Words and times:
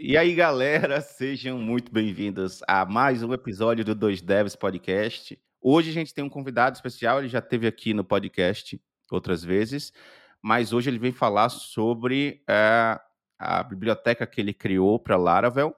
E 0.00 0.16
aí, 0.16 0.32
galera, 0.32 1.00
sejam 1.02 1.58
muito 1.58 1.90
bem-vindos 1.90 2.62
a 2.68 2.86
mais 2.86 3.20
um 3.24 3.32
episódio 3.32 3.84
do 3.84 3.96
Dois 3.96 4.22
Devs 4.22 4.54
Podcast. 4.54 5.36
Hoje 5.60 5.90
a 5.90 5.92
gente 5.92 6.14
tem 6.14 6.22
um 6.22 6.28
convidado 6.28 6.76
especial, 6.76 7.18
ele 7.18 7.26
já 7.26 7.40
esteve 7.40 7.66
aqui 7.66 7.92
no 7.92 8.04
podcast 8.04 8.80
outras 9.10 9.42
vezes, 9.42 9.92
mas 10.40 10.72
hoje 10.72 10.88
ele 10.88 11.00
vem 11.00 11.10
falar 11.10 11.48
sobre 11.48 12.44
uh, 12.48 13.00
a 13.36 13.60
biblioteca 13.64 14.24
que 14.24 14.40
ele 14.40 14.54
criou 14.54 15.00
para 15.00 15.16
Laravel, 15.16 15.74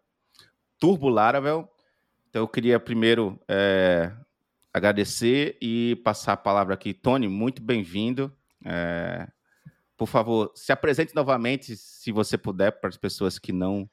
Turbo 0.78 1.08
Laravel. 1.08 1.66
Então 2.28 2.42
eu 2.42 2.48
queria 2.48 2.78
primeiro 2.78 3.40
é, 3.48 4.12
agradecer 4.70 5.56
e 5.62 5.96
passar 6.04 6.34
a 6.34 6.36
palavra 6.36 6.74
aqui. 6.74 6.92
Tony, 6.92 7.26
muito 7.26 7.62
bem-vindo. 7.62 8.30
É, 8.66 9.26
por 9.96 10.06
favor, 10.06 10.52
se 10.54 10.72
apresente 10.72 11.14
novamente, 11.14 11.74
se 11.74 12.12
você 12.12 12.36
puder, 12.36 12.72
para 12.72 12.90
as 12.90 12.98
pessoas 12.98 13.38
que 13.38 13.50
não, 13.50 13.88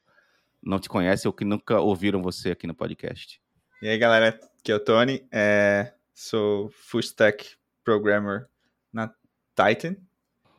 não 0.62 0.78
te 0.78 0.88
conhecem 0.88 1.28
ou 1.28 1.32
que 1.32 1.44
nunca 1.44 1.80
ouviram 1.80 2.22
você 2.22 2.50
aqui 2.50 2.66
no 2.66 2.74
podcast. 2.74 3.40
E 3.80 3.88
aí, 3.88 3.96
galera, 3.96 4.28
aqui 4.58 4.72
é 4.72 4.74
o 4.74 4.80
Tony, 4.80 5.26
é, 5.30 5.92
sou 6.14 6.68
full 6.70 7.00
stack 7.00 7.56
programmer 7.84 8.48
na 8.92 9.12
Titan. 9.54 9.96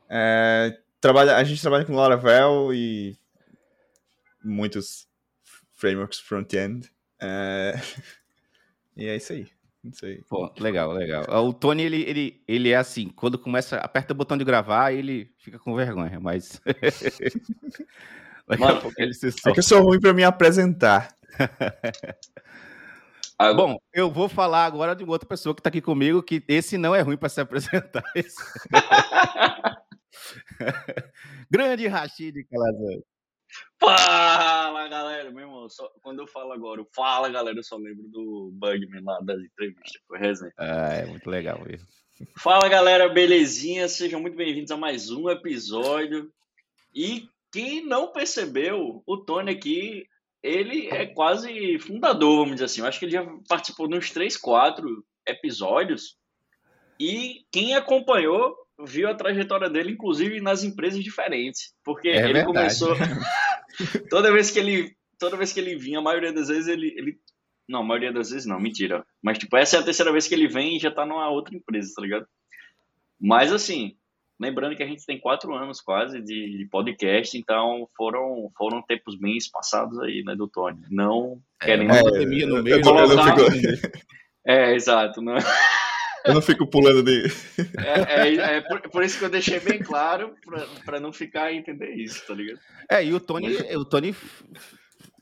É, 0.09 0.79
trabalha, 1.01 1.35
a 1.35 1.43
gente 1.43 1.61
trabalha 1.61 1.85
com 1.85 1.95
Laravel 1.95 2.73
e 2.73 3.17
muitos 4.43 5.07
frameworks 5.73 6.19
front-end. 6.19 6.89
É, 7.21 7.73
e 8.95 9.05
é 9.05 9.15
isso 9.15 9.33
aí. 9.33 9.47
Isso 9.83 10.05
aí. 10.05 10.21
Pô, 10.23 10.51
legal, 10.59 10.91
legal. 10.91 11.23
O 11.45 11.53
Tony, 11.53 11.83
ele, 11.83 12.01
ele, 12.03 12.43
ele 12.47 12.69
é 12.69 12.75
assim, 12.75 13.09
quando 13.09 13.39
começa, 13.39 13.77
aperta 13.77 14.13
o 14.13 14.15
botão 14.15 14.37
de 14.37 14.43
gravar, 14.43 14.91
ele 14.93 15.31
fica 15.37 15.57
com 15.57 15.75
vergonha, 15.75 16.19
mas. 16.19 16.61
Daqui 18.49 18.63
Mano, 18.63 18.79
a 18.79 18.81
pouco 18.81 18.99
ele 18.99 19.13
se 19.13 19.31
solta. 19.31 19.51
É 19.51 19.53
que 19.53 19.59
eu 19.59 19.63
sou 19.63 19.83
ruim 19.83 19.99
para 19.99 20.13
me 20.13 20.23
apresentar. 20.23 21.15
Ah, 23.41 23.53
Bom, 23.53 23.77
eu 23.93 24.11
vou 24.11 24.27
falar 24.27 24.65
agora 24.65 24.93
de 24.93 25.01
uma 25.01 25.13
outra 25.13 25.25
pessoa 25.25 25.55
que 25.55 25.61
está 25.61 25.69
aqui 25.69 25.79
comigo, 25.79 26.21
que 26.21 26.43
esse 26.45 26.77
não 26.77 26.93
é 26.93 26.99
ruim 26.99 27.15
para 27.15 27.29
se 27.29 27.39
apresentar. 27.39 28.03
Grande 31.49 31.87
Rashid 31.87 32.35
Calazans. 32.51 33.01
Fala, 33.79 34.89
galera, 34.89 35.31
meu 35.31 35.45
irmão. 35.45 35.69
Só, 35.69 35.89
quando 36.01 36.19
eu 36.19 36.27
falo 36.27 36.51
agora, 36.51 36.85
fala, 36.93 37.29
galera, 37.29 37.57
eu 37.57 37.63
só 37.63 37.77
lembro 37.77 38.09
do 38.09 38.51
Bugman 38.55 39.05
lá 39.05 39.21
das 39.21 39.39
entrevistas. 39.39 39.93
Foi 40.05 40.19
resenha. 40.19 40.51
Ah, 40.57 40.95
é 40.95 41.05
muito 41.05 41.29
legal 41.29 41.63
mesmo. 41.65 41.87
Fala, 42.37 42.67
galera, 42.67 43.07
belezinha? 43.07 43.87
Sejam 43.87 44.19
muito 44.19 44.35
bem-vindos 44.35 44.71
a 44.71 44.75
mais 44.75 45.09
um 45.09 45.29
episódio. 45.29 46.29
E 46.93 47.29
quem 47.51 47.85
não 47.85 48.11
percebeu, 48.11 49.03
o 49.05 49.17
Tony 49.17 49.51
aqui, 49.51 50.07
ele 50.41 50.87
é 50.87 51.05
quase 51.05 51.79
fundador, 51.79 52.39
vamos 52.39 52.53
dizer 52.53 52.65
assim. 52.65 52.81
Eu 52.81 52.87
acho 52.87 52.99
que 52.99 53.05
ele 53.05 53.11
já 53.11 53.25
participou 53.47 53.87
de 53.87 53.97
uns 53.97 54.11
3, 54.11 54.37
4 54.37 55.05
episódios. 55.27 56.17
E 56.99 57.45
quem 57.51 57.75
acompanhou 57.75 58.55
viu 58.85 59.09
a 59.09 59.15
trajetória 59.15 59.69
dele, 59.69 59.91
inclusive 59.91 60.39
nas 60.39 60.63
empresas 60.63 61.03
diferentes, 61.03 61.73
porque 61.83 62.09
é 62.09 62.17
ele 62.17 62.33
verdade. 62.33 62.45
começou 62.47 62.95
toda 64.09 64.31
vez 64.31 64.51
que 64.51 64.59
ele 64.59 64.95
toda 65.17 65.35
vez 65.35 65.51
que 65.51 65.59
ele 65.59 65.75
vinha, 65.75 65.99
a 65.99 66.01
maioria 66.01 66.31
das 66.31 66.47
vezes 66.47 66.67
ele, 66.67 66.93
ele 66.97 67.19
não, 67.67 67.81
a 67.81 67.83
maioria 67.83 68.11
das 68.11 68.29
vezes 68.29 68.45
não, 68.45 68.59
mentira. 68.59 69.05
Mas 69.21 69.37
tipo, 69.37 69.55
essa 69.57 69.75
é 69.75 69.79
a 69.79 69.83
terceira 69.83 70.11
vez 70.11 70.27
que 70.27 70.33
ele 70.33 70.47
vem 70.47 70.77
e 70.77 70.79
já 70.79 70.89
tá 70.89 71.05
numa 71.05 71.29
outra 71.29 71.55
empresa, 71.55 71.93
tá 71.93 72.01
ligado? 72.01 72.25
Mas 73.19 73.51
assim, 73.51 73.97
lembrando 74.39 74.75
que 74.75 74.83
a 74.83 74.87
gente 74.87 75.05
tem 75.05 75.19
quatro 75.19 75.53
anos 75.53 75.81
quase 75.81 76.21
de, 76.21 76.57
de 76.57 76.67
podcast, 76.69 77.37
então 77.37 77.87
foram 77.95 78.49
foram 78.57 78.81
tempos 78.81 79.15
bem 79.15 79.37
passados 79.51 79.99
aí, 79.99 80.23
né, 80.23 80.35
do 80.35 80.47
Tony. 80.47 80.81
Não 80.89 81.41
é, 81.61 81.65
querendo 81.65 81.93
é, 81.93 82.03
pandemia 82.03 82.47
no 82.47 82.63
meio, 82.63 82.81
colocar... 82.81 83.35
É, 84.47 84.73
exato, 84.73 85.21
não. 85.21 85.35
Eu 86.25 86.33
não 86.33 86.41
fico 86.41 86.67
pulando 86.67 87.03
de. 87.03 87.25
É, 87.77 88.27
é, 88.27 88.35
é 88.57 88.61
por, 88.61 88.81
por, 88.89 89.03
isso 89.03 89.17
que 89.17 89.25
eu 89.25 89.29
deixei 89.29 89.59
bem 89.59 89.79
claro, 89.79 90.35
para 90.85 90.99
não 90.99 91.13
ficar 91.13 91.53
entender 91.53 91.93
isso, 91.95 92.25
tá 92.25 92.33
ligado? 92.33 92.59
É, 92.89 93.03
e 93.03 93.13
o 93.13 93.19
Tony, 93.19 93.55
o 93.75 93.85
Tony, 93.85 94.15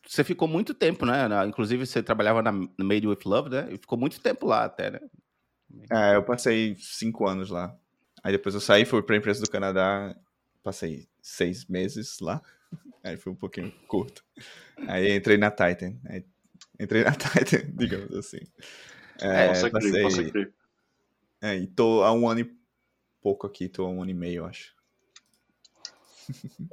você 0.06 0.24
ficou 0.24 0.48
muito 0.48 0.74
tempo, 0.74 1.06
né? 1.06 1.28
Inclusive, 1.48 1.86
você 1.86 2.02
trabalhava 2.02 2.42
na 2.42 2.52
Made 2.52 3.08
with 3.08 3.20
Love, 3.26 3.50
né? 3.50 3.68
E 3.72 3.78
ficou 3.78 3.98
muito 3.98 4.20
tempo 4.22 4.48
lá 4.48 4.66
até, 4.66 4.92
né? 4.92 5.00
É, 5.92 6.16
eu 6.16 6.24
passei 6.24 6.76
cinco 6.78 7.28
anos 7.28 7.50
lá. 7.50 7.76
Aí 8.24 8.32
depois 8.32 8.56
eu 8.56 8.62
saí, 8.62 8.86
fui 8.86 9.02
para 9.02 9.16
a 9.16 9.18
empresa 9.18 9.42
do 9.42 9.50
Canadá, 9.50 10.16
passei 10.64 11.08
seis 11.22 11.66
meses 11.66 12.20
lá. 12.20 12.42
Aí 13.04 13.18
foi 13.18 13.32
um 13.32 13.36
pouquinho 13.36 13.72
curto. 13.88 14.24
Aí 14.88 15.16
entrei 15.16 15.38
na 15.38 15.50
Titan. 15.50 15.96
Aí 16.06 16.26
entrei 16.80 17.04
na 17.04 17.12
Titan, 17.16 17.70
digamos 17.74 18.14
assim. 18.16 18.40
É, 19.22 19.46
é 19.46 19.48
posso 19.48 19.72
passei... 19.72 20.52
É, 21.42 21.56
e 21.56 21.68
tô 21.68 22.04
há 22.04 22.12
um 22.12 22.28
ano 22.28 22.42
e 22.42 22.58
pouco 23.22 23.46
aqui, 23.46 23.70
tô 23.70 23.86
há 23.86 23.90
um 23.90 24.02
ano 24.02 24.12
e 24.12 24.14
meio, 24.14 24.42
eu 24.42 24.46
acho. 24.46 24.76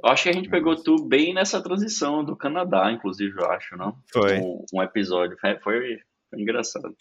Eu 0.03 0.09
acho 0.09 0.23
que 0.23 0.29
a 0.29 0.33
gente 0.33 0.49
pegou 0.49 0.75
tu 0.75 1.05
bem 1.05 1.33
nessa 1.33 1.61
transição 1.61 2.23
do 2.23 2.35
Canadá, 2.35 2.91
inclusive, 2.91 3.39
eu 3.39 3.49
acho, 3.51 3.77
não? 3.77 3.97
Foi. 4.11 4.39
Um, 4.39 4.65
um 4.73 4.81
episódio. 4.81 5.37
Foi, 5.39 5.59
foi, 5.59 5.99
engraçado. 6.33 6.95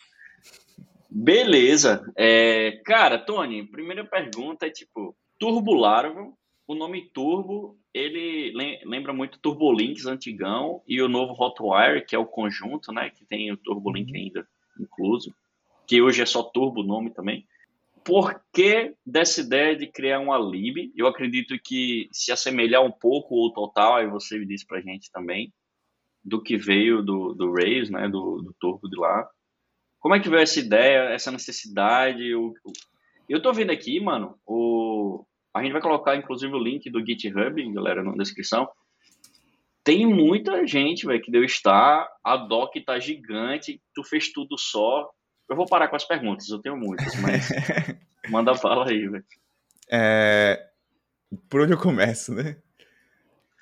Beleza. 1.17 2.13
É, 2.17 2.81
cara, 2.85 3.19
Tony, 3.19 3.65
primeira 3.65 4.05
pergunta 4.05 4.67
é 4.67 4.71
tipo, 4.71 5.17
Turbo 5.39 5.75
Laravel, 5.75 6.37
o 6.67 6.75
nome 6.75 7.11
Turbo, 7.11 7.79
ele 7.93 8.53
lembra 8.85 9.13
muito 9.13 9.39
Turbolinks 9.39 10.07
antigão 10.07 10.83
e 10.89 11.01
o 11.01 11.09
novo 11.09 11.33
Hotwire, 11.33 12.05
que 12.05 12.17
é 12.17 12.19
o 12.19 12.27
conjunto, 12.27 12.91
né, 12.93 13.11
que 13.11 13.25
tem 13.25 13.53
o 13.53 13.57
Turbolink 13.57 14.11
uhum. 14.11 14.19
ainda 14.19 14.49
incluso, 14.81 15.33
que 15.87 16.03
hoje 16.03 16.21
é 16.21 16.27
só 16.27 16.43
Turbo 16.43 16.81
o 16.81 16.87
nome 16.87 17.11
também 17.11 17.47
por 18.05 18.39
que 18.53 18.95
dessa 19.05 19.41
ideia 19.41 19.75
de 19.75 19.87
criar 19.87 20.21
uma 20.21 20.39
lib? 20.39 20.93
Eu 20.95 21.07
acredito 21.07 21.59
que 21.59 22.09
se 22.13 22.31
assemelhar 22.31 22.85
um 22.85 22.93
pouco 22.93 23.43
ao 23.43 23.51
total, 23.51 23.97
aí 23.97 24.07
você 24.07 24.39
me 24.39 24.47
disse 24.47 24.67
pra 24.67 24.83
gente 24.83 25.11
também, 25.11 25.53
do 26.23 26.41
que 26.41 26.57
veio 26.57 27.03
do, 27.03 27.33
do 27.33 27.53
Rails, 27.53 27.89
né, 27.89 28.07
do, 28.07 28.43
do 28.43 28.55
Turbo 28.61 28.89
de 28.89 28.97
lá. 28.97 29.27
Como 30.05 30.15
é 30.15 30.21
que 30.21 30.29
veio 30.29 30.43
essa 30.43 30.61
ideia, 30.61 31.15
essa 31.15 31.33
necessidade? 31.33 32.35
O, 32.35 32.49
o... 32.63 32.73
Eu 33.27 33.41
tô 33.41 33.51
vendo 33.55 33.71
aqui, 33.71 33.99
mano, 33.99 34.39
o... 34.47 35.25
a 35.55 35.63
gente 35.63 35.73
vai 35.73 35.81
colocar 35.81 36.15
inclusive 36.15 36.53
o 36.53 36.63
link 36.63 36.91
do 36.91 37.03
GitHub, 37.03 37.73
galera, 37.73 38.03
na 38.03 38.13
descrição. 38.13 38.69
Tem 39.83 40.07
muita 40.07 40.67
gente, 40.67 41.07
velho, 41.07 41.23
que 41.23 41.31
deu 41.31 41.43
estar, 41.43 42.07
a 42.23 42.37
doc 42.37 42.75
tá 42.85 42.99
gigante, 42.99 43.81
tu 43.95 44.05
fez 44.05 44.31
tudo 44.31 44.59
só. 44.59 45.09
Eu 45.49 45.57
vou 45.57 45.65
parar 45.65 45.89
com 45.89 45.97
as 45.97 46.05
perguntas, 46.05 46.51
eu 46.51 46.61
tenho 46.61 46.77
muitas, 46.77 47.19
mas 47.23 47.49
manda 48.29 48.55
fala 48.55 48.87
aí, 48.87 49.09
velho. 49.09 49.25
É... 49.91 50.69
Por 51.49 51.63
onde 51.63 51.73
eu 51.73 51.79
começo, 51.79 52.35
né? 52.35 52.59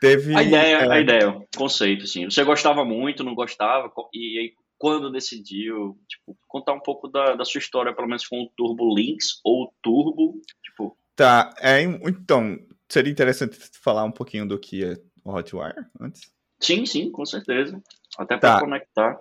Teve. 0.01 0.35
A 0.35 0.43
ideia, 0.43 0.77
é... 0.79 0.91
a 0.91 1.01
ideia, 1.01 1.29
o 1.29 1.47
conceito, 1.57 2.03
assim. 2.03 2.25
Você 2.25 2.43
gostava 2.43 2.85
muito, 2.85 3.23
não 3.23 3.33
gostava, 3.33 3.93
e 4.13 4.41
aí 4.41 4.62
quando 4.83 5.13
decidiu, 5.13 5.97
tipo, 6.09 6.37
contar 6.49 6.73
um 6.73 6.81
pouco 6.81 7.07
da, 7.07 7.37
da 7.37 7.45
sua 7.45 7.61
história, 7.61 7.95
pelo 7.95 8.09
menos 8.09 8.27
com 8.27 8.43
o 8.43 8.49
Turbo 8.57 8.93
Links 8.93 9.41
ou 9.45 9.73
Turbo, 9.81 10.43
tipo. 10.61 10.99
Tá, 11.15 11.55
é, 11.61 11.83
então, 11.83 12.59
seria 12.89 13.13
interessante 13.13 13.57
falar 13.81 14.03
um 14.03 14.11
pouquinho 14.11 14.45
do 14.45 14.59
que 14.59 14.85
é 14.85 14.97
o 15.25 15.33
Hotwire 15.33 15.87
antes? 16.01 16.33
Sim, 16.59 16.85
sim, 16.85 17.13
com 17.13 17.25
certeza. 17.25 17.81
Até 18.19 18.37
para 18.37 18.55
tá. 18.55 18.61
conectar. 18.61 19.21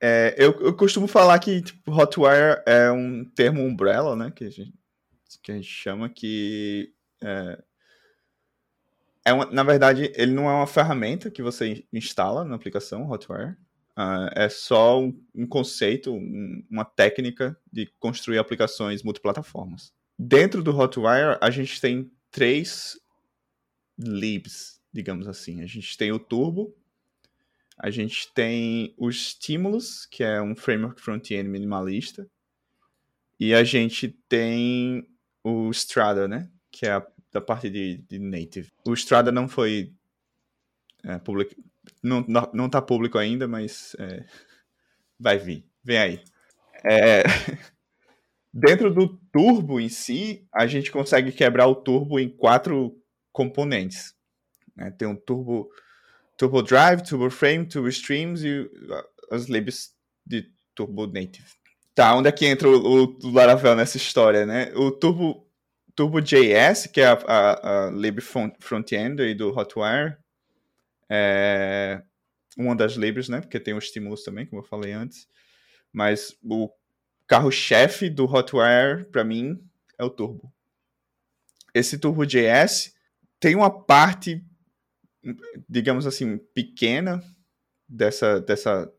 É, 0.00 0.36
eu, 0.38 0.52
eu 0.60 0.76
costumo 0.76 1.08
falar 1.08 1.36
que 1.40 1.62
tipo, 1.62 1.90
Hotwire 1.90 2.62
é 2.64 2.88
um 2.92 3.24
termo 3.24 3.60
umbrella, 3.60 4.14
né? 4.14 4.30
Que 4.30 4.44
a 4.44 4.50
gente, 4.50 4.72
que 5.42 5.50
a 5.50 5.56
gente 5.56 5.66
chama 5.66 6.08
que. 6.08 6.94
É, 7.20 7.60
é 9.24 9.32
uma, 9.32 9.46
na 9.46 9.64
verdade, 9.64 10.12
ele 10.14 10.30
não 10.30 10.48
é 10.48 10.54
uma 10.54 10.66
ferramenta 10.68 11.28
que 11.28 11.42
você 11.42 11.84
instala 11.92 12.44
na 12.44 12.54
aplicação 12.54 13.10
Hotwire. 13.10 13.56
Uh, 13.96 14.30
é 14.34 14.48
só 14.48 15.00
um, 15.00 15.22
um 15.34 15.46
conceito, 15.46 16.14
um, 16.14 16.64
uma 16.70 16.84
técnica 16.84 17.58
de 17.70 17.86
construir 18.00 18.38
aplicações 18.38 19.02
multiplataformas. 19.02 19.92
Dentro 20.18 20.62
do 20.62 20.74
Hotwire, 20.74 21.36
a 21.40 21.50
gente 21.50 21.80
tem 21.80 22.10
três 22.30 22.98
libs, 23.98 24.80
digamos 24.92 25.28
assim. 25.28 25.62
A 25.62 25.66
gente 25.66 25.96
tem 25.98 26.10
o 26.10 26.18
Turbo, 26.18 26.74
a 27.76 27.90
gente 27.90 28.32
tem 28.32 28.94
o 28.96 29.10
Stimulus, 29.10 30.06
que 30.06 30.22
é 30.22 30.40
um 30.40 30.56
framework 30.56 31.00
front-end 31.00 31.48
minimalista. 31.48 32.26
E 33.38 33.52
a 33.52 33.64
gente 33.64 34.08
tem 34.28 35.06
o 35.42 35.70
Strada, 35.70 36.28
né? 36.28 36.50
Que 36.70 36.86
é 36.86 36.92
a, 36.92 37.06
da 37.32 37.40
parte 37.40 37.68
de, 37.68 37.98
de 38.08 38.18
native. 38.18 38.70
O 38.86 38.94
Strada 38.94 39.32
não 39.32 39.48
foi 39.48 39.92
é, 41.02 41.18
public... 41.18 41.56
não, 42.02 42.24
não, 42.28 42.50
não 42.52 42.68
tá 42.68 42.80
público 42.80 43.18
ainda, 43.18 43.46
mas 43.48 43.96
é, 43.98 44.24
vai 45.18 45.38
vir. 45.38 45.64
Vem 45.84 45.98
aí. 45.98 46.24
É... 46.84 47.22
Dentro 48.54 48.92
do 48.92 49.18
turbo 49.32 49.80
em 49.80 49.88
si, 49.88 50.46
a 50.52 50.66
gente 50.66 50.90
consegue 50.90 51.32
quebrar 51.32 51.66
o 51.68 51.74
turbo 51.74 52.20
em 52.20 52.28
quatro 52.28 52.94
componentes. 53.32 54.14
Né? 54.76 54.90
Tem 54.90 55.08
um 55.08 55.16
turbo 55.16 55.70
Turbo 56.36 56.62
Drive, 56.62 57.02
Turbo 57.02 57.30
Frame, 57.30 57.66
Turbo 57.66 57.88
Streams 57.88 58.44
e 58.44 58.68
as 59.30 59.46
libs 59.46 59.90
de 60.26 60.50
Turbo 60.74 61.06
Native. 61.06 61.46
Tá, 61.94 62.14
onde 62.16 62.28
é 62.28 62.32
que 62.32 62.46
entra 62.46 62.68
o, 62.68 63.16
o 63.22 63.30
Laravel 63.30 63.76
nessa 63.76 63.96
história, 63.96 64.44
né? 64.44 64.72
O 64.74 64.90
Turbo, 64.90 65.46
Turbo 65.94 66.20
JS, 66.20 66.86
que 66.86 67.00
é 67.00 67.06
a, 67.06 67.12
a, 67.12 67.86
a 67.86 67.90
lib 67.90 68.20
front-end 68.20 69.34
do 69.34 69.50
Hotwire, 69.50 70.16
é 71.14 72.02
uma 72.56 72.74
das 72.74 72.94
libs, 72.94 73.28
né? 73.28 73.42
Porque 73.42 73.60
tem 73.60 73.74
o 73.74 73.80
Stimulus 73.80 74.22
também, 74.22 74.46
como 74.46 74.62
eu 74.62 74.66
falei 74.66 74.92
antes. 74.92 75.28
Mas 75.92 76.34
o 76.42 76.70
carro-chefe 77.26 78.08
do 78.08 78.24
Hotwire, 78.24 79.04
para 79.10 79.22
mim, 79.22 79.62
é 79.98 80.04
o 80.04 80.08
Turbo. 80.08 80.50
Esse 81.74 81.98
Turbo 81.98 82.24
JS 82.24 82.94
tem 83.38 83.54
uma 83.54 83.70
parte, 83.70 84.42
digamos 85.68 86.06
assim, 86.06 86.38
pequena 86.54 87.22
dessa, 87.86 88.40
dessa, 88.40 88.90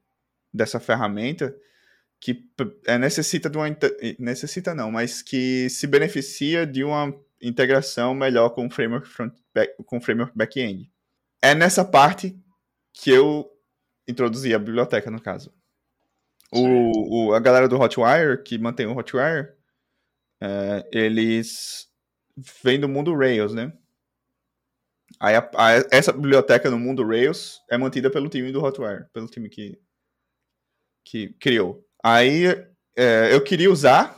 dessa 0.54 0.80
ferramenta 0.80 1.56
que 2.20 2.48
é, 2.86 2.98
necessita 2.98 3.50
de 3.50 3.58
uma 3.58 3.66
necessita 4.18 4.74
não, 4.74 4.90
mas 4.90 5.22
que 5.22 5.70
se 5.70 5.86
beneficia 5.86 6.66
de 6.66 6.84
uma 6.84 7.14
integração 7.42 8.16
melhor 8.16 8.52
com 8.52 8.66
o 8.66 8.72
framework 8.72 9.08
front 9.08 9.34
back, 9.54 9.74
com 9.84 10.00
framework 10.00 10.38
back-end. 10.38 10.93
É 11.44 11.54
nessa 11.54 11.84
parte 11.84 12.42
que 12.94 13.12
eu 13.12 13.52
introduzi 14.08 14.56
a 14.56 14.60
biblioteca 14.60 15.12
no 15.12 15.22
caso. 15.22 15.54
O, 16.50 17.28
o, 17.28 17.34
a 17.34 17.40
galera 17.42 17.68
do 17.68 17.78
Hotwire 17.78 18.42
que 18.42 18.58
mantém 18.58 18.86
o 18.86 18.98
Hotwire, 18.98 19.52
é, 20.42 20.88
eles 20.90 21.90
vêm 22.64 22.80
do 22.80 22.88
mundo 22.88 23.14
Rails, 23.14 23.54
né? 23.54 23.74
Aí 25.20 25.36
a, 25.36 25.52
a, 25.56 25.72
essa 25.92 26.14
biblioteca 26.14 26.72
no 26.72 26.80
mundo 26.80 27.06
Rails 27.06 27.62
é 27.70 27.78
mantida 27.78 28.10
pelo 28.10 28.30
time 28.30 28.50
do 28.50 28.64
Hotwire, 28.64 29.06
pelo 29.12 29.28
time 29.28 29.50
que 29.50 29.78
que 31.06 31.34
criou. 31.34 31.86
Aí 32.02 32.46
é, 32.96 33.34
eu 33.34 33.44
queria 33.44 33.70
usar 33.70 34.18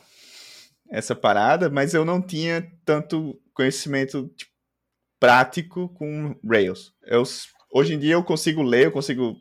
essa 0.92 1.16
parada, 1.16 1.72
mas 1.72 1.96
eu 1.96 2.06
não 2.06 2.22
tinha 2.22 2.72
tanto 2.86 3.42
conhecimento 3.52 4.28
tipo, 4.36 4.55
prático 5.20 5.90
com 5.90 6.36
Rails. 6.44 6.94
Eu, 7.04 7.24
hoje 7.72 7.94
em 7.94 8.00
dia 8.00 8.14
eu 8.14 8.24
consigo 8.24 8.62
ler, 8.62 8.86
eu 8.86 8.92
consigo 8.92 9.36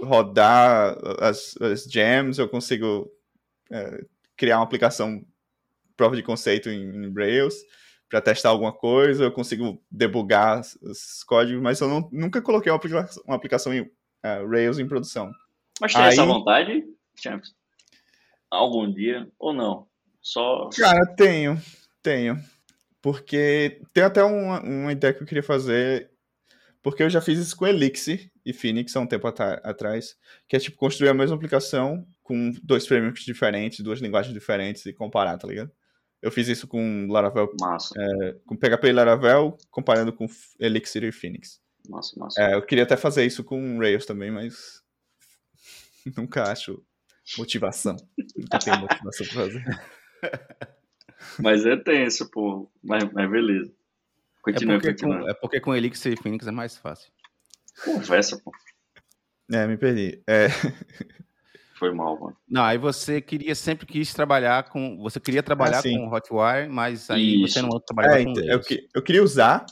rodar 0.00 0.96
as, 1.20 1.54
as 1.60 1.84
gems, 1.84 2.38
eu 2.38 2.48
consigo 2.48 3.10
é, 3.70 4.04
criar 4.36 4.58
uma 4.58 4.64
aplicação 4.64 5.24
prova 5.96 6.16
de 6.16 6.22
conceito 6.22 6.68
em, 6.68 7.06
em 7.06 7.12
Rails 7.12 7.54
para 8.08 8.20
testar 8.20 8.50
alguma 8.50 8.72
coisa, 8.72 9.24
eu 9.24 9.32
consigo 9.32 9.82
debugar 9.90 10.60
os 10.82 11.24
códigos, 11.24 11.62
mas 11.62 11.80
eu 11.80 11.88
não, 11.88 12.08
nunca 12.12 12.42
coloquei 12.42 12.70
uma 12.70 12.76
aplicação, 12.76 13.22
uma 13.26 13.36
aplicação 13.36 13.72
em 13.72 13.80
uh, 13.80 14.48
Rails 14.50 14.78
em 14.78 14.86
produção. 14.86 15.32
Mas 15.80 15.94
tem 15.94 16.02
Aí, 16.02 16.08
essa 16.08 16.24
vontade, 16.26 16.84
Champs? 17.16 17.54
algum 18.50 18.92
dia 18.92 19.26
ou 19.38 19.54
não? 19.54 19.86
Só. 20.20 20.68
Cara, 20.76 21.06
tenho, 21.16 21.60
tenho. 22.02 22.38
Porque 23.02 23.82
tem 23.92 24.04
até 24.04 24.22
uma, 24.22 24.62
uma 24.62 24.92
ideia 24.92 25.12
que 25.12 25.22
eu 25.22 25.26
queria 25.26 25.42
fazer. 25.42 26.10
Porque 26.80 27.02
eu 27.02 27.10
já 27.10 27.20
fiz 27.20 27.38
isso 27.38 27.56
com 27.56 27.66
Elixir 27.66 28.30
e 28.46 28.52
Phoenix 28.52 28.94
há 28.96 29.00
um 29.00 29.06
tempo 29.06 29.26
atrás. 29.26 30.16
Que 30.48 30.56
é 30.56 30.60
tipo 30.60 30.76
construir 30.76 31.08
a 31.08 31.14
mesma 31.14 31.34
aplicação 31.34 32.06
com 32.22 32.52
dois 32.62 32.86
frameworks 32.86 33.24
diferentes, 33.24 33.80
duas 33.80 34.00
linguagens 34.00 34.32
diferentes 34.32 34.86
e 34.86 34.92
comparar, 34.92 35.36
tá 35.36 35.48
ligado? 35.48 35.70
Eu 36.22 36.30
fiz 36.30 36.46
isso 36.46 36.68
com 36.68 37.08
Laravel. 37.10 37.52
Massa. 37.60 37.94
É, 37.98 38.36
com 38.46 38.56
PHP 38.56 38.88
e 38.88 38.92
Laravel, 38.92 39.58
comparando 39.68 40.12
com 40.12 40.26
Elixir 40.60 41.02
e 41.02 41.10
Phoenix. 41.10 41.60
Massa, 41.88 42.16
massa. 42.16 42.40
É, 42.40 42.54
eu 42.54 42.62
queria 42.62 42.84
até 42.84 42.96
fazer 42.96 43.26
isso 43.26 43.42
com 43.42 43.78
Rails 43.78 44.06
também, 44.06 44.30
mas 44.30 44.80
nunca 46.16 46.44
acho 46.44 46.80
motivação. 47.36 47.96
Nunca 48.36 48.58
tenho 48.60 48.78
motivação 48.78 49.26
pra 49.26 49.34
fazer. 49.34 49.64
Mas 51.38 51.64
é 51.66 51.76
tenso, 51.76 52.30
pô. 52.30 52.70
Mas, 52.82 53.10
mas 53.12 53.30
beleza. 53.30 53.72
Continua, 54.42 54.76
é 54.76 54.78
porque, 54.80 55.04
com, 55.04 55.28
é 55.28 55.34
porque 55.34 55.60
com 55.60 55.74
Elixir 55.74 56.12
e 56.12 56.16
Phoenix 56.16 56.46
é 56.46 56.50
mais 56.50 56.76
fácil. 56.76 57.10
Conversa, 57.84 58.40
pô. 58.42 58.50
É, 59.52 59.66
me 59.66 59.76
perdi. 59.76 60.22
É... 60.26 60.48
Foi 61.78 61.92
mal, 61.92 62.18
mano. 62.18 62.36
Não, 62.48 62.62
aí 62.62 62.78
você 62.78 63.20
queria 63.20 63.56
sempre 63.56 63.86
quis 63.86 64.14
trabalhar 64.14 64.68
com. 64.68 64.98
Você 65.02 65.18
queria 65.18 65.42
trabalhar 65.42 65.80
ah, 65.80 65.82
com 65.82 66.14
Hotwire, 66.14 66.68
mas 66.68 67.10
aí 67.10 67.42
Isso. 67.42 67.54
você 67.54 67.62
não 67.62 67.80
trabalhava 67.80 68.20
é, 68.20 68.24
com 68.24 68.38
eu, 68.38 68.60
eu 68.94 69.02
queria 69.02 69.22
usar, 69.22 69.66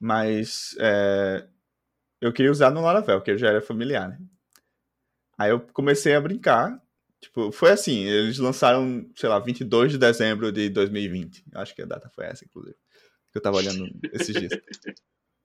mas 0.00 0.74
é, 0.80 1.46
eu 2.22 2.32
queria 2.32 2.50
usar 2.50 2.70
no 2.70 2.80
Laravel, 2.80 3.20
que 3.20 3.30
eu 3.30 3.36
já 3.36 3.48
era 3.48 3.60
familiar, 3.60 4.08
né? 4.08 4.18
Aí 5.36 5.50
eu 5.50 5.60
comecei 5.60 6.14
a 6.14 6.20
brincar. 6.20 6.82
Tipo, 7.26 7.52
foi 7.52 7.70
assim, 7.70 8.04
eles 8.04 8.38
lançaram, 8.38 9.08
sei 9.14 9.28
lá, 9.28 9.38
22 9.38 9.92
de 9.92 9.98
dezembro 9.98 10.52
de 10.52 10.68
2020. 10.70 11.44
Acho 11.54 11.74
que 11.74 11.82
a 11.82 11.86
data 11.86 12.08
foi 12.14 12.26
essa, 12.26 12.44
inclusive. 12.44 12.76
Que 13.32 13.38
eu 13.38 13.42
tava 13.42 13.56
olhando 13.56 13.88
esses 14.12 14.34
dias. 14.34 14.52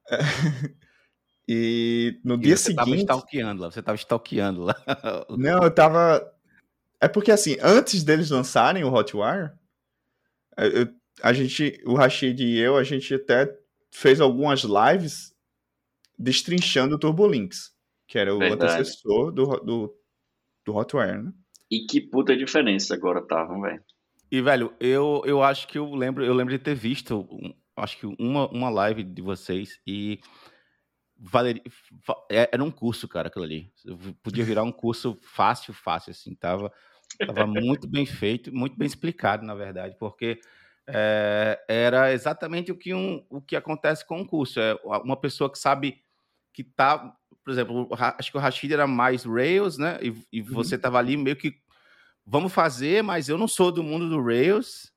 É. 0.10 0.18
E 1.54 2.22
no 2.24 2.36
e 2.36 2.38
dia 2.38 2.56
você 2.56 2.66
seguinte. 2.66 2.86
Você 2.86 3.06
tava 3.06 3.20
stalkeando 3.20 3.62
lá, 3.62 3.72
você 3.72 3.82
tava 3.82 3.96
stalkeando 3.98 4.62
lá. 4.62 4.76
Não, 5.38 5.64
eu 5.64 5.72
tava. 5.72 6.32
É 7.02 7.10
porque 7.10 7.32
assim, 7.32 7.58
antes 7.62 8.04
deles 8.04 8.30
lançarem 8.30 8.84
o 8.86 8.94
Hotwire, 8.94 9.52
eu, 10.56 10.88
a 11.22 11.34
gente, 11.34 11.82
o 11.84 11.96
Rashid 11.96 12.40
e 12.42 12.58
eu, 12.58 12.78
a 12.78 12.84
gente 12.84 13.16
até 13.16 13.54
fez 13.90 14.22
algumas 14.22 14.62
lives 14.62 15.36
destrinchando 16.18 16.96
o 16.96 17.00
Turbolinks 17.00 17.72
que 18.12 18.20
era 18.20 18.36
o 18.36 18.40
Verdade. 18.40 18.74
antecessor 18.74 19.32
do, 19.32 19.46
do, 19.62 19.98
do 20.66 20.76
Hotwire, 20.76 21.24
né? 21.24 21.32
E 21.72 21.86
que 21.86 22.02
puta 22.02 22.36
diferença 22.36 22.94
agora 22.94 23.22
estavam, 23.22 23.62
velho. 23.62 23.82
E, 24.30 24.42
velho, 24.42 24.74
eu, 24.80 25.22
eu 25.26 25.42
acho 25.42 25.68
que 25.68 25.78
eu 25.78 25.94
lembro, 25.96 26.24
eu 26.24 26.34
lembro 26.34 26.54
de 26.54 26.64
ter 26.64 26.76
visto, 26.76 27.28
acho 27.76 27.98
que 27.98 28.06
uma, 28.20 28.50
uma 28.50 28.70
live 28.70 29.04
de 29.04 29.22
vocês 29.22 29.80
e 29.88 30.20
valeria, 31.18 31.62
é, 32.30 32.50
era 32.52 32.64
um 32.64 32.72
curso, 32.72 33.08
cara, 33.08 33.28
aquilo 33.28 33.46
ali. 33.46 33.72
Podia 34.22 34.44
virar 34.44 34.64
um 34.64 34.72
curso 34.72 35.18
fácil, 35.22 35.74
fácil, 35.74 36.12
assim, 36.12 36.36
tava, 36.36 36.72
tava 37.26 37.46
muito 37.46 37.88
bem 37.88 38.06
feito, 38.06 38.54
muito 38.54 38.78
bem 38.78 38.88
explicado, 38.88 39.46
na 39.46 39.54
verdade, 39.54 39.96
porque 40.00 40.40
é, 40.88 41.64
era 41.68 42.12
exatamente 42.12 42.72
o 42.72 42.78
que, 42.78 42.94
um, 42.94 43.26
o 43.30 43.42
que 43.42 43.56
acontece 43.56 44.06
com 44.06 44.20
um 44.20 44.26
curso. 44.26 44.60
É 44.60 44.76
uma 45.04 45.16
pessoa 45.16 45.52
que 45.52 45.60
sabe 45.60 46.02
que 46.54 46.64
tá 46.64 47.16
por 47.44 47.52
exemplo, 47.52 47.88
acho 47.92 48.32
que 48.32 48.38
o 48.38 48.42
Rashid 48.42 48.74
era 48.74 48.88
mais 48.88 49.24
Rails, 49.24 49.78
né? 49.78 49.98
E, 50.02 50.14
e 50.32 50.42
uhum. 50.42 50.48
você 50.52 50.78
tava 50.78 51.00
ali 51.00 51.18
meio 51.18 51.36
que 51.36 51.56
vamos 52.26 52.54
fazer, 52.54 53.04
mas 53.04 53.30
eu 53.30 53.38
não 53.38 53.48
sou 53.48 53.72
do 53.72 53.84
mundo 53.84 54.10
do 54.10 54.22
Rails. 54.22 54.92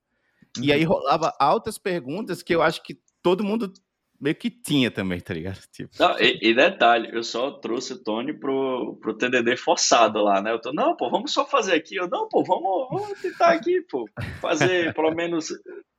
Uhum. 0.59 0.65
E 0.65 0.73
aí 0.73 0.85
uhum. 0.85 0.93
rolava 0.93 1.33
altas 1.39 1.79
perguntas 1.79 2.43
que 2.43 2.55
eu 2.55 2.63
acho 2.63 2.83
que 2.83 2.99
todo 3.23 3.45
mundo 3.45 3.73
meio 4.21 4.37
que 4.37 4.51
tinha 4.51 4.91
também, 4.91 5.21
tá 5.21 5.35
ligado? 5.35 5.59
Tipo... 5.73 5.91
Não, 5.99 6.19
e, 6.19 6.39
e, 6.41 6.55
detalhe, 6.55 7.11
eu 7.13 7.23
só 7.23 7.51
trouxe 7.51 7.95
o 7.95 8.03
Tony 8.03 8.33
pro, 8.33 8.99
pro 9.01 9.17
TDD 9.17 9.57
forçado 9.57 10.23
lá, 10.23 10.41
né? 10.41 10.53
Eu 10.53 10.61
tô, 10.61 10.73
não, 10.73 10.97
pô, 10.97 11.11
vamos 11.11 11.33
só 11.33 11.47
fazer 11.47 11.75
aqui. 11.75 11.97
Eu, 11.97 12.09
não, 12.09 12.29
pô, 12.29 12.43
vamos, 12.45 12.89
vamos 12.91 13.21
tentar 13.21 13.51
aqui, 13.51 13.81
pô, 13.91 14.09
fazer 14.41 14.95
pelo 14.95 15.15
menos 15.15 15.49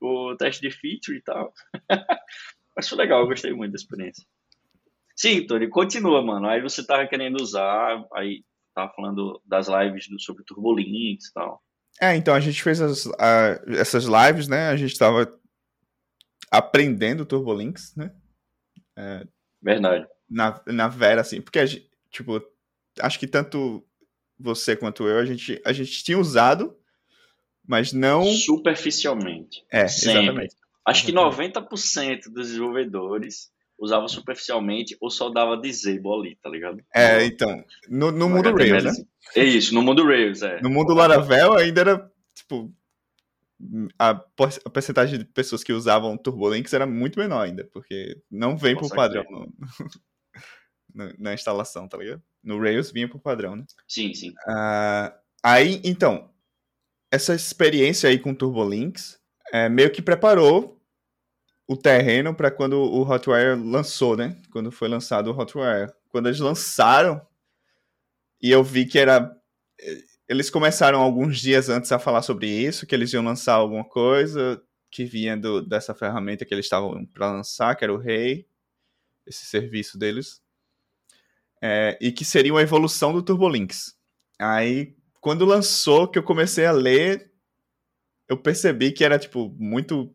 o 0.01 0.36
teste 0.38 0.62
de 0.62 0.72
feature 0.72 1.17
e 1.17 1.22
tal. 1.22 1.53
Mas 2.75 2.89
foi 2.89 2.98
legal, 2.98 3.22
eu 3.22 3.27
gostei 3.27 3.53
muito 3.53 3.72
da 3.72 3.77
experiência. 3.77 4.25
Sim, 5.15 5.45
Tony, 5.48 5.69
continua, 5.69 6.22
mano. 6.22 6.48
Aí 6.48 6.62
você 6.62 6.86
tava 6.86 7.07
querendo 7.07 7.41
usar, 7.41 8.03
aí 8.13 8.43
tava 8.74 8.91
falando 8.93 9.41
das 9.45 9.67
lives 9.67 10.07
do, 10.10 10.19
sobre 10.19 10.43
Turbolinks 10.43 11.27
e 11.27 11.34
tal. 11.34 11.63
É, 12.01 12.15
então 12.15 12.34
a 12.34 12.39
gente 12.41 12.62
fez 12.62 12.81
as, 12.81 13.07
a, 13.17 13.62
essas 13.69 14.03
lives, 14.03 14.50
né? 14.50 14.67
A 14.67 14.75
gente 14.75 14.98
tava 14.98 15.34
aprendendo 16.51 17.25
Turbolinks, 17.25 17.95
né? 17.95 18.13
É, 18.98 19.25
Verdade. 19.62 20.05
Na, 20.29 20.62
na 20.67 20.88
Vera, 20.88 21.22
assim, 21.22 21.41
porque, 21.41 21.60
a 21.60 21.65
gente, 21.65 21.89
tipo, 22.12 22.41
acho 23.00 23.17
que 23.17 23.27
tanto 23.27 23.84
você 24.38 24.75
quanto 24.75 25.07
eu, 25.07 25.19
a 25.19 25.25
gente, 25.25 25.62
a 25.65 25.72
gente 25.72 26.03
tinha 26.03 26.19
usado, 26.19 26.77
mas 27.65 27.93
não... 27.93 28.25
Superficialmente. 28.25 29.65
É, 29.72 29.88
Sempre. 29.88 30.24
exatamente. 30.24 30.55
Acho 30.86 31.05
que 31.05 31.12
90% 31.12 32.25
dos 32.25 32.50
desenvolvedores 32.50 33.51
usava 33.77 34.08
superficialmente 34.08 34.96
ou 35.00 35.10
só 35.10 35.29
dava 35.29 35.58
disable 35.58 36.13
ali, 36.13 36.36
tá 36.41 36.50
ligado? 36.50 36.82
É, 36.94 37.25
então, 37.25 37.63
no, 37.89 38.12
no 38.12 38.29
mundo 38.29 38.55
Rails, 38.55 38.84
né? 38.84 38.91
É 39.36 39.44
isso, 39.44 39.74
no 39.74 39.82
mundo 39.82 40.05
Rails, 40.05 40.41
é. 40.41 40.62
No 40.62 40.70
mundo 40.70 40.94
Laravel 40.94 41.53
ainda 41.53 41.82
era, 41.82 42.12
tipo, 42.34 42.74
a, 43.98 44.10
a 44.10 44.70
percentagem 44.70 45.20
de 45.20 45.25
pessoas 45.25 45.63
que 45.63 45.74
usavam 45.74 46.17
Turbolinks 46.17 46.74
era 46.74 46.86
muito 46.86 47.20
menor 47.20 47.41
ainda, 47.41 47.67
porque 47.72 48.22
não 48.29 48.58
vem 48.58 48.75
por 48.75 48.89
padrão 48.89 49.24
no, 49.29 49.53
no, 50.94 51.13
na 51.17 51.34
instalação, 51.34 51.88
tá 51.88 51.98
ligado? 51.98 52.22
No 52.44 52.60
Rails 52.60 52.91
vinha 52.91 53.10
por 53.10 53.20
padrão, 53.20 53.55
né? 53.55 53.65
Sim, 53.88 54.13
sim. 54.13 54.29
Uh, 54.48 55.12
aí, 55.44 55.82
então, 55.84 56.29
essa 57.12 57.34
experiência 57.34 58.10
aí 58.10 58.20
com 58.20 58.34
Turbolinks 58.34 59.20
é, 59.51 59.70
meio 59.70 59.91
que 59.91 60.01
preparou 60.01 60.75
o 61.67 61.75
terreno 61.75 62.34
para 62.36 62.51
quando 62.51 62.74
o 62.79 63.01
Hotwire 63.01 63.55
lançou, 63.55 64.15
né? 64.15 64.39
Quando 64.51 64.72
foi 64.72 64.88
lançado 64.88 65.31
o 65.31 65.38
Hotwire. 65.38 65.91
Quando 66.10 66.27
eles 66.27 66.39
lançaram, 66.39 67.22
e 68.41 68.51
eu 68.51 68.63
vi 68.63 68.86
que 68.86 69.00
era. 69.00 69.36
Eles 70.27 70.50
começaram 70.50 71.01
alguns 71.01 71.39
dias 71.39 71.69
antes 71.69 71.91
a 71.91 72.00
falar 72.00 72.22
sobre 72.22 72.48
isso, 72.48 72.86
que 72.88 72.95
eles 72.95 73.12
iam 73.13 73.24
lançar 73.24 73.53
alguma 73.55 73.84
coisa 73.84 74.62
que 74.95 75.03
vinha 75.03 75.36
do, 75.36 75.62
dessa 75.62 75.93
ferramenta 75.93 76.45
que 76.45 76.53
eles 76.53 76.65
estavam 76.65 77.05
para 77.07 77.29
lançar, 77.31 77.75
que 77.75 77.84
era 77.84 77.93
o 77.93 77.98
Rei, 77.98 78.48
esse 79.27 79.45
serviço 79.45 79.98
deles, 79.98 80.41
é, 81.62 81.98
e 82.00 82.13
que 82.13 82.24
seria 82.24 82.53
uma 82.53 82.62
evolução 82.62 83.12
do 83.12 83.22
Turbolinks. 83.22 83.93
Aí, 84.39 84.95
quando 85.19 85.43
lançou, 85.43 86.07
que 86.07 86.17
eu 86.17 86.24
comecei 86.24 86.65
a 86.65 86.72
ler, 86.72 87.29
eu 88.29 88.38
percebi 88.38 88.91
que 88.93 89.03
era 89.03 89.19
tipo 89.19 89.53
muito 89.60 90.14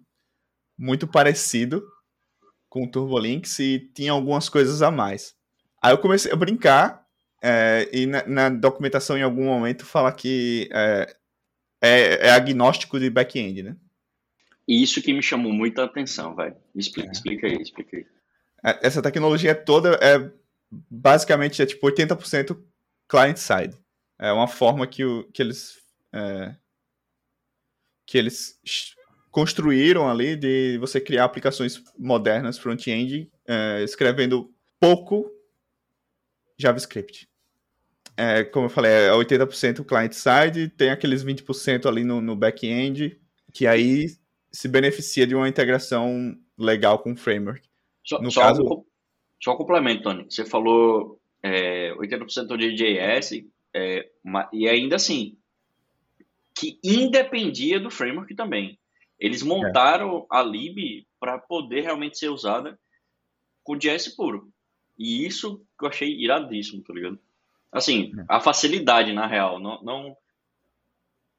muito 0.80 1.06
parecido 1.06 1.86
com 2.66 2.84
o 2.84 2.90
Turbolinks 2.90 3.58
e 3.58 3.90
tinha 3.94 4.12
algumas 4.12 4.48
coisas 4.48 4.80
a 4.80 4.90
mais. 4.90 5.36
Aí 5.82 5.92
eu 5.92 5.98
comecei 5.98 6.32
a 6.32 6.36
brincar 6.36 7.06
é, 7.42 7.86
e 7.92 8.06
na, 8.06 8.26
na, 8.26 8.48
documentação 8.48 9.18
em 9.18 9.22
algum 9.22 9.44
momento 9.44 9.84
fala 9.84 10.10
que 10.10 10.70
é, 10.72 11.16
é, 11.82 12.28
é 12.28 12.30
agnóstico 12.30 12.98
de 12.98 13.10
back-end, 13.10 13.62
né? 13.62 13.76
Isso 14.66 15.02
que 15.02 15.12
me 15.12 15.22
chamou 15.22 15.52
muita 15.52 15.84
atenção, 15.84 16.34
vai. 16.34 16.56
Explica, 16.74 17.08
é. 17.08 17.12
explica 17.12 17.46
aí, 17.46 17.60
explica 17.60 17.96
aí. 17.98 18.06
É, 18.64 18.86
essa 18.86 19.02
tecnologia 19.02 19.54
toda 19.54 19.98
é 20.00 20.30
basicamente 20.88 21.60
é 21.60 21.66
tipo 21.66 21.86
80% 21.86 22.58
client-side. 23.06 23.76
É 24.18 24.32
uma 24.32 24.48
forma 24.48 24.86
que, 24.86 25.04
o, 25.04 25.24
que 25.24 25.42
eles 25.42 25.78
é, 26.12 26.54
que 28.06 28.16
eles 28.16 28.58
construíram 29.30 30.08
ali 30.08 30.36
de 30.36 30.78
você 30.78 31.00
criar 31.00 31.24
aplicações 31.24 31.82
modernas 31.98 32.58
front-end 32.58 33.30
é, 33.46 33.82
escrevendo 33.82 34.52
pouco 34.78 35.30
JavaScript. 36.58 37.28
É, 38.16 38.44
como 38.44 38.66
eu 38.66 38.70
falei, 38.70 38.90
é 38.90 39.10
80% 39.10 39.84
client-side, 39.84 40.68
tem 40.68 40.90
aqueles 40.90 41.24
20% 41.24 41.86
ali 41.86 42.04
no, 42.04 42.20
no 42.20 42.36
back-end, 42.36 43.18
que 43.52 43.66
aí 43.66 44.08
se 44.52 44.68
beneficia 44.68 45.26
de 45.26 45.34
uma 45.34 45.48
integração 45.48 46.36
legal 46.58 46.98
com 46.98 47.12
o 47.12 47.16
framework. 47.16 47.62
Só, 48.04 48.20
no 48.20 48.30
só, 48.30 48.42
caso... 48.42 48.62
um, 48.62 48.84
só 49.42 49.54
um 49.54 49.56
complemento, 49.56 50.02
Tony. 50.02 50.26
Você 50.28 50.44
falou 50.44 51.18
é, 51.42 51.94
80% 51.94 52.56
de 52.56 52.74
JS, 52.74 53.44
é, 53.74 54.10
e 54.52 54.68
ainda 54.68 54.96
assim, 54.96 55.36
que 56.54 56.78
independia 56.84 57.80
do 57.80 57.90
framework 57.90 58.34
também. 58.34 58.78
Eles 59.20 59.42
montaram 59.42 60.20
é. 60.20 60.38
a 60.38 60.42
lib 60.42 61.06
para 61.20 61.38
poder 61.38 61.82
realmente 61.82 62.18
ser 62.18 62.30
usada 62.30 62.80
com 63.62 63.76
JS 63.76 64.08
puro. 64.16 64.50
E 64.98 65.26
isso 65.26 65.58
que 65.78 65.84
eu 65.84 65.88
achei 65.88 66.18
iradíssimo, 66.18 66.82
tá 66.82 66.94
ligado? 66.94 67.18
Assim, 67.70 68.12
é. 68.18 68.24
a 68.28 68.40
facilidade, 68.40 69.12
na 69.12 69.26
real, 69.26 69.60
não, 69.60 69.82
não, 69.82 70.16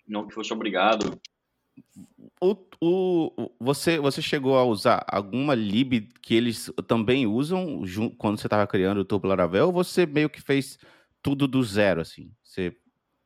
não 0.07 0.27
que 0.27 0.33
fosse 0.33 0.53
obrigado. 0.53 1.19
O, 2.39 2.55
o, 2.79 3.51
você, 3.59 3.97
você 3.97 4.21
chegou 4.21 4.57
a 4.57 4.63
usar 4.63 5.03
alguma 5.07 5.55
lib 5.55 6.09
que 6.21 6.35
eles 6.35 6.71
também 6.87 7.25
usam 7.25 7.83
quando 8.17 8.39
você 8.39 8.47
estava 8.47 8.67
criando 8.67 8.99
o 8.99 9.05
Turbo 9.05 9.27
Laravel 9.27 9.67
ou 9.67 9.73
você 9.73 10.05
meio 10.05 10.29
que 10.29 10.41
fez 10.41 10.77
tudo 11.21 11.47
do 11.47 11.63
zero, 11.63 12.01
assim? 12.01 12.31
Você 12.43 12.75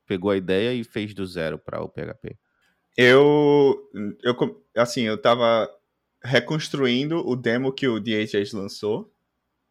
pegou 0.06 0.32
a 0.32 0.38
ideia 0.38 0.74
e 0.74 0.84
fez 0.84 1.14
do 1.14 1.26
zero 1.26 1.58
para 1.58 1.82
o 1.82 1.90
PHP? 1.90 2.38
Eu, 2.98 3.90
eu, 4.24 4.66
assim, 4.76 5.02
eu 5.02 5.22
tava 5.22 5.70
reconstruindo 6.24 7.28
o 7.28 7.36
demo 7.36 7.72
que 7.72 7.88
o 7.88 8.00
DHS 8.00 8.54
lançou 8.54 9.14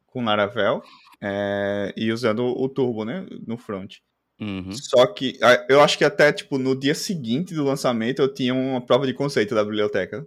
com 0.06 0.24
Laravel 0.24 0.82
é, 1.20 1.92
e 1.96 2.12
usando 2.12 2.44
o 2.44 2.68
Turbo, 2.68 3.04
né, 3.04 3.26
no 3.46 3.56
front. 3.56 3.96
Uhum. 4.40 4.72
Só 4.72 5.06
que 5.06 5.38
eu 5.68 5.80
acho 5.80 5.96
que 5.96 6.04
até, 6.04 6.32
tipo, 6.32 6.58
no 6.58 6.78
dia 6.78 6.94
seguinte 6.94 7.54
do 7.54 7.64
lançamento 7.64 8.20
eu 8.20 8.32
tinha 8.32 8.52
uma 8.52 8.84
prova 8.84 9.06
de 9.06 9.14
conceito 9.14 9.54
da 9.54 9.64
biblioteca, 9.64 10.26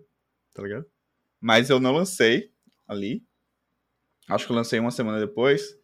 tá 0.54 0.63
ligado? 0.63 0.86
Mas 1.39 1.70
eu 1.70 1.80
não 1.80 1.94
lancei 1.94 2.51
ali. 2.88 3.24
Acho 4.27 4.46
que 4.46 4.51
eu 4.51 4.56
lancei 4.56 4.80
uma 4.80 4.92
semana 4.92 5.20
depois. 5.20 5.77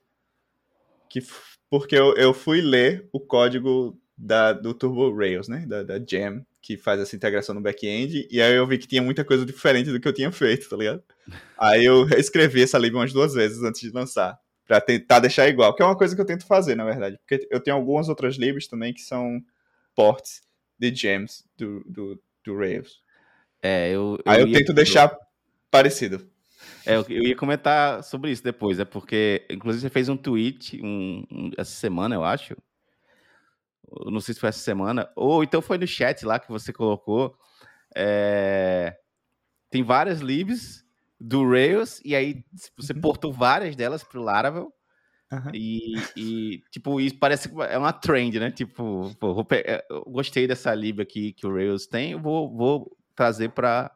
Que, 1.09 1.19
porque 1.69 1.95
eu, 1.95 2.15
eu 2.15 2.33
fui 2.33 2.59
ler 2.59 3.07
o 3.13 3.19
código 3.19 4.01
da, 4.17 4.51
do 4.51 4.73
Turbo 4.73 5.15
Rails, 5.15 5.47
né? 5.47 5.65
Da, 5.67 5.83
da 5.83 5.99
Jam 5.99 6.43
que 6.63 6.77
faz 6.77 6.97
essa 7.01 7.13
integração 7.13 7.53
no 7.53 7.59
back-end, 7.59 8.25
e 8.31 8.41
aí 8.41 8.55
eu 8.55 8.65
vi 8.65 8.77
que 8.77 8.87
tinha 8.87 9.01
muita 9.01 9.25
coisa 9.25 9.45
diferente 9.45 9.91
do 9.91 9.99
que 9.99 10.07
eu 10.07 10.13
tinha 10.13 10.31
feito, 10.31 10.69
tá 10.69 10.77
ligado? 10.77 11.03
Aí 11.59 11.83
eu 11.83 12.07
escrevi 12.17 12.63
essa 12.63 12.77
lib 12.77 12.95
umas 12.95 13.11
duas 13.11 13.33
vezes 13.33 13.61
antes 13.61 13.81
de 13.81 13.91
lançar, 13.91 14.39
para 14.65 14.79
tentar 14.79 15.19
deixar 15.19 15.49
igual, 15.49 15.75
que 15.75 15.83
é 15.83 15.85
uma 15.85 15.97
coisa 15.97 16.15
que 16.15 16.21
eu 16.21 16.25
tento 16.25 16.47
fazer, 16.47 16.75
na 16.75 16.85
verdade, 16.85 17.17
porque 17.17 17.45
eu 17.51 17.59
tenho 17.59 17.75
algumas 17.75 18.07
outras 18.07 18.37
libs 18.37 18.65
também 18.65 18.93
que 18.93 19.01
são 19.01 19.41
ports 19.93 20.41
de 20.79 20.95
gems 20.95 21.43
do, 21.57 21.83
do, 21.85 22.23
do 22.45 22.57
Rails. 22.57 23.01
É, 23.61 23.89
eu, 23.89 24.17
eu 24.25 24.31
aí 24.31 24.41
eu 24.41 24.51
tento 24.51 24.71
deixar 24.71 25.13
parecido. 25.69 26.25
É, 26.85 26.95
eu 26.95 27.05
ia 27.09 27.35
comentar 27.35 28.03
sobre 28.05 28.31
isso 28.31 28.43
depois, 28.43 28.79
é 28.79 28.85
porque, 28.85 29.45
inclusive, 29.49 29.81
você 29.81 29.89
fez 29.89 30.07
um 30.07 30.15
tweet 30.15 30.79
um, 30.81 31.25
um, 31.29 31.51
essa 31.57 31.71
semana, 31.71 32.15
eu 32.15 32.23
acho, 32.23 32.55
não 34.05 34.19
sei 34.19 34.33
se 34.33 34.39
foi 34.39 34.49
essa 34.49 34.59
semana, 34.59 35.09
ou 35.15 35.43
então 35.43 35.61
foi 35.61 35.77
no 35.77 35.87
chat 35.87 36.25
lá 36.25 36.39
que 36.39 36.51
você 36.51 36.71
colocou. 36.73 37.35
É... 37.95 38.95
Tem 39.69 39.83
várias 39.83 40.19
libs 40.19 40.83
do 41.19 41.49
Rails, 41.49 42.01
e 42.03 42.15
aí 42.15 42.43
você 42.77 42.93
uhum. 42.93 43.01
portou 43.01 43.31
várias 43.31 43.75
delas 43.75 44.03
para 44.03 44.19
o 44.19 44.23
Laravel. 44.23 44.73
Uhum. 45.31 45.51
E, 45.53 45.95
e, 46.15 46.63
tipo, 46.69 47.01
isso 47.01 47.17
parece 47.17 47.49
que 47.49 47.61
é 47.61 47.77
uma 47.77 47.93
trend, 47.93 48.39
né? 48.39 48.51
Tipo, 48.51 49.15
pô, 49.19 49.45
é, 49.51 49.83
eu 49.89 50.03
gostei 50.03 50.45
dessa 50.45 50.75
lib 50.75 51.01
aqui 51.01 51.33
que 51.33 51.47
o 51.47 51.53
Rails 51.53 51.87
tem, 51.87 52.11
eu 52.11 52.19
vou, 52.19 52.55
vou 52.55 52.97
trazer 53.15 53.49
para 53.49 53.91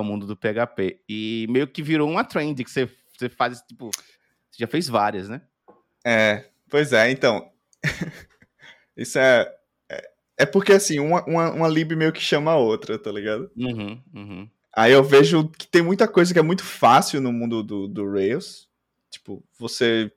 o 0.00 0.02
mundo 0.02 0.26
do 0.26 0.36
PHP. 0.36 1.00
E 1.08 1.46
meio 1.48 1.68
que 1.68 1.82
virou 1.82 2.10
uma 2.10 2.24
trend 2.24 2.64
que 2.64 2.70
você, 2.70 2.90
você 3.16 3.28
faz, 3.28 3.60
tipo, 3.62 3.90
você 4.50 4.58
já 4.58 4.66
fez 4.66 4.88
várias, 4.88 5.28
né? 5.28 5.42
É, 6.04 6.50
pois 6.68 6.92
é, 6.92 7.10
então. 7.10 7.52
Isso 8.98 9.18
é. 9.18 9.54
É, 9.88 10.10
é 10.38 10.46
porque, 10.46 10.72
assim, 10.72 10.98
uma, 10.98 11.24
uma, 11.24 11.50
uma 11.52 11.68
lib 11.68 11.94
meio 11.94 12.12
que 12.12 12.20
chama 12.20 12.50
a 12.50 12.56
outra, 12.56 12.98
tá 12.98 13.12
ligado? 13.12 13.50
Uhum, 13.56 14.02
uhum. 14.12 14.50
Aí 14.74 14.92
eu 14.92 15.02
vejo 15.02 15.48
que 15.48 15.66
tem 15.66 15.82
muita 15.82 16.06
coisa 16.06 16.32
que 16.32 16.38
é 16.38 16.42
muito 16.42 16.64
fácil 16.64 17.20
no 17.20 17.32
mundo 17.32 17.62
do, 17.62 17.88
do 17.88 18.10
Rails. 18.10 18.68
Tipo, 19.10 19.42
você 19.58 20.12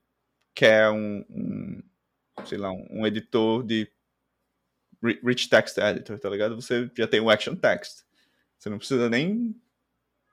quer 0.53 0.89
um, 0.89 1.23
um 1.29 1.83
sei 2.45 2.57
lá, 2.57 2.71
um, 2.71 3.05
editor 3.05 3.63
de 3.63 3.87
rich 5.23 5.49
text 5.49 5.77
editor, 5.77 6.19
tá 6.19 6.29
ligado? 6.29 6.55
Você 6.55 6.89
já 6.95 7.07
tem 7.07 7.19
o 7.19 7.29
action 7.29 7.55
text. 7.55 8.03
Você 8.57 8.69
não 8.69 8.77
precisa 8.77 9.09
nem 9.09 9.55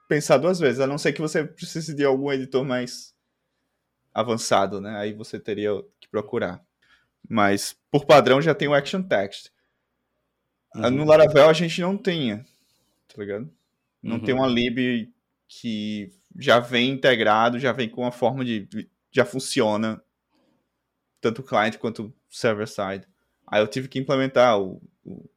pensar 0.09 0.38
duas 0.38 0.59
vezes, 0.59 0.81
a 0.81 0.87
não 0.87 0.99
ser 0.99 1.12
que 1.12 1.21
você 1.21 1.45
precise 1.45 1.95
de 1.95 2.05
algum 2.05 2.33
editor 2.33 2.64
mais 2.64 3.14
avançado, 4.12 4.81
né? 4.81 4.97
Aí 4.99 5.12
você 5.12 5.38
teria 5.38 5.71
que 6.00 6.09
procurar. 6.09 6.62
Mas, 7.28 7.76
por 7.90 8.06
padrão, 8.06 8.40
já 8.40 8.54
tem 8.54 8.68
o 8.68 8.75
Action 8.75 9.02
Text. 9.02 9.50
Uhum. 10.75 10.90
No 10.90 11.04
Laravel 11.04 11.49
a 11.49 11.52
gente 11.52 11.80
não 11.80 11.97
tinha, 11.97 12.44
tá 13.08 13.20
ligado? 13.20 13.50
Não 14.02 14.16
uhum. 14.16 14.25
tem 14.25 14.35
uma 14.35 14.47
lib 14.47 15.12
que 15.47 16.12
já 16.38 16.61
vem 16.61 16.90
integrado, 16.90 17.58
já 17.58 17.73
vem 17.73 17.88
com 17.88 18.02
uma 18.02 18.12
forma 18.12 18.44
de. 18.44 18.68
já 19.11 19.25
funciona, 19.25 20.02
tanto 21.20 21.42
client 21.42 21.76
quanto 21.76 22.14
server-side. 22.28 23.06
Aí 23.47 23.61
eu 23.61 23.66
tive 23.66 23.88
que 23.88 23.99
implementar 23.99 24.61
o, 24.61 24.80
o 25.04 25.28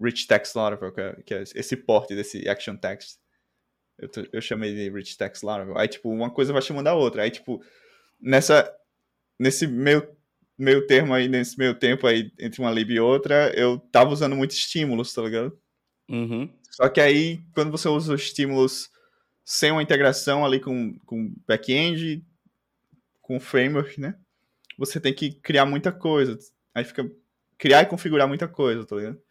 Rich 0.00 0.26
Text 0.26 0.54
Laravel, 0.54 0.92
que 0.92 1.00
é, 1.00 1.22
que 1.24 1.34
é, 1.34 1.42
esse 1.42 1.76
porte 1.76 2.14
desse 2.14 2.48
Action 2.48 2.76
Text. 2.76 3.18
Eu, 3.98 4.10
eu 4.32 4.40
chamei 4.40 4.74
de 4.74 4.90
Rich 4.90 5.16
Text 5.16 5.44
Laravel. 5.44 5.78
Aí, 5.78 5.86
tipo, 5.86 6.10
uma 6.10 6.30
coisa 6.30 6.52
vai 6.52 6.60
chamando 6.60 6.88
a 6.88 6.94
outra. 6.94 7.22
Aí, 7.22 7.30
tipo, 7.30 7.62
nessa, 8.20 8.74
nesse 9.38 9.66
meio 9.66 10.08
meio 10.58 10.86
termo 10.86 11.14
aí, 11.14 11.28
nesse 11.28 11.58
meio 11.58 11.74
tempo 11.74 12.06
aí, 12.06 12.32
entre 12.38 12.60
uma 12.60 12.70
lib 12.70 12.90
e 12.90 13.00
outra, 13.00 13.52
eu 13.56 13.78
tava 13.78 14.10
usando 14.10 14.36
muitos 14.36 14.56
estímulos, 14.56 15.12
tá 15.12 15.22
ligado? 15.22 15.58
Uhum. 16.08 16.52
Só 16.70 16.88
que 16.88 17.00
aí, 17.00 17.42
quando 17.54 17.70
você 17.70 17.88
usa 17.88 18.14
os 18.14 18.22
estímulos 18.22 18.90
sem 19.44 19.72
uma 19.72 19.82
integração 19.82 20.44
ali 20.44 20.60
com, 20.60 20.98
com 21.00 21.34
back-end, 21.46 22.24
com 23.20 23.40
framework, 23.40 24.00
né? 24.00 24.16
Você 24.78 25.00
tem 25.00 25.12
que 25.12 25.32
criar 25.32 25.66
muita 25.66 25.92
coisa. 25.92 26.38
Aí 26.74 26.84
fica 26.84 27.10
criar 27.58 27.82
e 27.82 27.86
configurar 27.86 28.26
muita 28.26 28.48
coisa, 28.48 28.84
tá 28.84 28.96
ligado? 28.96 29.22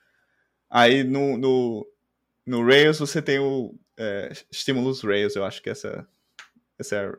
Aí 0.69 1.03
no, 1.03 1.37
no, 1.37 1.87
no 2.45 2.65
Rails 2.65 2.99
você 2.99 3.21
tem 3.21 3.39
o 3.39 3.77
é, 3.97 4.31
estímulos 4.49 5.01
Rails, 5.01 5.35
eu 5.35 5.43
acho 5.43 5.61
que 5.61 5.69
essa, 5.69 6.07
essa 6.79 6.95
é 6.95 7.13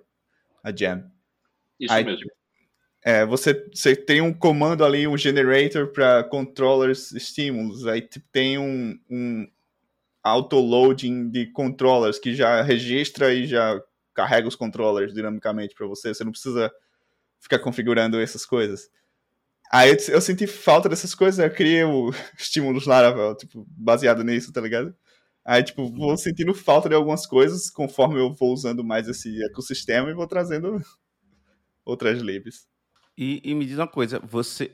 a 0.65 0.75
jam. 0.75 1.11
Isso 1.79 1.93
aí, 1.93 2.05
mesmo. 2.05 2.31
É, 3.05 3.27
você, 3.27 3.69
você 3.75 3.97
tem 3.97 4.21
um 4.21 4.33
comando 4.33 4.85
ali, 4.85 5.09
um 5.09 5.19
generator 5.19 5.89
para 5.89 6.23
controllers 6.25 7.11
estímulos, 7.13 7.87
aí 7.87 8.09
tem 8.31 8.59
um, 8.59 8.97
um 9.11 9.49
auto-loading 10.23 11.29
de 11.29 11.47
controllers 11.47 12.19
que 12.19 12.35
já 12.35 12.63
registra 12.63 13.35
e 13.35 13.47
já 13.47 13.83
carrega 14.15 14.47
os 14.47 14.55
controllers 14.55 15.13
dinamicamente 15.13 15.75
para 15.75 15.87
você. 15.87 16.15
Você 16.15 16.23
não 16.23 16.31
precisa 16.31 16.71
ficar 17.41 17.59
configurando 17.59 18.21
essas 18.21 18.47
coisas. 18.47 18.89
Aí 19.71 19.91
eu, 19.91 19.97
eu 20.15 20.21
senti 20.21 20.47
falta 20.47 20.89
dessas 20.89 21.15
coisas, 21.15 21.45
eu 21.45 21.51
criei 21.51 21.83
o 21.83 22.11
estímulos 22.39 22.87
Laravel, 22.87 23.35
tipo, 23.37 23.67
baseado 23.71 24.23
nisso, 24.23 24.53
tá 24.53 24.61
ligado? 24.61 24.95
Aí, 25.45 25.63
tipo, 25.63 25.91
vou 25.91 26.11
uhum. 26.11 26.17
sentindo 26.17 26.55
falta 26.55 26.89
de 26.89 26.95
algumas 26.95 27.27
coisas 27.27 27.69
conforme 27.69 28.21
eu 28.21 28.33
vou 28.33 28.53
usando 28.53 28.85
mais 28.85 29.09
esse 29.09 29.43
ecossistema 29.45 30.09
e 30.09 30.15
vou 30.15 30.27
trazendo 30.27 30.81
outras 31.85 32.21
libs. 32.21 32.69
E, 33.17 33.41
e, 33.45 33.55
me 33.55 33.67
diz 33.67 33.77
uma 33.77 33.89
coisa, 33.89 34.19
você 34.21 34.73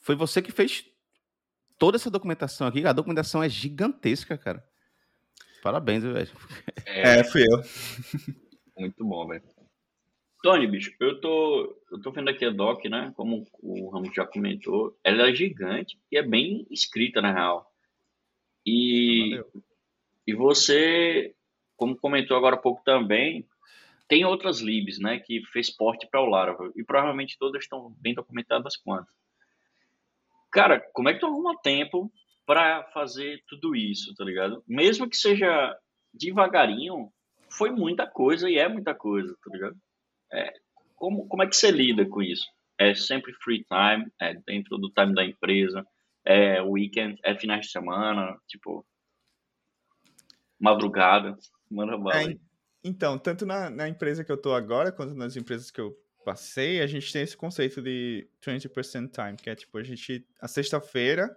foi 0.00 0.16
você 0.16 0.42
que 0.42 0.50
fez 0.50 0.84
toda 1.78 1.96
essa 1.96 2.10
documentação 2.10 2.66
aqui? 2.66 2.84
A 2.84 2.92
documentação 2.92 3.42
é 3.42 3.48
gigantesca, 3.48 4.36
cara. 4.36 4.64
Parabéns, 5.62 6.02
velho. 6.02 6.30
É, 6.84 7.20
é, 7.20 7.24
fui 7.24 7.42
eu. 7.42 7.62
Muito 8.76 9.04
bom, 9.04 9.26
velho. 9.26 9.42
Tony, 10.42 10.66
bicho, 10.66 10.94
eu 11.00 11.18
tô, 11.22 11.74
eu 11.90 12.02
tô 12.02 12.12
vendo 12.12 12.28
aqui 12.28 12.44
a 12.44 12.50
doc, 12.50 12.84
né? 12.84 13.14
Como 13.16 13.46
o 13.62 13.88
Ramos 13.88 14.14
já 14.14 14.26
comentou, 14.26 14.94
ela 15.02 15.30
é 15.30 15.34
gigante 15.34 15.98
e 16.12 16.18
é 16.18 16.22
bem 16.22 16.66
escrita, 16.70 17.22
na 17.22 17.32
real. 17.32 17.72
E, 18.66 19.40
e 20.26 20.34
você, 20.34 21.34
como 21.76 21.96
comentou 21.96 22.36
agora 22.36 22.56
há 22.56 22.58
pouco 22.58 22.82
também, 22.84 23.48
tem 24.08 24.24
outras 24.24 24.60
libs, 24.60 24.98
né, 24.98 25.18
que 25.18 25.42
fez 25.52 25.70
porte 25.70 26.06
para 26.10 26.20
o 26.20 26.26
Laravel, 26.26 26.72
e 26.76 26.84
provavelmente 26.84 27.38
todas 27.38 27.62
estão 27.62 27.94
bem 27.98 28.14
documentadas 28.14 28.76
quanto. 28.76 29.10
Cara, 30.52 30.80
como 30.92 31.08
é 31.08 31.14
que 31.14 31.20
tu 31.20 31.26
arruma 31.26 31.60
tempo 31.62 32.12
para 32.46 32.84
fazer 32.92 33.42
tudo 33.48 33.74
isso, 33.74 34.14
tá 34.14 34.24
ligado? 34.24 34.62
Mesmo 34.68 35.08
que 35.08 35.16
seja 35.16 35.76
devagarinho, 36.12 37.10
foi 37.48 37.70
muita 37.70 38.06
coisa 38.06 38.48
e 38.48 38.58
é 38.58 38.68
muita 38.68 38.94
coisa, 38.94 39.34
tá 39.42 39.50
ligado? 39.52 39.76
É, 40.32 40.52
como, 40.94 41.26
como 41.26 41.42
é 41.42 41.46
que 41.46 41.56
você 41.56 41.70
lida 41.70 42.06
com 42.06 42.22
isso? 42.22 42.46
É 42.78 42.94
sempre 42.94 43.32
free 43.34 43.64
time, 43.64 44.10
é 44.20 44.34
dentro 44.46 44.76
do 44.78 44.90
time 44.90 45.14
da 45.14 45.24
empresa, 45.24 45.86
é 46.24 46.60
weekend, 46.62 47.18
é 47.22 47.34
finais 47.34 47.66
de 47.66 47.72
semana, 47.72 48.38
tipo, 48.46 48.86
madrugada, 50.58 51.36
manda 51.70 51.96
bala. 51.96 52.32
É, 52.32 52.36
então, 52.84 53.18
tanto 53.18 53.46
na, 53.46 53.70
na 53.70 53.88
empresa 53.88 54.22
que 54.22 54.30
eu 54.30 54.36
tô 54.36 54.52
agora, 54.52 54.92
quanto 54.92 55.14
nas 55.14 55.36
empresas 55.36 55.70
que 55.70 55.80
eu 55.80 55.98
passei, 56.22 56.82
a 56.82 56.86
gente 56.86 57.10
tem 57.10 57.22
esse 57.22 57.36
conceito 57.36 57.80
de 57.80 58.28
20% 58.42 59.10
time, 59.10 59.36
que 59.36 59.48
é 59.48 59.54
tipo, 59.54 59.78
a 59.78 59.82
gente, 59.82 60.26
a 60.38 60.46
sexta-feira, 60.46 61.34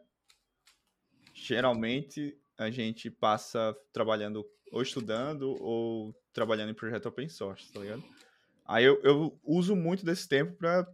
geralmente, 1.33 2.37
a 2.57 2.69
gente 2.69 3.09
passa 3.09 3.73
trabalhando 3.93 4.45
ou 4.71 4.81
estudando 4.81 5.55
ou 5.61 6.13
trabalhando 6.33 6.71
em 6.71 6.75
projeto 6.75 7.05
open 7.05 7.29
source, 7.29 7.71
tá 7.71 7.79
ligado? 7.79 8.03
Aí 8.65 8.83
eu, 8.83 8.99
eu 9.01 9.39
uso 9.43 9.73
muito 9.73 10.05
desse 10.05 10.27
tempo 10.27 10.53
para 10.57 10.85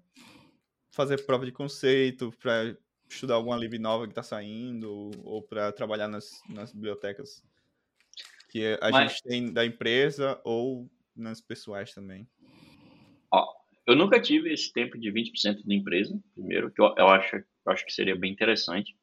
fazer 0.92 1.26
prova 1.26 1.46
de 1.46 1.52
conceito, 1.52 2.32
para 2.40 2.78
estudar 3.10 3.36
alguma 3.36 3.58
lib 3.58 3.80
nova 3.80 4.08
que 4.08 4.14
tá 4.14 4.22
saindo, 4.22 5.10
ou 5.24 5.42
para 5.42 5.72
trabalhar 5.72 6.08
nas, 6.08 6.30
nas 6.48 6.72
bibliotecas 6.72 7.44
que 8.54 8.78
a 8.80 8.92
Mas... 8.92 9.14
gente 9.14 9.24
tem 9.24 9.52
da 9.52 9.66
empresa 9.66 10.40
ou 10.44 10.88
nas 11.16 11.42
pessoais 11.42 11.92
também? 11.92 12.30
Ó, 13.32 13.52
eu 13.88 13.96
nunca 13.96 14.22
tive 14.22 14.54
esse 14.54 14.72
tempo 14.72 14.96
de 15.00 15.12
20% 15.12 15.66
da 15.66 15.74
empresa, 15.74 16.22
primeiro, 16.36 16.72
que 16.72 16.80
eu, 16.80 16.94
eu, 16.96 17.08
acho, 17.08 17.38
eu 17.38 17.72
acho 17.72 17.84
que 17.84 17.92
seria 17.92 18.16
bem 18.16 18.32
interessante. 18.32 18.96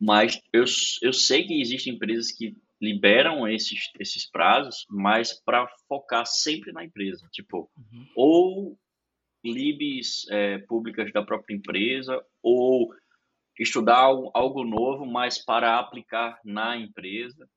Mas 0.00 0.42
eu, 0.52 0.64
eu 1.02 1.12
sei 1.12 1.46
que 1.46 1.60
existem 1.60 1.94
empresas 1.94 2.32
que 2.32 2.52
liberam 2.80 3.46
esses, 3.46 3.90
esses 3.98 4.28
prazos, 4.28 4.84
mas 4.90 5.32
para 5.32 5.68
focar 5.88 6.26
sempre 6.26 6.72
na 6.72 6.84
empresa. 6.84 7.28
Tipo, 7.30 7.70
uhum. 7.76 8.06
ou 8.16 8.78
libs 9.44 10.26
é, 10.30 10.58
públicas 10.58 11.12
da 11.12 11.22
própria 11.22 11.54
empresa, 11.54 12.20
ou 12.42 12.92
estudar 13.56 13.98
algo, 13.98 14.32
algo 14.34 14.64
novo, 14.64 15.06
mas 15.06 15.38
para 15.44 15.78
aplicar 15.78 16.40
na 16.44 16.76
empresa 16.76 17.48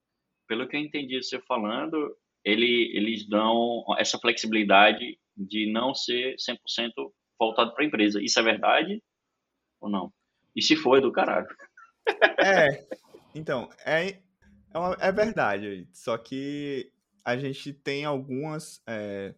pelo 0.51 0.67
que 0.67 0.75
eu 0.75 0.81
entendi 0.81 1.15
você 1.23 1.39
falando, 1.39 2.13
ele, 2.43 2.91
eles 2.93 3.25
dão 3.25 3.85
essa 3.97 4.19
flexibilidade 4.19 5.17
de 5.33 5.71
não 5.71 5.95
ser 5.95 6.35
100% 6.35 6.91
voltado 7.39 7.73
para 7.73 7.85
a 7.85 7.87
empresa. 7.87 8.21
Isso 8.21 8.37
é 8.37 8.43
verdade 8.43 9.01
ou 9.79 9.89
não? 9.89 10.11
E 10.53 10.61
se 10.61 10.75
for, 10.75 10.99
do 10.99 11.09
caralho. 11.09 11.47
É, 12.43 12.85
então, 13.33 13.69
é, 13.85 14.19
é, 14.73 14.77
uma, 14.77 14.97
é 14.99 15.11
verdade. 15.11 15.87
Só 15.93 16.17
que 16.17 16.91
a 17.23 17.37
gente 17.37 17.71
tem 17.71 18.03
algumas. 18.03 18.83
É, 18.85 19.33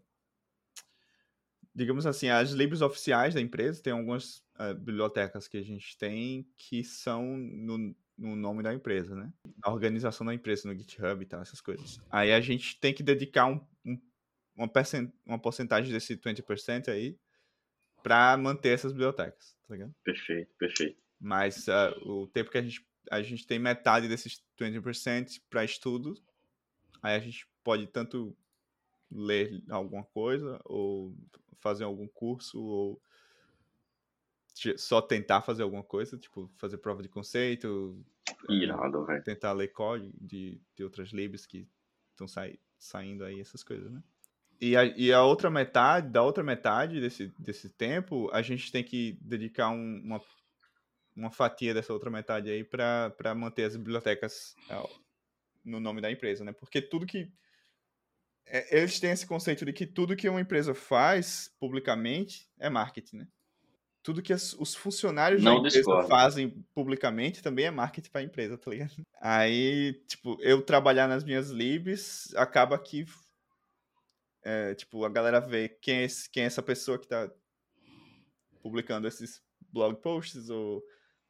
digamos 1.75 2.07
assim, 2.07 2.29
as 2.29 2.51
libs 2.51 2.81
oficiais 2.81 3.35
da 3.35 3.41
empresa, 3.41 3.83
tem 3.83 3.93
algumas 3.93 4.41
é, 4.57 4.73
bibliotecas 4.73 5.47
que 5.47 5.57
a 5.57 5.63
gente 5.63 5.97
tem 5.97 6.47
que 6.57 6.83
são 6.83 7.37
no, 7.37 7.93
no 8.23 8.35
nome 8.35 8.63
da 8.63 8.73
empresa, 8.73 9.15
né? 9.15 9.31
A 9.61 9.71
organização 9.71 10.25
da 10.25 10.33
empresa 10.33 10.67
no 10.67 10.77
GitHub 10.77 11.21
e 11.21 11.25
tal, 11.25 11.41
essas 11.41 11.59
coisas. 11.59 11.99
Aí 12.09 12.31
a 12.31 12.39
gente 12.39 12.79
tem 12.79 12.93
que 12.93 13.03
dedicar 13.03 13.45
um, 13.47 13.59
um, 13.85 13.99
uma, 14.55 14.67
percent, 14.67 15.11
uma 15.25 15.37
porcentagem 15.37 15.91
desse 15.91 16.15
20% 16.15 16.87
aí 16.87 17.17
para 18.01 18.37
manter 18.37 18.69
essas 18.69 18.91
bibliotecas, 18.91 19.55
tá 19.67 19.73
ligado? 19.73 19.93
Perfeito, 20.03 20.51
perfeito. 20.57 20.97
Mas 21.19 21.67
uh, 21.67 22.09
o 22.09 22.27
tempo 22.27 22.49
que 22.49 22.57
a 22.57 22.61
gente, 22.61 22.85
a 23.11 23.21
gente 23.21 23.45
tem 23.45 23.59
metade 23.59 24.07
desses 24.07 24.41
20% 24.59 25.41
para 25.49 25.63
estudo, 25.63 26.15
aí 27.01 27.15
a 27.15 27.19
gente 27.19 27.47
pode 27.63 27.87
tanto 27.87 28.35
ler 29.11 29.61
alguma 29.69 30.03
coisa, 30.03 30.59
ou 30.65 31.15
fazer 31.59 31.83
algum 31.83 32.07
curso, 32.07 32.61
ou 32.61 33.01
só 34.77 35.01
tentar 35.01 35.41
fazer 35.41 35.63
alguma 35.63 35.83
coisa, 35.83 36.17
tipo, 36.17 36.49
fazer 36.57 36.77
prova 36.77 37.01
de 37.01 37.09
conceito. 37.09 38.03
É, 38.49 38.53
Irado, 38.53 39.05
velho. 39.05 39.23
Tentar 39.23 39.53
ler 39.53 39.69
código 39.69 40.13
de, 40.19 40.61
de 40.75 40.83
outras 40.83 41.09
libs 41.09 41.45
que 41.45 41.67
estão 42.11 42.27
sai, 42.27 42.59
saindo 42.77 43.23
aí, 43.23 43.39
essas 43.39 43.63
coisas, 43.63 43.91
né? 43.91 44.03
E 44.61 44.77
a, 44.77 44.85
e 44.85 45.11
a 45.11 45.21
outra 45.23 45.49
metade, 45.49 46.09
da 46.09 46.23
outra 46.23 46.43
metade 46.43 47.01
desse, 47.01 47.33
desse 47.39 47.69
tempo, 47.69 48.29
a 48.31 48.41
gente 48.41 48.71
tem 48.71 48.83
que 48.83 49.17
dedicar 49.21 49.69
um, 49.69 50.01
uma, 50.03 50.21
uma 51.15 51.31
fatia 51.31 51.73
dessa 51.73 51.91
outra 51.91 52.09
metade 52.09 52.49
aí 52.49 52.63
para 52.63 53.35
manter 53.35 53.65
as 53.65 53.75
bibliotecas 53.75 54.55
é, 54.69 54.81
no 55.65 55.79
nome 55.79 56.01
da 56.01 56.11
empresa, 56.11 56.43
né? 56.43 56.53
Porque 56.53 56.81
tudo 56.81 57.05
que. 57.05 57.31
É, 58.45 58.77
eles 58.77 58.99
têm 58.99 59.11
esse 59.11 59.25
conceito 59.25 59.65
de 59.65 59.73
que 59.73 59.85
tudo 59.85 60.15
que 60.15 60.29
uma 60.29 60.41
empresa 60.41 60.73
faz 60.73 61.53
publicamente 61.59 62.49
é 62.59 62.69
marketing, 62.69 63.17
né? 63.17 63.27
Tudo 64.03 64.21
que 64.21 64.33
as, 64.33 64.53
os 64.53 64.75
funcionários 64.75 65.41
não 65.41 65.53
da 65.53 65.59
empresa 65.59 65.77
discordo. 65.77 66.09
fazem 66.09 66.49
publicamente 66.75 67.41
também 67.41 67.65
é 67.65 67.71
marketing 67.71 68.11
para 68.11 68.19
a 68.21 68.23
empresa, 68.23 68.57
tá 68.57 68.69
ligado? 68.69 68.91
Aí, 69.19 69.93
tipo, 70.05 70.37
eu 70.41 70.61
trabalhar 70.61 71.07
nas 71.07 71.23
minhas 71.23 71.49
libs 71.49 72.33
acaba 72.35 72.77
que 72.77 73.05
é, 74.43 74.75
tipo, 74.75 75.05
a 75.05 75.09
galera 75.09 75.39
vê 75.39 75.69
quem 75.69 75.99
é, 75.99 76.03
esse, 76.03 76.29
quem 76.29 76.43
é 76.43 76.45
essa 76.47 76.61
pessoa 76.61 76.99
que 76.99 77.07
tá 77.07 77.31
publicando 78.61 79.07
esses 79.07 79.41
blog 79.71 79.95
posts 80.01 80.49
ou 80.49 80.83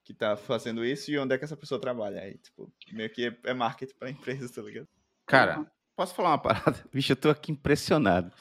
que 0.04 0.14
tá 0.14 0.36
fazendo 0.36 0.84
isso 0.84 1.12
e 1.12 1.18
onde 1.18 1.36
é 1.36 1.38
que 1.38 1.46
essa 1.46 1.56
pessoa 1.56 1.80
trabalha. 1.80 2.22
Aí, 2.22 2.40
tipo, 2.40 2.74
meio 2.92 3.10
que 3.12 3.28
é, 3.28 3.38
é 3.46 3.54
marketing 3.54 3.94
para 4.00 4.08
a 4.08 4.12
empresa, 4.12 4.52
tá 4.52 4.62
ligado? 4.64 4.88
Cara, 5.28 5.72
posso 5.96 6.16
falar 6.16 6.32
uma 6.32 6.40
parada? 6.42 6.84
Vixe, 6.92 7.12
eu 7.12 7.18
tô 7.18 7.30
aqui 7.30 7.52
impressionado. 7.52 8.34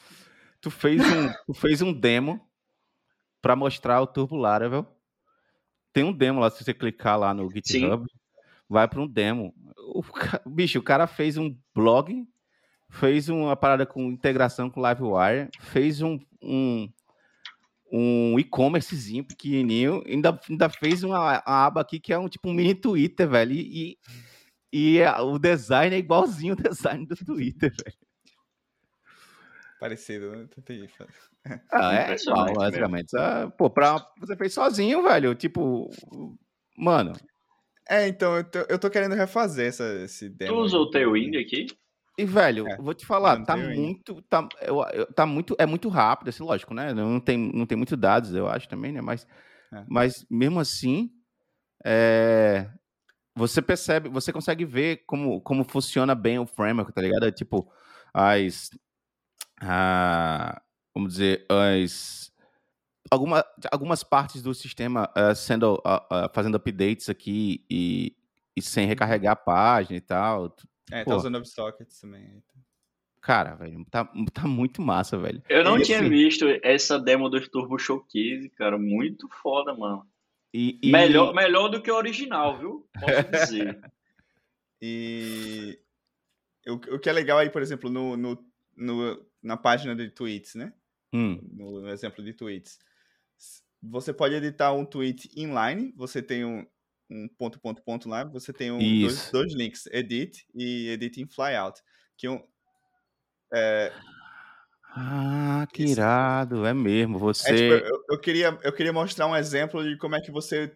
Tu 0.59 0.71
fez 0.71 1.01
um, 1.01 1.31
tu 1.45 1.53
fez 1.53 1.81
um 1.83 1.93
demo 1.93 2.41
para 3.43 3.57
mostrar 3.57 4.01
o 4.01 4.07
Turbo 4.07 4.37
Laravel. 4.37 4.87
Tem 5.91 6.01
um 6.03 6.13
demo 6.13 6.39
lá, 6.39 6.49
se 6.49 6.63
você 6.63 6.73
clicar 6.73 7.19
lá 7.19 7.33
no 7.33 7.51
GitHub, 7.51 8.09
Sim. 8.09 8.17
vai 8.69 8.87
para 8.87 9.01
um 9.01 9.07
demo. 9.07 9.53
O, 9.77 10.01
bicho, 10.49 10.79
o 10.79 10.83
cara 10.83 11.05
fez 11.05 11.37
um 11.37 11.55
blog, 11.75 12.25
fez 12.89 13.27
uma 13.27 13.55
parada 13.55 13.85
com 13.85 14.09
integração 14.09 14.69
com 14.69 14.81
Livewire, 14.81 15.49
fez 15.59 16.01
um, 16.01 16.17
um, 16.41 16.89
um 17.91 18.39
e-commercezinho 18.39 19.25
pequenininho, 19.25 20.01
ainda, 20.07 20.39
ainda 20.49 20.69
fez 20.69 21.03
uma, 21.03 21.19
uma, 21.19 21.43
aba 21.45 21.81
aqui 21.81 21.99
que 21.99 22.13
é 22.13 22.17
um 22.17 22.29
tipo 22.29 22.49
um 22.49 22.53
mini 22.53 22.73
Twitter, 22.73 23.27
velho. 23.27 23.51
E, 23.51 23.97
e, 24.71 24.99
e 24.99 25.05
o 25.19 25.37
design 25.37 25.93
é 25.93 25.99
igualzinho 25.99 26.53
o 26.53 26.55
design 26.63 27.05
do 27.05 27.15
Twitter, 27.17 27.73
velho. 27.75 27.97
Parecido, 29.81 30.31
né? 30.31 30.47
Tentei. 30.55 30.89
Ah, 31.71 32.11
é 32.11 32.15
igual, 32.15 32.53
basicamente. 32.53 33.17
Ah, 33.17 33.51
pô, 33.57 33.69
pra, 33.69 34.05
você 34.17 34.35
fez 34.35 34.53
sozinho, 34.53 35.03
velho. 35.03 35.35
Tipo, 35.35 35.89
mano. 36.77 37.13
É, 37.89 38.07
então, 38.07 38.37
eu 38.37 38.43
tô, 38.43 38.59
eu 38.69 38.79
tô 38.79 38.89
querendo 38.89 39.15
refazer 39.15 39.67
essa, 39.67 39.83
esse 40.03 40.29
demo. 40.29 40.53
Tu 40.53 40.59
usou 40.61 40.83
o 40.83 40.89
Tailwind 40.89 41.35
aqui? 41.35 41.67
E, 42.17 42.25
velho, 42.25 42.67
é, 42.67 42.77
vou 42.77 42.93
te 42.93 43.05
falar, 43.05 43.43
tá 43.43 43.57
muito, 43.57 44.21
tá, 44.23 44.47
eu, 44.61 44.83
eu, 44.93 45.13
tá 45.13 45.25
muito, 45.25 45.55
é 45.57 45.65
muito 45.65 45.89
rápido, 45.89 46.29
assim, 46.29 46.43
lógico, 46.43 46.71
né? 46.71 46.93
Não 46.93 47.19
tem, 47.19 47.51
não 47.51 47.65
tem 47.65 47.75
muitos 47.75 47.97
dados, 47.97 48.35
eu 48.35 48.47
acho 48.47 48.69
também, 48.69 48.91
né? 48.91 49.01
Mas, 49.01 49.25
é. 49.73 49.83
mas 49.87 50.23
mesmo 50.29 50.59
assim, 50.59 51.09
é, 51.83 52.69
você 53.35 53.63
percebe, 53.63 54.09
você 54.09 54.31
consegue 54.31 54.63
ver 54.63 55.03
como, 55.07 55.41
como 55.41 55.63
funciona 55.63 56.13
bem 56.13 56.37
o 56.37 56.45
framework, 56.45 56.93
tá 56.93 57.01
ligado? 57.01 57.25
É 57.25 57.31
tipo, 57.31 57.67
as. 58.13 58.69
Ah, 59.59 60.61
vamos 60.93 61.13
dizer, 61.13 61.45
as. 61.49 62.31
Alguma, 63.11 63.45
algumas 63.71 64.03
partes 64.03 64.41
do 64.41 64.53
sistema 64.53 65.11
uh, 65.15 65.35
sendo, 65.35 65.75
uh, 65.75 66.25
uh, 66.25 66.29
fazendo 66.33 66.55
updates 66.55 67.09
aqui 67.09 67.63
e, 67.69 68.15
e 68.55 68.61
sem 68.61 68.87
recarregar 68.87 69.33
a 69.33 69.35
página 69.35 69.97
e 69.97 70.01
tal. 70.01 70.55
É, 70.91 70.99
tá 70.99 71.05
Pô. 71.05 71.11
tá 71.11 71.17
usando 71.17 71.35
WebSockets 71.35 71.99
também. 71.99 72.41
Cara, 73.21 73.55
velho, 73.55 73.85
tá, 73.89 74.09
tá 74.33 74.47
muito 74.47 74.81
massa, 74.81 75.17
velho. 75.17 75.43
Eu 75.47 75.63
não 75.63 75.77
e, 75.77 75.83
tinha 75.83 75.99
assim, 75.99 76.09
visto 76.09 76.45
essa 76.61 76.99
demo 76.99 77.29
dos 77.29 77.47
Turbo 77.47 77.77
Showcase, 77.77 78.49
cara. 78.57 78.77
Muito 78.77 79.29
foda, 79.41 79.73
mano. 79.73 80.05
E, 80.53 80.79
e... 80.81 80.91
Melhor, 80.91 81.33
melhor 81.33 81.69
do 81.69 81.81
que 81.81 81.91
o 81.91 81.95
original, 81.95 82.57
viu? 82.57 82.87
Posso 82.99 83.31
dizer. 83.31 83.79
e 84.81 85.79
o, 86.67 86.73
o 86.73 86.99
que 86.99 87.09
é 87.09 87.13
legal 87.13 87.37
aí, 87.37 87.49
por 87.49 87.61
exemplo, 87.61 87.89
no, 87.89 88.17
no, 88.17 88.45
no 88.75 89.25
na 89.41 89.57
página 89.57 89.95
de 89.95 90.09
tweets, 90.09 90.55
né? 90.55 90.73
Hum. 91.13 91.39
No, 91.53 91.81
no, 91.81 91.89
exemplo 91.89 92.23
de 92.23 92.33
tweets. 92.33 92.79
Você 93.81 94.13
pode 94.13 94.35
editar 94.35 94.73
um 94.73 94.85
tweet 94.85 95.29
inline, 95.35 95.93
você 95.95 96.21
tem 96.21 96.45
um, 96.45 96.65
um 97.09 97.27
ponto, 97.37 97.59
ponto, 97.59 97.83
ponto 97.83 98.09
lá, 98.09 98.23
você 98.23 98.51
tem 98.51 98.71
um, 98.71 98.79
dois, 98.79 99.29
dois, 99.31 99.53
links, 99.53 99.85
edit 99.87 100.45
e 100.55 100.89
edit 100.89 101.21
em 101.21 101.27
flyout. 101.27 101.81
Que 102.17 102.29
um, 102.29 102.41
é, 103.53 103.91
ah, 104.95 105.67
que 105.73 105.83
Isso. 105.83 105.93
irado, 105.93 106.65
é 106.65 106.73
mesmo. 106.73 107.17
Você. 107.17 107.49
É, 107.49 107.55
tipo, 107.55 107.87
eu, 107.87 108.05
eu, 108.11 108.19
queria, 108.19 108.59
eu 108.61 108.71
queria 108.71 108.93
mostrar 108.93 109.25
um 109.25 109.35
exemplo 109.35 109.83
de 109.83 109.97
como 109.97 110.15
é 110.15 110.21
que 110.21 110.31
você 110.31 110.71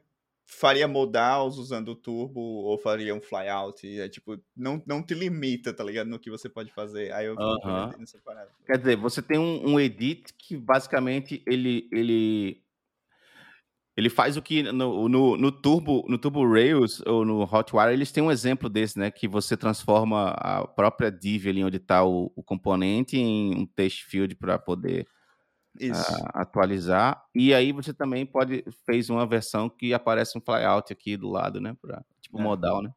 faria 0.47 0.87
modals 0.87 1.57
usando 1.57 1.89
o 1.89 1.95
turbo 1.95 2.39
ou 2.39 2.77
faria 2.77 3.13
um 3.13 3.21
flyout. 3.21 3.85
É 3.99 4.07
tipo, 4.07 4.39
não, 4.55 4.81
não 4.87 5.03
te 5.03 5.13
limita, 5.13 5.73
tá 5.73 5.83
ligado? 5.83 6.07
No 6.07 6.17
que 6.17 6.31
você 6.31 6.47
pode 6.47 6.71
fazer. 6.71 7.11
Aí 7.11 7.25
eu 7.25 7.35
-huh. 7.35 7.97
nessa 7.99 8.17
parada. 8.19 8.49
Quer 8.65 8.77
dizer, 8.77 8.95
você 8.95 9.21
tem 9.21 9.37
um, 9.37 9.73
um 9.73 9.79
edit 9.79 10.33
que 10.37 10.55
basicamente 10.55 11.43
ele, 11.45 11.87
ele 11.91 12.63
ele 13.97 14.11
faz 14.11 14.37
o 14.37 14.43
que 14.43 14.61
no, 14.61 15.09
no, 15.09 15.35
no, 15.35 15.51
Turbo, 15.51 16.05
no 16.07 16.19
Turbo 16.19 16.47
Rails 16.47 17.01
ou 17.03 17.25
no 17.25 17.41
Hotwire, 17.41 17.91
eles 17.91 18.11
têm 18.11 18.21
um 18.21 18.31
exemplo 18.31 18.69
desse, 18.69 18.99
né? 18.99 19.09
Que 19.09 19.27
você 19.27 19.57
transforma 19.57 20.29
a 20.37 20.67
própria 20.67 21.11
div 21.11 21.47
ali 21.47 21.63
onde 21.63 21.77
está 21.77 22.05
o, 22.05 22.31
o, 22.35 22.43
componente 22.43 23.17
em 23.17 23.55
um 23.55 23.65
text 23.65 24.03
field 24.03 24.35
para 24.35 24.59
poder 24.59 25.07
uh, 25.81 26.29
atualizar. 26.33 27.23
E 27.33 27.53
aí 27.53 27.71
você 27.71 27.93
também 27.93 28.25
pode 28.25 28.63
fez 28.85 29.09
uma 29.09 29.25
versão 29.25 29.69
que 29.69 29.93
aparece 29.93 30.37
um 30.37 30.41
flyout 30.41 30.91
aqui 30.91 31.15
do 31.17 31.29
lado, 31.29 31.59
né? 31.61 31.75
Pra, 31.81 32.03
tipo 32.21 32.39
é. 32.39 32.43
modal, 32.43 32.81
né? 32.81 32.91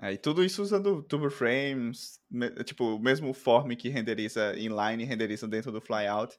É, 0.00 0.12
e 0.12 0.18
tudo 0.18 0.44
isso 0.44 0.62
usando 0.62 1.02
Turbo 1.02 1.28
Frames, 1.28 2.20
tipo, 2.64 2.94
o 2.94 3.00
mesmo 3.00 3.34
form 3.34 3.72
que 3.74 3.88
renderiza 3.88 4.56
inline 4.56 5.02
renderiza 5.04 5.48
dentro 5.48 5.72
do 5.72 5.80
flyout 5.80 6.38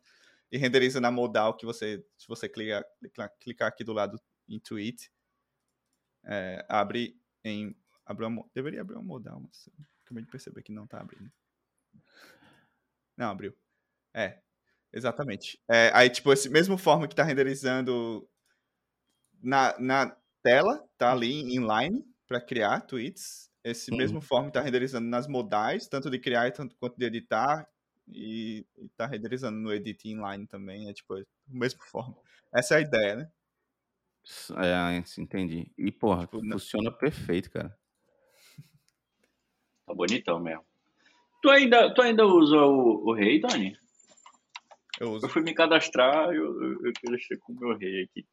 e 0.50 0.58
renderiza 0.58 1.02
na 1.02 1.12
modal 1.12 1.56
que 1.58 1.66
você, 1.66 2.04
se 2.18 2.26
você 2.26 2.48
clicar, 2.48 2.86
clicar 3.42 3.68
aqui 3.68 3.84
do 3.84 3.92
lado 3.92 4.18
em 4.48 4.60
tweet, 4.60 5.12
é, 6.24 6.66
abre 6.70 7.20
em. 7.44 7.76
Abre 8.06 8.26
uma, 8.26 8.44
deveria 8.56 8.82
abrir 8.82 8.96
uma 8.96 9.04
modal, 9.04 9.40
mas 9.40 9.70
acabei 10.04 10.24
de 10.24 10.32
perceber 10.32 10.64
que 10.64 10.72
não 10.72 10.86
está 10.86 11.00
abrindo. 11.00 11.32
Não, 13.16 13.30
abriu. 13.30 13.56
É, 14.14 14.42
exatamente. 14.94 15.60
É, 15.70 15.92
aí, 15.94 16.10
tipo, 16.10 16.32
esse 16.32 16.50
mesmo 16.50 16.78
forma 16.78 17.08
que 17.08 17.14
está 17.14 17.24
renderizando 17.24 18.28
na, 19.42 19.76
na 19.80 20.18
tela, 20.42 20.88
tá 20.98 21.12
ali 21.12 21.32
em 21.32 21.56
inline 21.56 22.06
para 22.28 22.42
criar 22.42 22.82
tweets. 22.82 23.50
Esse 23.64 23.92
uhum. 23.92 23.98
mesmo 23.98 24.22
forma 24.22 24.48
está 24.48 24.62
renderizando 24.62 25.08
nas 25.08 25.28
modais, 25.28 25.88
tanto 25.88 26.10
de 26.10 26.18
criar 26.20 26.52
tanto 26.52 26.76
quanto 26.78 26.98
de 26.98 27.06
editar, 27.06 27.68
e, 28.08 28.66
e 28.78 28.90
tá 28.90 29.06
renderizando 29.06 29.60
no 29.60 29.72
edit 29.74 30.08
inline 30.08 30.48
também, 30.48 30.90
é 30.90 30.94
tipo, 30.94 31.18
é 31.18 31.22
o 31.22 31.58
mesmo 31.58 31.82
forma. 31.84 32.16
Essa 32.54 32.76
é 32.76 32.78
a 32.78 32.82
ideia, 32.82 33.16
né? 33.16 33.32
É, 34.58 35.22
entendi. 35.22 35.72
E, 35.78 35.92
porra, 35.92 36.22
tipo, 36.22 36.40
funciona 36.40 36.90
não... 36.90 36.98
perfeito, 36.98 37.50
cara. 37.52 37.78
Tá 39.86 39.94
bonitão 39.94 40.40
mesmo. 40.40 40.66
Tu 41.42 41.50
ainda, 41.50 41.94
tu 41.94 42.02
ainda 42.02 42.26
usa 42.26 42.58
o, 42.58 43.10
o 43.10 43.14
rei, 43.14 43.40
Dani? 43.40 43.78
Eu 45.00 45.12
uso. 45.12 45.26
Eu 45.26 45.30
fui 45.30 45.42
me 45.42 45.54
cadastrar, 45.54 46.34
eu, 46.34 46.62
eu, 46.62 46.82
eu 46.86 47.12
deixei 47.12 47.38
com 47.38 47.54
o 47.54 47.60
meu 47.60 47.78
rei 47.78 48.04
aqui. 48.04 48.26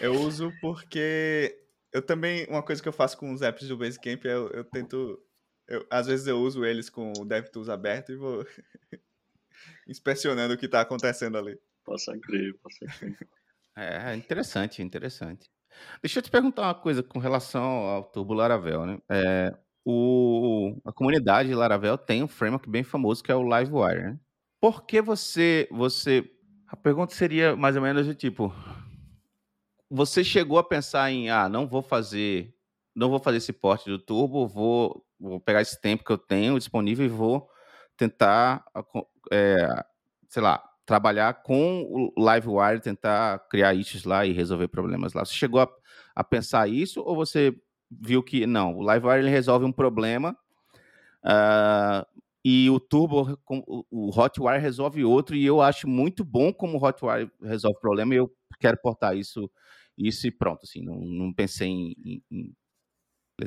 eu 0.00 0.12
uso 0.14 0.52
porque 0.60 1.56
eu 1.92 2.02
também, 2.02 2.46
uma 2.48 2.62
coisa 2.62 2.82
que 2.82 2.88
eu 2.88 2.92
faço 2.92 3.16
com 3.16 3.32
os 3.32 3.42
apps 3.42 3.68
do 3.68 3.76
Basecamp 3.76 4.24
é 4.24 4.32
eu, 4.32 4.48
eu 4.50 4.64
tento 4.64 5.22
eu, 5.68 5.84
às 5.90 6.06
vezes 6.06 6.26
eu 6.26 6.38
uso 6.38 6.64
eles 6.64 6.88
com 6.88 7.12
o 7.18 7.24
DevTools 7.24 7.68
aberto 7.68 8.12
e 8.12 8.16
vou 8.16 8.46
inspecionando 9.88 10.54
o 10.54 10.58
que 10.58 10.66
está 10.66 10.80
acontecendo 10.80 11.36
ali. 11.36 11.58
Posso 11.84 12.12
crer, 12.20 12.54
posso 12.62 12.78
crer. 12.98 13.18
É, 13.76 14.14
interessante, 14.14 14.82
interessante. 14.82 15.50
Deixa 16.00 16.18
eu 16.18 16.22
te 16.22 16.30
perguntar 16.30 16.62
uma 16.62 16.74
coisa 16.74 17.02
com 17.02 17.18
relação 17.18 17.62
ao 17.62 18.04
Turbo 18.04 18.32
Laravel, 18.32 18.86
né? 18.86 18.98
É, 19.10 19.54
o, 19.84 20.80
a 20.84 20.92
comunidade 20.92 21.54
Laravel 21.54 21.98
tem 21.98 22.22
um 22.22 22.28
framework 22.28 22.68
bem 22.68 22.82
famoso 22.82 23.22
que 23.22 23.30
é 23.30 23.34
o 23.34 23.42
Livewire, 23.42 24.02
né? 24.02 24.20
Por 24.60 24.84
que 24.84 25.00
você, 25.00 25.68
você... 25.70 26.30
A 26.68 26.76
pergunta 26.76 27.14
seria 27.14 27.54
mais 27.54 27.76
ou 27.76 27.82
menos 27.82 28.06
do 28.06 28.14
tipo... 28.14 28.52
Você 29.88 30.24
chegou 30.24 30.58
a 30.58 30.64
pensar 30.64 31.10
em, 31.12 31.30
ah, 31.30 31.48
não 31.48 31.66
vou 31.68 31.80
fazer 31.80 32.52
não 32.96 33.10
vou 33.10 33.20
fazer 33.20 33.36
esse 33.36 33.52
porte 33.52 33.90
do 33.90 33.98
Turbo, 33.98 34.48
vou 34.48 35.06
vou 35.18 35.40
pegar 35.40 35.62
esse 35.62 35.80
tempo 35.80 36.04
que 36.04 36.12
eu 36.12 36.18
tenho 36.18 36.58
disponível 36.58 37.04
e 37.04 37.08
vou 37.08 37.48
tentar, 37.96 38.64
é, 39.32 39.84
sei 40.28 40.42
lá, 40.42 40.62
trabalhar 40.84 41.42
com 41.42 41.82
o 41.84 42.12
Livewire, 42.16 42.80
tentar 42.80 43.38
criar 43.48 43.74
issues 43.74 44.04
lá 44.04 44.26
e 44.26 44.32
resolver 44.32 44.68
problemas 44.68 45.14
lá. 45.14 45.24
Você 45.24 45.32
chegou 45.32 45.60
a, 45.60 45.68
a 46.14 46.22
pensar 46.22 46.68
isso 46.68 47.00
ou 47.00 47.16
você 47.16 47.54
viu 47.90 48.22
que 48.22 48.46
não, 48.46 48.76
o 48.76 48.92
Livewire 48.92 49.20
ele 49.20 49.30
resolve 49.30 49.64
um 49.64 49.72
problema 49.72 50.36
uh, 51.24 52.06
e 52.48 52.70
o 52.70 52.78
Turbo, 52.78 53.36
o 53.90 54.16
Hotwire 54.16 54.60
resolve 54.60 55.02
outro 55.02 55.34
e 55.34 55.44
eu 55.44 55.60
acho 55.60 55.88
muito 55.88 56.24
bom 56.24 56.52
como 56.52 56.78
o 56.78 56.84
Hotwire 56.84 57.28
resolve 57.42 57.76
o 57.76 57.80
problema 57.80 58.14
e 58.14 58.18
eu 58.18 58.32
quero 58.60 58.78
portar 58.80 59.16
isso, 59.16 59.50
isso 59.98 60.28
e 60.28 60.30
pronto, 60.30 60.60
assim, 60.62 60.80
não, 60.80 60.94
não 60.94 61.32
pensei 61.34 61.66
em, 61.68 62.22
em. 62.30 62.54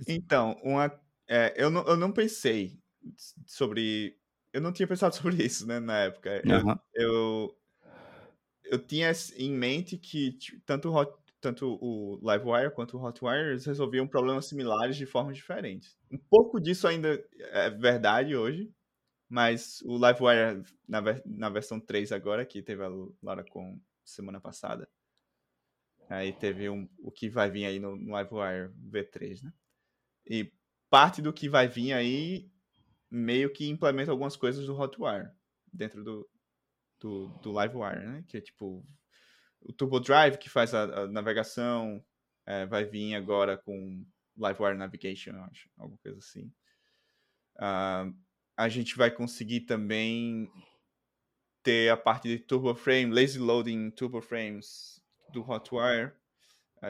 Então, 0.06 0.58
uma 0.62 0.92
é, 1.30 1.54
eu, 1.56 1.70
não, 1.70 1.88
eu 1.88 1.96
não 1.96 2.12
pensei 2.12 2.78
sobre. 3.46 4.18
Eu 4.52 4.60
não 4.60 4.74
tinha 4.74 4.86
pensado 4.86 5.16
sobre 5.16 5.46
isso, 5.46 5.66
né, 5.66 5.80
na 5.80 6.00
época. 6.00 6.42
Uhum. 6.46 6.76
Eu, 6.94 7.06
eu, 7.06 7.58
eu, 8.66 8.80
tinha 8.80 9.14
em 9.38 9.54
mente 9.54 9.98
que 9.98 10.38
tanto, 10.66 10.94
Hot, 10.94 11.14
tanto 11.40 11.78
o 11.82 12.20
Livewire 12.22 12.74
quanto 12.76 12.98
o 12.98 13.02
Hotwire 13.02 13.64
resolviam 13.66 14.06
problemas 14.06 14.48
similares 14.48 14.98
de 14.98 15.06
formas 15.06 15.38
diferentes. 15.38 15.98
Um 16.12 16.18
pouco 16.18 16.60
disso 16.60 16.86
ainda 16.86 17.24
é 17.54 17.70
verdade 17.70 18.36
hoje, 18.36 18.70
mas 19.30 19.82
o 19.84 19.96
Livewire, 19.96 20.64
na, 20.88 21.02
na 21.26 21.50
versão 21.50 21.80
3 21.80 22.12
agora, 22.12 22.46
que 22.46 22.64
teve 22.64 22.84
a 22.84 22.90
Lara 23.22 23.44
com 23.44 23.80
semana 24.04 24.42
passada, 24.42 24.90
aí 26.10 26.34
teve 26.34 26.68
um, 26.68 26.90
o 26.98 27.12
que 27.12 27.30
vai 27.30 27.52
vir 27.52 27.66
aí 27.66 27.80
no, 27.80 27.96
no 27.96 28.18
Livewire 28.18 28.74
V3, 28.90 29.44
né? 29.44 29.54
E 30.26 30.52
parte 30.90 31.22
do 31.22 31.32
que 31.32 31.48
vai 31.48 31.68
vir 31.68 31.94
aí 31.94 32.52
meio 33.10 33.54
que 33.54 33.70
implementa 33.70 34.12
algumas 34.12 34.36
coisas 34.36 34.66
do 34.66 34.76
Hotwire 34.76 35.30
dentro 35.72 36.04
do, 36.04 36.28
do, 37.00 37.28
do 37.44 37.62
Livewire, 37.62 38.06
né? 38.06 38.24
Que 38.28 38.38
é 38.38 38.42
tipo 38.42 38.84
o 39.62 39.72
Turbo 39.72 40.00
Drive 40.00 40.38
que 40.38 40.50
faz 40.50 40.74
a, 40.74 41.04
a 41.04 41.08
navegação 41.08 42.04
é, 42.46 42.66
vai 42.66 42.84
vir 42.84 43.14
agora 43.14 43.58
com 43.58 44.04
Livewire 44.36 44.78
Navigation, 44.78 45.36
acho, 45.44 45.70
alguma 45.78 46.00
coisa 46.00 46.18
assim. 46.18 46.52
Uh, 47.58 48.16
a 48.60 48.68
gente 48.68 48.98
vai 48.98 49.10
conseguir 49.10 49.62
também 49.62 50.52
ter 51.64 51.90
a 51.90 51.96
parte 51.96 52.28
de 52.28 52.38
Turbo 52.38 52.76
Frame, 52.76 53.10
Lazy 53.10 53.40
Loading 53.40 53.90
Turbo 53.90 54.20
Frames 54.22 55.02
do 55.32 55.50
Hotwire. 55.50 56.12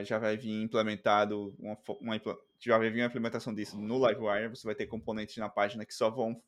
Já 0.03 0.17
vai 0.17 0.35
vir 0.35 0.63
implementado 0.63 1.55
uma, 1.59 1.77
uma, 2.01 2.19
já 2.59 2.75
vai 2.75 2.89
vir 2.89 3.01
uma 3.01 3.05
implementação 3.05 3.53
disso 3.53 3.79
no 3.79 4.03
Livewire, 4.07 4.49
você 4.49 4.65
vai 4.65 4.73
ter 4.73 4.87
componentes 4.87 5.37
na 5.37 5.47
página 5.47 5.85
que 5.85 5.93
só 5.93 6.09
vão 6.09 6.41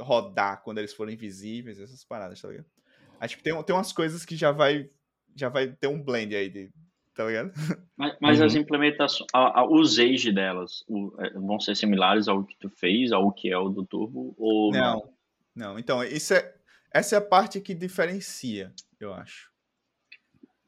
rodar 0.00 0.62
quando 0.62 0.78
eles 0.78 0.94
forem 0.94 1.16
visíveis, 1.16 1.80
essas 1.80 2.04
paradas, 2.04 2.40
tá 2.40 2.48
ligado? 2.48 2.66
Acho 3.18 3.36
que 3.36 3.42
tem, 3.42 3.62
tem 3.64 3.74
umas 3.74 3.92
coisas 3.92 4.24
que 4.24 4.36
já 4.36 4.52
vai 4.52 4.88
já 5.34 5.48
vai 5.48 5.72
ter 5.72 5.88
um 5.88 6.00
blend 6.00 6.36
aí, 6.36 6.48
de, 6.48 6.72
tá 7.14 7.24
ligado? 7.24 7.52
Mas, 7.96 8.16
mas 8.20 8.40
uhum. 8.40 8.46
as 8.46 8.54
implementações, 8.54 9.28
a, 9.32 9.60
a, 9.60 9.64
os 9.64 9.98
age 9.98 10.32
delas 10.32 10.82
o, 10.88 11.14
é, 11.20 11.30
vão 11.34 11.60
ser 11.60 11.76
similares 11.76 12.26
ao 12.26 12.42
que 12.42 12.56
tu 12.56 12.68
fez, 12.68 13.12
ao 13.12 13.30
que 13.30 13.50
é 13.50 13.56
o 13.56 13.68
do 13.68 13.84
Turbo, 13.84 14.34
ou 14.38 14.72
não? 14.72 14.96
Não, 15.54 15.72
não. 15.72 15.78
então, 15.78 16.02
isso 16.02 16.34
é, 16.34 16.54
essa 16.90 17.14
é 17.14 17.18
a 17.18 17.22
parte 17.22 17.60
que 17.60 17.74
diferencia, 17.74 18.72
eu 18.98 19.14
acho. 19.14 19.50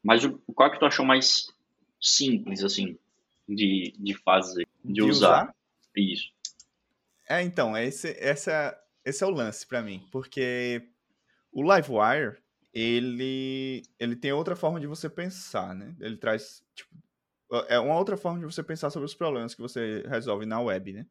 Mas 0.03 0.25
qual 0.53 0.69
é 0.69 0.71
que 0.71 0.79
tu 0.79 0.85
achou 0.85 1.05
mais 1.05 1.51
simples, 1.99 2.63
assim, 2.63 2.97
de, 3.49 3.93
de 3.97 4.13
fazer, 4.13 4.67
de, 4.83 4.93
De 4.93 5.01
usar. 5.01 5.43
usar? 5.43 5.55
Isso. 5.95 6.31
É, 7.27 7.41
então, 7.41 7.75
esse, 7.75 8.15
essa, 8.19 8.79
esse 9.03 9.23
é 9.23 9.27
o 9.27 9.31
lance 9.31 9.65
pra 9.65 9.81
mim, 9.81 10.07
porque 10.11 10.87
o 11.51 11.63
Livewire, 11.63 12.37
ele, 12.75 13.83
ele 13.97 14.17
tem 14.17 14.33
outra 14.33 14.55
forma 14.55 14.81
de 14.81 14.85
você 14.85 15.09
pensar, 15.09 15.73
né? 15.73 15.95
Ele 15.99 16.17
traz, 16.17 16.61
tipo, 16.75 16.93
é 17.69 17.79
uma 17.79 17.97
outra 17.97 18.17
forma 18.17 18.39
de 18.39 18.45
você 18.45 18.61
pensar 18.61 18.89
sobre 18.89 19.05
os 19.05 19.15
problemas 19.15 19.55
que 19.55 19.61
você 19.61 20.03
resolve 20.07 20.45
na 20.45 20.59
web, 20.59 20.91
né? 20.91 21.07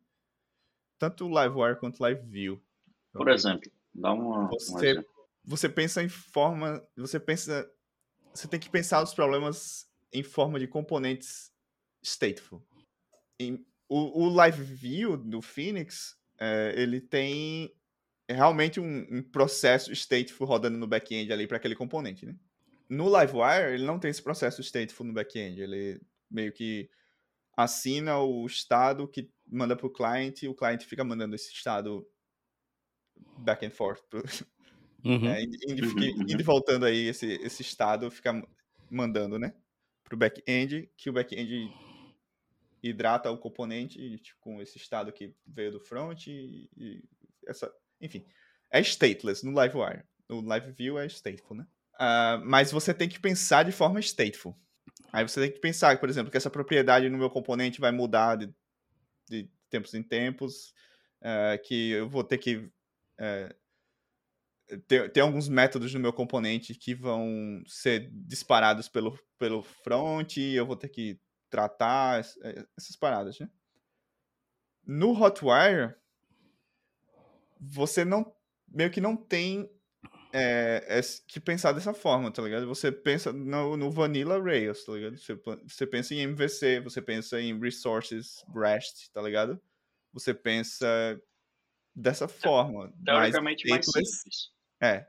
Tanto 0.99 1.27
o 1.27 1.29
Livewire 1.29 1.79
quanto 1.81 2.03
o 2.03 2.07
LiveView. 2.07 2.63
Por 3.13 3.29
exemplo, 3.29 3.71
dá 3.95 4.13
uma, 4.13 4.45
um 4.45 4.49
Você, 4.49 5.05
você 5.43 5.69
pensa 5.69 6.03
em 6.03 6.09
forma, 6.09 6.87
você 6.97 7.19
pensa, 7.19 7.71
você 8.35 8.47
tem 8.47 8.61
que 8.61 8.69
pensar 8.69 9.03
os 9.03 9.15
problemas 9.15 9.89
em 10.13 10.23
forma 10.23 10.59
de 10.59 10.67
componentes 10.67 11.51
stateful. 12.03 12.63
Em- 13.41 13.65
o, 13.89 14.25
o 14.25 14.29
Live 14.29 14.63
View 14.63 15.17
do 15.17 15.41
Phoenix, 15.41 16.19
é, 16.39 16.75
ele 16.77 17.01
tem 17.01 17.75
realmente 18.29 18.81
um, 18.81 19.07
um 19.11 19.23
processo 19.23 19.93
stateful 19.95 20.47
rodando 20.47 20.79
no 20.79 20.87
back-end 20.87 21.33
ali 21.33 21.47
para 21.47 21.57
aquele 21.57 21.75
componente, 21.77 22.25
né? 22.27 22.37
No 22.89 23.07
Livewire, 23.07 23.75
ele 23.75 23.85
não 23.85 23.99
tem 23.99 24.11
esse 24.11 24.23
processo 24.23 24.63
stateful 24.63 25.07
no 25.07 25.13
back-end. 25.13 25.61
Ele 25.61 26.01
meio 26.31 26.53
que 26.53 26.89
assina 27.57 28.19
o 28.19 28.45
estado 28.47 29.07
que 29.09 29.31
manda 29.47 29.77
para 29.77 29.87
o 29.87 29.91
client 29.93 30.43
e 30.43 30.49
o 30.49 30.55
client 30.55 30.83
fica 30.85 31.05
mandando 31.05 31.35
esse 31.35 31.53
estado 31.53 32.07
back 33.39 33.65
and 33.65 33.71
forth 33.71 34.03
pro, 34.09 34.23
Uhum. 35.05 35.27
é, 35.29 35.43
indo, 35.43 35.57
indo- 35.69 35.87
Uhum, 35.87 36.03
uhum. 36.03 36.23
indo 36.23 36.41
e 36.41 36.43
voltando 36.43 36.87
aí, 36.87 37.09
esse, 37.09 37.27
esse 37.43 37.61
estado 37.61 38.11
fica 38.11 38.43
mandando, 38.91 39.39
né? 39.39 39.55
Pro 40.03 40.17
back-end, 40.17 40.91
que 40.97 41.11
o 41.11 41.13
back-end 41.13 41.71
hidrata 42.83 43.31
o 43.31 43.37
componente 43.39 44.19
tipo, 44.19 44.41
com 44.41 44.63
esse 44.63 44.79
estado 44.79 45.13
que 45.13 45.35
veio 45.47 45.73
do 45.73 45.81
front 45.81 46.27
e, 46.27 46.71
e 46.77 47.03
essa... 47.47 47.71
Enfim, 48.01 48.25
é 48.71 48.81
stateless 48.81 49.45
no 49.45 49.61
Livewire. 49.61 50.05
No 50.29 50.41
LiveView 50.41 50.99
é 50.99 51.07
stateful, 51.07 51.57
né? 51.57 51.67
Ah, 51.99 52.41
mas 52.45 52.73
você 52.73 52.93
tem 52.93 53.09
que 53.09 53.21
pensar 53.21 53.65
de 53.65 53.73
forma 53.73 54.01
stateful. 54.01 54.57
Aí 55.13 55.27
você 55.27 55.41
tem 55.41 55.53
que 55.53 55.61
pensar, 55.61 55.99
por 56.01 56.09
exemplo, 56.09 56.31
que 56.31 56.37
essa 56.37 56.51
propriedade 56.51 57.09
no 57.09 57.19
meu 57.19 57.31
componente 57.31 57.81
vai 57.81 57.93
mudar 57.93 58.37
de, 58.37 58.53
de 59.29 59.49
tempos 59.71 59.95
em 59.95 60.03
tempos, 60.03 60.75
ah, 61.23 61.59
que 61.59 61.91
eu 61.91 62.09
vou 62.09 62.25
ter 62.25 62.39
que 62.39 62.71
tem, 64.89 65.09
tem 65.11 65.23
alguns 65.23 65.49
métodos 65.49 65.93
no 65.93 66.01
meu 66.01 66.13
componente 66.13 66.75
que 66.75 66.95
vão 66.95 67.63
ser 67.67 68.11
disparados 68.13 68.89
pelo, 68.89 69.19
pelo 69.39 69.63
front, 69.63 70.37
eu 70.37 70.67
vou 70.67 70.77
ter 70.77 70.89
que 70.89 71.21
tratar 71.51 72.21
eh, 72.43 72.67
essas 72.77 72.97
paradas, 72.97 73.39
né? 73.39 73.49
No 74.87 75.13
Hotwire, 75.13 75.95
você 77.61 78.05
não 78.05 78.35
meio 78.69 78.91
que 78.91 79.01
não 79.01 79.17
tem 79.17 79.71
é, 80.33 80.99
es- 80.99 81.23
que 81.29 81.39
pensar 81.39 81.73
dessa 81.73 81.95
forma, 81.95 82.31
tá 82.31 82.43
ligado? 82.43 82.67
Você 82.67 82.91
pensa 82.91 83.33
no, 83.33 83.77
no 83.77 83.91
Vanilla 83.91 84.43
Rails, 84.43 84.85
tá 84.85 84.93
ligado? 84.93 85.17
Você, 85.17 85.35
você 85.67 85.87
pensa 85.87 86.15
em 86.15 86.21
MVC, 86.23 86.81
você 86.81 87.01
pensa 87.01 87.41
em 87.41 87.59
Resources 87.59 88.45
REST, 88.55 89.11
tá 89.13 89.23
ligado? 89.23 89.61
Você 90.13 90.35
pensa 90.35 90.87
dessa 91.95 92.27
forma. 92.27 92.87
mais 92.87 93.05
Teoricamente 93.05 93.69
mais 93.69 93.87
stateless. 93.87 94.17
simples. 94.17 94.51
É. 94.81 95.07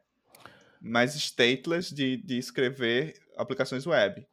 Mais 0.80 1.16
stateless 1.16 1.94
de, 1.94 2.18
de 2.18 2.38
escrever 2.38 3.20
aplicações 3.36 3.88
web. 3.88 4.28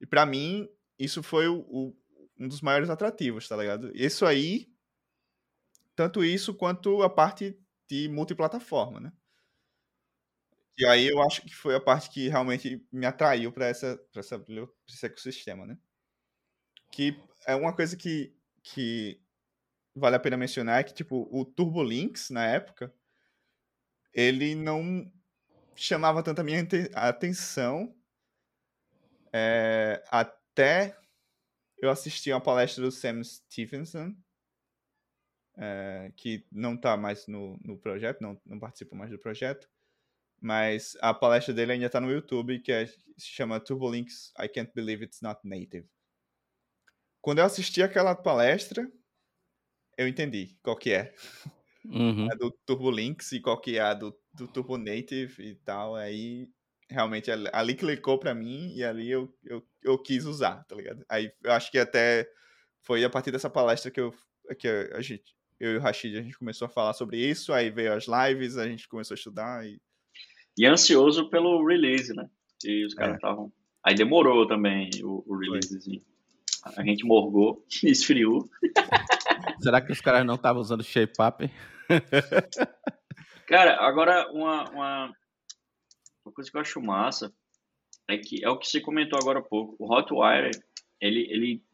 E 0.00 0.06
pra 0.06 0.24
mim, 0.24 0.68
isso 0.98 1.22
foi 1.22 1.48
o, 1.48 1.58
o- 1.68 1.96
um 2.38 2.46
dos 2.46 2.60
maiores 2.60 2.88
atrativos, 2.90 3.48
tá 3.48 3.56
ligado? 3.56 3.90
Isso 3.94 4.24
aí, 4.24 4.68
tanto 5.96 6.24
isso 6.24 6.54
quanto 6.54 7.02
a 7.02 7.10
parte 7.10 7.58
de 7.88 8.08
multiplataforma, 8.08 9.00
né? 9.00 9.12
E 10.78 10.86
aí 10.86 11.06
eu 11.06 11.22
acho 11.22 11.40
que 11.42 11.54
foi 11.54 11.74
a 11.74 11.80
parte 11.80 12.10
que 12.10 12.28
realmente 12.28 12.86
me 12.92 13.06
atraiu 13.06 13.50
para 13.50 13.66
essa, 13.66 13.98
essa, 14.14 14.44
esse 14.86 15.06
ecossistema, 15.06 15.66
né? 15.66 15.78
Que 16.92 17.18
é 17.46 17.54
uma 17.54 17.74
coisa 17.74 17.96
que, 17.96 18.36
que 18.62 19.20
vale 19.94 20.16
a 20.16 20.20
pena 20.20 20.36
mencionar 20.36 20.80
é 20.80 20.84
que, 20.84 20.92
tipo, 20.92 21.26
o 21.32 21.44
TurboLinks, 21.44 22.28
na 22.28 22.46
época, 22.46 22.94
ele 24.12 24.54
não 24.54 25.10
chamava 25.74 26.22
tanto 26.22 26.40
a 26.40 26.44
minha 26.44 26.66
atenção 26.94 27.96
é, 29.32 30.02
até 30.10 30.96
eu 31.78 31.90
assisti 31.90 32.32
uma 32.32 32.40
palestra 32.40 32.82
do 32.82 32.90
Sam 32.90 33.22
Stevenson, 33.22 34.16
é, 35.58 36.12
que 36.16 36.46
não 36.52 36.74
está 36.74 36.96
mais 36.96 37.26
no, 37.26 37.58
no 37.64 37.78
projeto, 37.78 38.20
não, 38.20 38.40
não 38.46 38.58
participa 38.58 38.96
mais 38.96 39.10
do 39.10 39.18
projeto, 39.18 39.68
mas 40.40 40.96
a 41.02 41.14
palestra 41.14 41.54
dele 41.54 41.72
ainda 41.72 41.86
está 41.86 42.00
no 42.00 42.10
YouTube, 42.10 42.60
que 42.60 42.72
é- 42.72 42.86
se 42.86 42.98
chama 43.18 43.60
TurboLinks 43.60 44.32
I 44.40 44.48
Can't 44.48 44.72
Believe 44.74 45.04
It's 45.04 45.20
Not 45.22 45.40
Native. 45.44 45.88
Quando 47.20 47.40
eu 47.40 47.44
assisti 47.44 47.82
aquela 47.82 48.14
palestra, 48.14 48.90
eu 49.96 50.06
entendi 50.08 50.56
qual 50.62 50.76
que 50.76 50.92
é 50.92 51.14
Uhum. 51.84 52.32
a 52.32 52.36
do 52.36 52.50
TurboLinks 52.66 53.32
e 53.32 53.40
qual 53.40 53.60
que 53.60 53.76
é 53.78 53.80
a 53.80 53.94
do, 53.94 54.16
do 54.34 54.48
Turbo 54.48 54.76
Native 54.78 55.42
e 55.42 55.54
tal. 55.56 55.96
Aí 55.96 56.48
realmente 56.90 57.30
ali, 57.30 57.74
clicou 57.74 58.18
pra 58.18 58.34
mim 58.34 58.72
e 58.74 58.84
ali 58.84 59.10
eu, 59.10 59.34
eu, 59.44 59.62
eu 59.82 59.98
quis 60.02 60.24
usar, 60.24 60.64
tá 60.64 60.76
ligado? 60.76 61.04
Aí 61.08 61.32
eu 61.42 61.52
acho 61.52 61.70
que 61.70 61.78
até 61.78 62.28
foi 62.82 63.04
a 63.04 63.10
partir 63.10 63.32
dessa 63.32 63.50
palestra 63.50 63.90
que 63.90 64.00
eu 64.00 64.14
que 64.58 64.68
a 64.68 65.00
gente 65.02 65.35
eu 65.58 65.72
e 65.72 65.76
o 65.76 65.80
Rashid 65.80 66.16
a 66.18 66.22
gente 66.22 66.38
começou 66.38 66.66
a 66.66 66.68
falar 66.68 66.92
sobre 66.92 67.18
isso, 67.18 67.52
aí 67.52 67.70
veio 67.70 67.92
as 67.94 68.06
lives, 68.06 68.56
a 68.56 68.68
gente 68.68 68.88
começou 68.88 69.14
a 69.14 69.16
estudar 69.18 69.66
e 69.66 69.80
E 70.58 70.66
ansioso 70.66 71.28
pelo 71.30 71.64
release, 71.66 72.14
né? 72.14 72.28
E 72.64 72.84
os 72.86 72.94
caras 72.94 73.14
É. 73.14 73.16
estavam. 73.16 73.52
Aí 73.84 73.94
demorou 73.94 74.46
também 74.46 74.90
o, 75.02 75.22
o 75.26 75.38
releasezinho. 75.38 76.02
A 76.76 76.82
gente 76.82 77.04
morgou, 77.04 77.64
esfriou. 77.84 78.48
Será 79.62 79.80
que 79.80 79.92
os 79.92 80.00
caras 80.00 80.24
não 80.26 80.34
estavam 80.34 80.60
usando 80.60 80.82
Shape 80.82 81.14
Up? 81.20 81.50
Cara, 83.46 83.76
agora 83.80 84.30
uma, 84.32 84.70
uma, 84.70 85.16
uma 86.24 86.32
coisa 86.32 86.50
que 86.50 86.56
eu 86.56 86.60
acho 86.60 86.80
massa 86.80 87.32
é 88.08 88.18
que 88.18 88.44
é 88.44 88.48
o 88.50 88.58
que 88.58 88.66
você 88.66 88.80
comentou 88.80 89.18
agora 89.20 89.38
há 89.38 89.42
pouco. 89.42 89.76
O 89.78 89.92
Hotwire, 89.92 90.50
ele, 91.00 91.20
ele, 91.30 91.64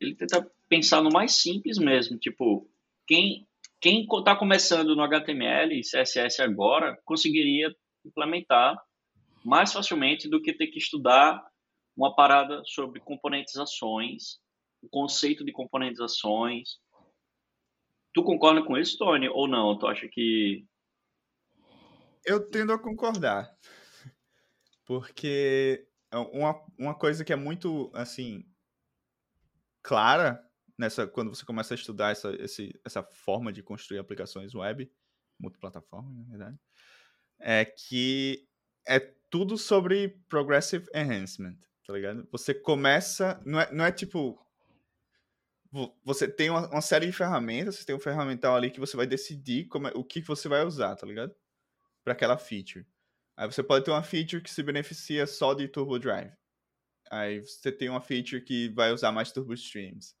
ele 0.00 0.14
tenta 0.14 0.48
pensar 0.68 1.02
no 1.02 1.10
mais 1.10 1.32
simples 1.32 1.78
mesmo. 1.78 2.16
Tipo, 2.18 2.68
quem 3.06 3.46
quem 3.80 4.06
está 4.06 4.34
começando 4.34 4.96
no 4.96 5.02
HTML 5.02 5.78
e 5.78 5.82
CSS 5.82 6.40
agora 6.40 6.98
conseguiria 7.04 7.74
implementar 8.04 8.82
mais 9.44 9.74
facilmente 9.74 10.26
do 10.26 10.40
que 10.40 10.54
ter 10.54 10.68
que 10.68 10.78
estudar 10.78 11.44
uma 11.94 12.14
parada 12.14 12.62
sobre 12.64 13.00
componentizações, 13.00 14.38
o 14.82 14.88
conceito 14.88 15.44
de 15.44 15.52
componentizações. 15.52 16.78
Tu 18.14 18.24
concorda 18.24 18.64
com 18.64 18.78
isso, 18.78 18.96
Tony, 18.96 19.28
ou 19.28 19.46
não? 19.46 19.76
Tu 19.78 19.86
acha 19.86 20.08
que 20.08 20.64
eu 22.24 22.48
tendo 22.50 22.72
a 22.72 22.78
concordar. 22.78 23.54
Porque 24.86 25.86
é 26.10 26.16
uma, 26.16 26.64
uma 26.78 26.94
coisa 26.94 27.24
que 27.24 27.32
é 27.32 27.36
muito, 27.36 27.90
assim, 27.94 28.44
clara 29.82 30.42
nessa 30.78 31.06
quando 31.06 31.34
você 31.34 31.44
começa 31.44 31.74
a 31.74 31.76
estudar 31.76 32.10
essa, 32.12 32.34
esse, 32.42 32.78
essa 32.84 33.02
forma 33.02 33.52
de 33.52 33.62
construir 33.62 33.98
aplicações 33.98 34.54
web, 34.54 34.90
multiplataforma, 35.38 36.10
na 36.12 36.24
verdade, 36.24 36.58
é 37.40 37.64
que 37.64 38.46
é 38.86 39.00
tudo 39.30 39.58
sobre 39.58 40.20
progressive 40.28 40.88
enhancement, 40.94 41.58
tá 41.86 41.92
ligado? 41.92 42.28
Você 42.32 42.54
começa, 42.54 43.40
não 43.44 43.60
é, 43.60 43.72
não 43.72 43.84
é 43.84 43.92
tipo 43.92 44.38
vo- 45.70 45.96
você 46.04 46.28
tem 46.28 46.50
uma, 46.50 46.68
uma 46.70 46.80
série 46.82 47.06
de 47.06 47.12
ferramentas, 47.12 47.76
você 47.76 47.84
tem 47.84 47.94
um 47.96 48.00
ferramental 48.00 48.54
ali 48.56 48.70
que 48.70 48.80
você 48.80 48.96
vai 48.96 49.06
decidir 49.06 49.66
como 49.68 49.88
é- 49.88 49.92
o 49.94 50.04
que 50.04 50.20
que 50.20 50.26
você 50.28 50.48
vai 50.48 50.64
usar, 50.64 50.96
tá 50.96 51.06
ligado? 51.06 51.34
Para 52.04 52.14
aquela 52.14 52.38
feature. 52.38 52.86
Aí 53.36 53.46
você 53.50 53.62
pode 53.62 53.84
ter 53.84 53.92
uma 53.92 54.02
feature 54.02 54.42
que 54.42 54.50
se 54.50 54.62
beneficia 54.62 55.26
só 55.26 55.54
de 55.54 55.68
Turbo 55.68 55.98
Drive. 55.98 56.32
Aí 57.10 57.40
você 57.40 57.72
tem 57.72 57.88
uma 57.90 58.00
feature 58.02 58.42
que 58.42 58.70
vai 58.70 58.92
usar 58.92 59.12
mais 59.12 59.32
Turbo 59.32 59.54
Streams. 59.54 60.16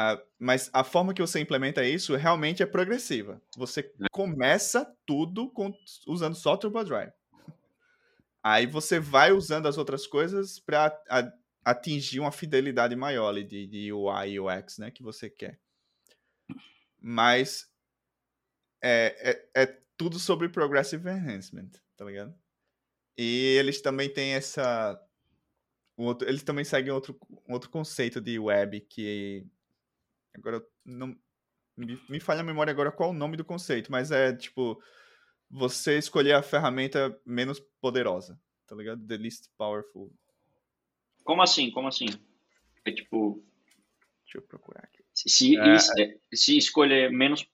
Ah, 0.00 0.22
mas 0.38 0.70
a 0.72 0.84
forma 0.84 1.12
que 1.12 1.20
você 1.20 1.40
implementa 1.40 1.84
isso 1.84 2.14
realmente 2.14 2.62
é 2.62 2.66
progressiva. 2.66 3.42
Você 3.56 3.92
começa 4.12 4.86
tudo 5.04 5.50
com- 5.50 5.72
usando 6.06 6.36
só 6.36 6.56
Turbo 6.56 6.84
Drive. 6.84 7.12
Aí 8.42 8.64
você 8.66 9.00
vai 9.00 9.32
usando 9.32 9.66
as 9.66 9.76
outras 9.76 10.06
coisas 10.06 10.60
para 10.60 10.96
atingir 11.64 12.20
uma 12.20 12.30
fidelidade 12.30 12.94
maior 12.94 13.28
ali 13.28 13.44
de, 13.44 13.66
de 13.66 13.92
UI 13.92 14.30
e 14.34 14.40
UX, 14.40 14.78
né, 14.78 14.90
que 14.92 15.02
você 15.02 15.28
quer. 15.28 15.58
Mas 17.00 17.68
é, 18.82 19.48
é, 19.54 19.62
é 19.62 19.78
tudo 19.96 20.18
sobre 20.18 20.48
progressive 20.48 21.08
enhancement, 21.10 21.70
tá 21.96 22.04
ligado? 22.04 22.34
E 23.18 23.56
eles 23.58 23.80
também 23.82 24.12
têm 24.12 24.34
essa 24.34 25.00
outro, 25.96 26.28
eles 26.28 26.42
também 26.42 26.64
seguem 26.64 26.92
outro, 26.92 27.18
outro 27.48 27.70
conceito 27.70 28.20
de 28.20 28.38
web 28.38 28.80
que 28.82 29.46
agora 30.34 30.64
não 30.84 31.16
me, 31.76 32.00
me 32.08 32.20
falha 32.20 32.40
a 32.40 32.44
memória 32.44 32.70
agora 32.70 32.90
qual 32.90 33.10
o 33.10 33.14
nome 33.14 33.36
do 33.36 33.44
conceito, 33.44 33.90
mas 33.90 34.10
é 34.10 34.34
tipo 34.34 34.80
você 35.50 35.96
escolher 35.96 36.32
a 36.32 36.42
ferramenta 36.42 37.18
menos 37.24 37.60
poderosa, 37.80 38.38
tá 38.66 38.74
ligado? 38.74 39.06
The 39.06 39.16
least 39.16 39.48
powerful. 39.56 40.12
Como 41.24 41.42
assim? 41.42 41.70
Como 41.70 41.88
assim? 41.88 42.06
É 42.84 42.92
tipo. 42.92 43.42
Deixa 44.24 44.38
eu 44.38 44.42
procurar 44.42 44.84
aqui. 44.84 45.04
Se, 45.14 45.58
é... 45.58 45.78
se 46.34 46.56
escolher 46.56 47.10
menos 47.10 47.48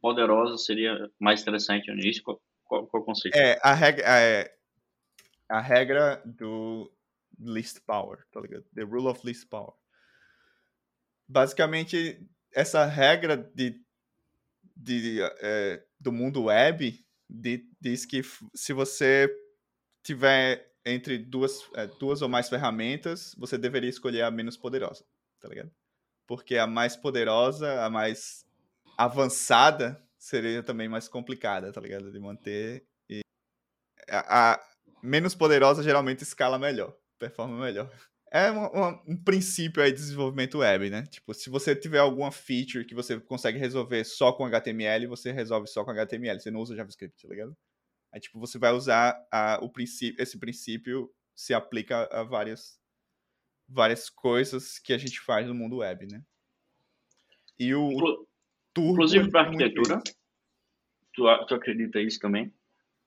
poderosa 0.00 0.56
seria 0.58 1.10
mais 1.18 1.42
interessante 1.42 1.90
nisso? 1.92 2.22
Qual, 2.22 2.40
qual, 2.64 2.86
qual 2.86 3.02
o 3.02 3.06
conceito? 3.06 3.34
É, 3.36 3.58
a 3.62 3.74
regra, 3.74 4.04
é, 4.06 4.56
a 5.48 5.60
regra 5.60 6.22
do 6.24 6.92
least 7.38 7.80
power, 7.84 8.24
tá 8.30 8.40
ligado? 8.40 8.64
The 8.74 8.82
rule 8.82 9.08
of 9.08 9.26
least 9.26 9.48
power. 9.48 9.74
Basicamente, 11.28 12.20
essa 12.52 12.84
regra 12.84 13.36
de, 13.36 13.80
de, 14.76 15.20
é, 15.40 15.82
do 15.98 16.12
mundo 16.12 16.44
web 16.44 17.04
de, 17.28 17.66
diz 17.80 18.04
que 18.04 18.22
se 18.54 18.72
você 18.72 19.28
tiver 20.02 20.70
entre 20.84 21.18
duas, 21.18 21.60
é, 21.74 21.86
duas 21.86 22.20
ou 22.20 22.28
mais 22.28 22.48
ferramentas, 22.48 23.34
você 23.38 23.56
deveria 23.56 23.88
escolher 23.88 24.22
a 24.22 24.30
menos 24.30 24.56
poderosa, 24.56 25.04
tá 25.40 25.48
ligado? 25.48 25.70
Porque 26.26 26.56
a 26.56 26.66
mais 26.66 26.94
poderosa, 26.96 27.84
a 27.84 27.90
mais 27.90 28.46
avançada, 28.96 30.02
seria 30.18 30.62
também 30.62 30.88
mais 30.88 31.08
complicada, 31.08 31.72
tá 31.72 31.80
ligado? 31.80 32.10
De 32.12 32.18
manter. 32.18 32.86
E 33.08 33.20
a, 34.08 34.52
a 34.52 34.60
menos 35.02 35.34
poderosa 35.34 35.82
geralmente 35.82 36.22
escala 36.22 36.58
melhor, 36.58 36.94
performa 37.18 37.58
melhor 37.58 37.90
é 38.34 38.50
um, 38.50 39.12
um, 39.12 39.16
princípio 39.16 39.80
aí 39.80 39.92
de 39.92 39.98
desenvolvimento 39.98 40.58
web, 40.58 40.90
né? 40.90 41.06
Tipo, 41.06 41.32
se 41.32 41.48
você 41.48 41.76
tiver 41.76 42.00
alguma 42.00 42.32
feature 42.32 42.84
que 42.84 42.92
você 42.94 43.20
consegue 43.20 43.60
resolver 43.60 44.02
só 44.02 44.32
com 44.32 44.44
HTML, 44.44 45.06
você 45.06 45.30
resolve 45.30 45.68
só 45.68 45.84
com 45.84 45.92
HTML. 45.92 46.40
Você 46.40 46.50
não 46.50 46.58
usa 46.58 46.74
JavaScript, 46.74 47.22
tá 47.22 47.28
ligado? 47.28 47.56
Aí, 48.12 48.20
tipo, 48.20 48.40
você 48.40 48.58
vai 48.58 48.72
usar 48.72 49.16
a, 49.30 49.60
o 49.62 49.70
princípio, 49.70 50.20
esse 50.20 50.36
princípio 50.36 51.08
se 51.32 51.54
aplica 51.54 52.08
a 52.10 52.24
várias, 52.24 52.80
várias 53.68 54.10
coisas 54.10 54.80
que 54.80 54.92
a 54.92 54.98
gente 54.98 55.20
faz 55.20 55.46
no 55.46 55.54
mundo 55.54 55.76
web, 55.76 56.04
né? 56.08 56.20
E 57.56 57.72
o 57.72 57.92
Inclu 57.92 58.28
turbo 58.74 58.94
Inclusive 58.94 59.30
para 59.30 59.42
arquitetura, 59.42 60.02
tu, 61.12 61.46
tu 61.46 61.54
acredita 61.54 62.00
isso 62.00 62.18
também? 62.18 62.52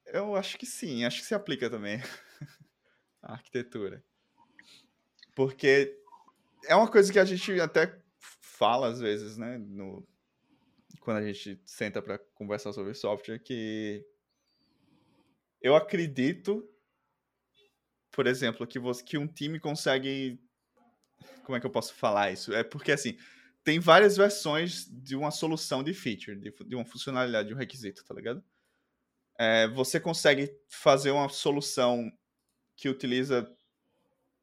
Eu 0.06 0.38
acho 0.38 0.58
que 0.58 0.66
sim, 0.66 1.04
acho 1.04 1.20
que 1.20 1.26
se 1.26 1.36
aplica 1.36 1.70
também 1.70 2.00
a 3.22 3.34
arquitetura. 3.34 4.02
Porque 5.38 5.96
é 6.66 6.76
uma 6.76 6.90
coisa 6.90 7.14
que 7.14 7.20
a 7.20 7.24
gente 7.24 7.62
até 7.62 7.96
fala 8.42 8.88
às 8.88 9.00
vezes, 9.00 9.38
né? 9.38 9.60
No, 9.60 10.04
quando 11.00 11.18
a 11.18 11.32
gente 11.32 11.62
senta 11.64 12.02
para 12.02 12.18
conversar 12.34 12.74
sobre 12.74 12.96
software, 12.96 13.38
que 13.38 14.04
eu 15.62 15.76
acredito, 15.76 16.68
por 18.12 18.26
exemplo, 18.26 18.66
que, 18.66 18.80
você, 18.80 19.04
que 19.04 19.16
um 19.16 19.28
time 19.28 19.60
consegue. 19.60 20.42
Como 21.44 21.56
é 21.56 21.60
que 21.60 21.68
eu 21.68 21.72
posso 21.72 21.94
falar 21.94 22.32
isso? 22.32 22.52
É 22.52 22.64
porque 22.64 22.92
assim. 22.92 23.16
Tem 23.64 23.80
várias 23.80 24.18
versões 24.18 24.88
de 24.90 25.16
uma 25.16 25.30
solução 25.30 25.84
de 25.84 25.94
feature, 25.94 26.40
de, 26.40 26.52
de 26.52 26.76
uma 26.76 26.86
funcionalidade, 26.86 27.50
de 27.50 27.54
um 27.54 27.58
requisito, 27.58 28.04
tá 28.06 28.16
ligado? 28.16 28.42
É, 29.38 29.68
você 29.68 30.00
consegue 30.00 30.58
fazer 30.68 31.12
uma 31.12 31.28
solução 31.30 32.10
que 32.78 32.88
utiliza 32.88 33.46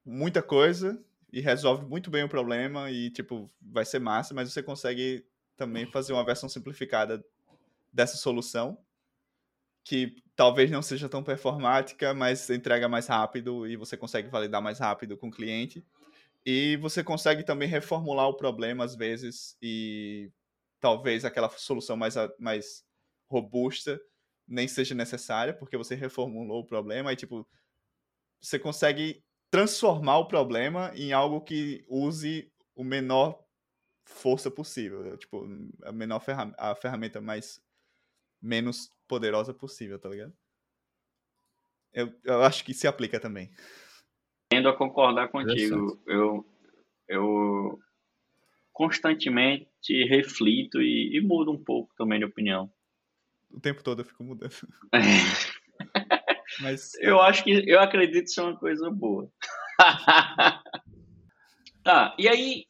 muita 0.04 0.42
coisa 0.42 1.02
e 1.32 1.40
resolve 1.40 1.84
muito 1.86 2.10
bem 2.10 2.22
o 2.24 2.28
problema 2.28 2.90
e, 2.90 3.10
tipo, 3.10 3.50
vai 3.60 3.84
ser 3.84 3.98
massa, 3.98 4.34
mas 4.34 4.52
você 4.52 4.62
consegue 4.62 5.26
também 5.56 5.86
fazer 5.86 6.12
uma 6.12 6.24
versão 6.24 6.48
simplificada 6.48 7.24
dessa 7.92 8.16
solução 8.16 8.78
que 9.84 10.16
talvez 10.34 10.70
não 10.70 10.82
seja 10.82 11.08
tão 11.08 11.22
performática, 11.22 12.14
mas 12.14 12.48
entrega 12.48 12.88
mais 12.88 13.06
rápido 13.06 13.66
e 13.66 13.76
você 13.76 13.96
consegue 13.96 14.28
validar 14.28 14.62
mais 14.62 14.78
rápido 14.78 15.16
com 15.16 15.28
o 15.28 15.30
cliente. 15.30 15.84
E 16.44 16.76
você 16.78 17.04
consegue 17.04 17.44
também 17.44 17.68
reformular 17.68 18.28
o 18.28 18.36
problema 18.36 18.84
às 18.84 18.94
vezes 18.94 19.56
e 19.62 20.30
talvez 20.80 21.24
aquela 21.24 21.48
solução 21.50 21.96
mais, 21.96 22.14
mais 22.38 22.84
robusta 23.30 24.00
nem 24.46 24.68
seja 24.68 24.94
necessária, 24.94 25.54
porque 25.54 25.76
você 25.76 25.94
reformulou 25.94 26.60
o 26.60 26.66
problema 26.66 27.12
e, 27.12 27.16
tipo, 27.16 27.46
você 28.40 28.58
consegue 28.58 29.24
transformar 29.54 30.18
o 30.18 30.26
problema 30.26 30.90
em 30.96 31.12
algo 31.12 31.40
que 31.40 31.84
use 31.88 32.52
o 32.74 32.82
menor 32.82 33.40
força 34.04 34.50
possível. 34.50 35.04
Né? 35.04 35.16
Tipo, 35.16 35.46
a 35.84 35.92
menor 35.92 36.18
ferramenta, 36.18 36.56
a 36.58 36.74
ferramenta 36.74 37.20
mais 37.20 37.62
menos 38.42 38.90
poderosa 39.06 39.54
possível, 39.54 39.96
tá 39.96 40.08
ligado? 40.08 40.32
Eu, 41.92 42.12
eu 42.24 42.42
acho 42.42 42.64
que 42.64 42.74
se 42.74 42.88
aplica 42.88 43.20
também. 43.20 43.48
Tendo 44.50 44.68
a 44.68 44.76
concordar 44.76 45.28
contigo. 45.28 46.02
Eu, 46.04 46.44
eu 47.06 47.78
constantemente 48.72 50.04
reflito 50.08 50.82
e, 50.82 51.16
e 51.16 51.20
mudo 51.20 51.52
um 51.52 51.62
pouco 51.62 51.94
também 51.94 52.18
de 52.18 52.24
opinião. 52.24 52.68
O 53.52 53.60
tempo 53.60 53.84
todo 53.84 54.02
eu 54.02 54.04
fico 54.04 54.24
mudando. 54.24 54.52
Mas... 56.60 56.94
Eu 57.00 57.20
acho 57.20 57.44
que 57.44 57.64
eu 57.66 57.80
acredito 57.80 58.30
ser 58.30 58.42
uma 58.42 58.56
coisa 58.56 58.90
boa. 58.90 59.28
tá, 61.82 62.14
e 62.18 62.28
aí 62.28 62.66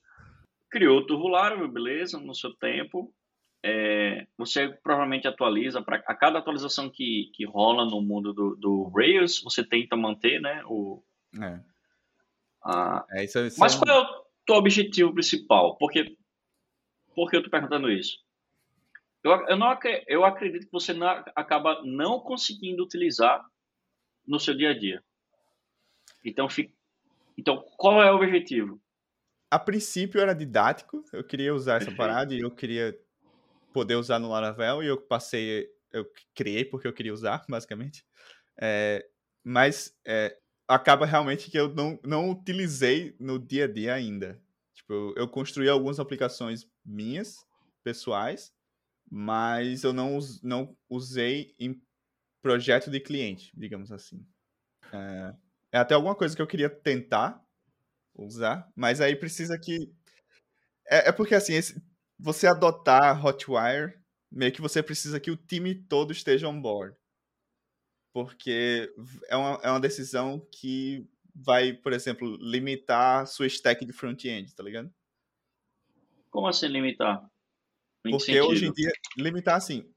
criou 0.71 0.99
o 0.99 1.07
Turbulário, 1.07 1.69
beleza, 1.69 2.19
no 2.19 2.35
seu 2.35 2.53
tempo. 2.55 3.15
É, 3.67 4.27
você 4.37 4.69
provavelmente 4.69 5.27
atualiza 5.27 5.81
para 5.81 5.97
a 6.07 6.15
cada 6.15 6.39
atualização 6.39 6.91
que, 6.91 7.31
que 7.35 7.47
rola 7.47 7.87
no 7.87 8.03
mundo 8.03 8.33
do, 8.33 8.55
do 8.57 8.89
Rails, 8.95 9.41
você 9.43 9.65
tenta 9.65 9.97
manter, 9.97 10.41
né? 10.41 10.63
O, 10.67 11.03
é. 11.41 11.61
A... 12.63 13.07
É, 13.11 13.25
isso, 13.25 13.39
isso 13.41 13.61
Mas 13.61 13.75
é 13.75 13.77
um... 13.77 13.81
qual 13.81 13.97
é 13.97 14.01
o 14.03 14.25
teu 14.45 14.57
objetivo 14.57 15.15
principal? 15.15 15.77
Porque, 15.79 16.17
por 17.15 17.31
que 17.31 17.37
eu 17.37 17.43
tô 17.43 17.49
perguntando 17.49 17.91
isso? 17.91 18.19
Eu, 19.23 19.33
eu, 19.49 19.57
não, 19.57 19.79
eu 20.07 20.25
acredito 20.25 20.67
que 20.67 20.73
você 20.73 20.93
não, 20.93 21.09
acaba 21.35 21.81
não 21.85 22.21
conseguindo 22.21 22.83
utilizar 22.83 23.45
no 24.27 24.39
seu 24.39 24.55
dia 24.57 24.71
a 24.71 24.79
dia. 24.79 25.03
Então, 26.25 26.49
fica... 26.49 26.73
então 27.37 27.63
qual 27.77 28.03
é 28.03 28.11
o 28.11 28.17
objetivo? 28.17 28.81
A 29.51 29.59
princípio 29.59 30.21
era 30.21 30.35
didático, 30.35 31.05
eu 31.13 31.23
queria 31.23 31.55
usar 31.55 31.81
essa 31.81 31.93
parada 31.93 32.35
e 32.35 32.41
eu 32.41 32.51
queria 32.51 32.99
poder 33.73 33.97
usar 33.97 34.19
no 34.19 34.29
Laravel 34.29 34.83
e 34.83 34.87
eu 34.87 35.01
passei, 35.01 35.69
eu 35.93 36.07
criei 36.35 36.65
porque 36.65 36.89
eu 36.89 36.93
queria 36.93 37.13
usar, 37.13 37.45
basicamente. 37.49 38.05
É, 38.61 39.07
mas 39.45 39.97
é, 40.07 40.37
acaba 40.67 41.07
realmente 41.07 41.51
que 41.51 41.59
eu 41.59 41.69
não, 41.75 41.99
não 42.03 42.31
utilizei 42.31 43.15
no 43.21 43.39
dia 43.39 43.65
a 43.65 43.73
dia 43.73 43.95
ainda. 43.95 44.41
Tipo, 44.75 44.93
eu, 44.93 45.15
eu 45.17 45.29
construí 45.29 45.69
algumas 45.69 46.01
aplicações 46.01 46.67
minhas, 46.85 47.47
pessoais, 47.83 48.53
mas 49.11 49.85
eu 49.85 49.93
não, 49.93 50.19
não 50.43 50.77
usei 50.89 51.55
em 51.59 51.81
projeto 52.45 52.91
de 52.91 53.01
cliente, 53.01 53.51
digamos 53.57 53.91
assim. 53.91 54.23
É, 54.93 55.35
é 55.73 55.79
até 55.79 55.95
alguma 55.95 56.15
coisa 56.15 56.37
que 56.37 56.43
eu 56.43 56.47
queria 56.47 56.69
tentar 56.69 57.43
usar, 58.15 58.71
mas 58.77 59.01
aí 59.01 59.17
precisa 59.17 59.59
que. 59.59 59.91
É, 60.87 61.09
é 61.09 61.13
porque 61.13 61.35
assim, 61.35 61.55
esse, 61.55 61.83
você 62.19 62.47
adotar 62.47 63.25
Hotwire, 63.25 63.99
meio 64.31 64.53
que 64.53 64.61
você 64.61 64.83
precisa 64.83 65.19
que 65.19 65.31
o 65.31 65.39
time 65.39 65.75
todo 65.75 66.13
esteja 66.13 66.47
on 66.47 66.61
board. 66.61 66.95
Porque 68.13 68.93
é 69.29 69.37
uma, 69.37 69.61
é 69.63 69.71
uma 69.71 69.81
decisão 69.81 70.47
que 70.53 71.09
vai, 71.35 71.73
por 71.73 71.95
exemplo, 71.95 72.37
limitar 72.37 73.27
sua 73.27 73.47
stack 73.47 73.87
de 73.87 73.93
front-end, 73.95 74.55
tá 74.55 74.63
ligado? 74.63 74.93
Como 76.31 76.47
assim 76.47 76.67
limitar? 76.67 77.27
Porque 78.03 78.39
hoje 78.39 78.67
em 78.67 78.73
dia, 78.73 78.93
limitar 79.17 79.57
assim, 79.57 79.91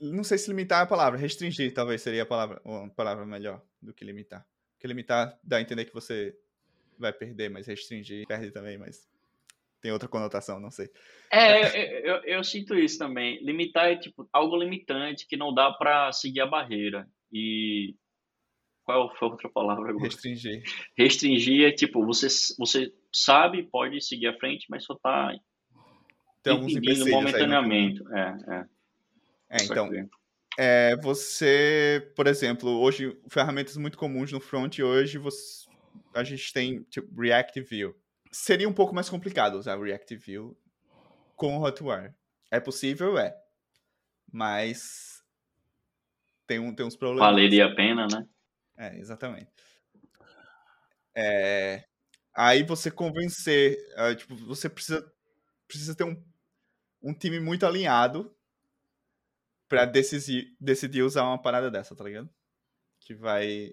não 0.00 0.24
sei 0.24 0.38
se 0.38 0.50
limitar 0.50 0.80
é 0.80 0.82
a 0.84 0.86
palavra, 0.86 1.18
restringir 1.18 1.72
talvez 1.72 2.02
seria 2.02 2.22
a 2.22 2.26
palavra, 2.26 2.60
uma 2.64 2.88
palavra 2.90 3.24
melhor 3.24 3.62
do 3.80 3.92
que 3.94 4.04
limitar. 4.04 4.46
Porque 4.74 4.86
limitar 4.86 5.38
dá 5.42 5.56
a 5.56 5.60
entender 5.60 5.86
que 5.86 5.94
você 5.94 6.36
vai 6.98 7.12
perder, 7.12 7.48
mas 7.50 7.66
restringir 7.66 8.26
perde 8.26 8.50
também, 8.50 8.76
mas 8.76 9.08
tem 9.80 9.92
outra 9.92 10.08
conotação, 10.08 10.60
não 10.60 10.70
sei. 10.70 10.88
É, 11.30 11.78
eu, 11.78 12.16
eu, 12.16 12.22
eu 12.24 12.44
sinto 12.44 12.74
isso 12.74 12.98
também. 12.98 13.42
Limitar 13.42 13.90
é 13.90 13.96
tipo 13.96 14.28
algo 14.32 14.56
limitante 14.56 15.26
que 15.26 15.36
não 15.36 15.54
dá 15.54 15.70
para 15.72 16.12
seguir 16.12 16.40
a 16.40 16.46
barreira. 16.46 17.08
E 17.32 17.94
qual 18.84 19.14
foi 19.16 19.28
a 19.28 19.30
outra 19.30 19.48
palavra 19.48 19.90
agora? 19.90 20.04
Restringir. 20.04 20.62
Restringir 20.96 21.68
é 21.68 21.72
tipo, 21.72 22.04
você, 22.04 22.28
você 22.58 22.92
sabe, 23.12 23.64
pode 23.64 24.00
seguir 24.00 24.28
à 24.28 24.38
frente, 24.38 24.66
mas 24.68 24.84
só 24.84 24.94
tá 24.94 25.34
tem 26.42 26.52
alguns 26.52 26.74
momentaneamente. 27.10 28.00
É, 28.12 28.54
é. 28.54 28.64
É, 29.48 29.62
então, 29.62 29.90
é, 30.58 30.96
você, 30.96 32.12
por 32.16 32.26
exemplo, 32.26 32.70
hoje, 32.80 33.16
ferramentas 33.28 33.76
muito 33.76 33.98
comuns 33.98 34.32
no 34.32 34.40
front 34.40 34.78
hoje, 34.78 35.18
você, 35.18 35.68
a 36.14 36.24
gente 36.24 36.52
tem 36.52 36.82
tipo, 36.84 37.20
React 37.20 37.60
View. 37.60 37.96
Seria 38.32 38.68
um 38.68 38.72
pouco 38.72 38.94
mais 38.94 39.08
complicado 39.08 39.56
usar 39.56 39.78
React 39.78 40.16
View 40.16 40.56
com 41.36 41.58
Hotwire. 41.58 42.14
É 42.50 42.58
possível, 42.58 43.18
é. 43.18 43.36
Mas 44.32 45.22
tem, 46.46 46.58
um, 46.58 46.74
tem 46.74 46.86
uns 46.86 46.96
problemas. 46.96 47.30
Valeria 47.30 47.66
a 47.66 47.74
pena, 47.74 48.06
né? 48.06 48.26
É, 48.76 48.98
exatamente. 48.98 49.50
É, 51.14 51.84
aí 52.34 52.62
você 52.62 52.90
convencer, 52.90 53.78
uh, 53.96 54.14
tipo, 54.14 54.36
você 54.36 54.68
precisa, 54.68 55.10
precisa 55.66 55.94
ter 55.94 56.04
um, 56.04 56.22
um 57.02 57.14
time 57.14 57.40
muito 57.40 57.64
alinhado 57.64 58.35
pra 59.68 59.84
decidir, 59.84 60.56
decidir 60.60 61.02
usar 61.02 61.24
uma 61.24 61.40
parada 61.40 61.70
dessa, 61.70 61.94
tá 61.94 62.04
ligado? 62.04 62.28
Que 63.00 63.14
vai 63.14 63.72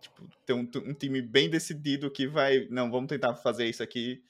tipo, 0.00 0.28
ter 0.44 0.52
um, 0.52 0.68
um, 0.86 0.94
time 0.94 1.22
bem 1.22 1.48
decidido 1.48 2.10
que 2.10 2.26
vai, 2.26 2.66
não, 2.70 2.90
vamos 2.90 3.08
tentar 3.08 3.34
fazer 3.36 3.66
isso 3.66 3.82
aqui 3.82 4.22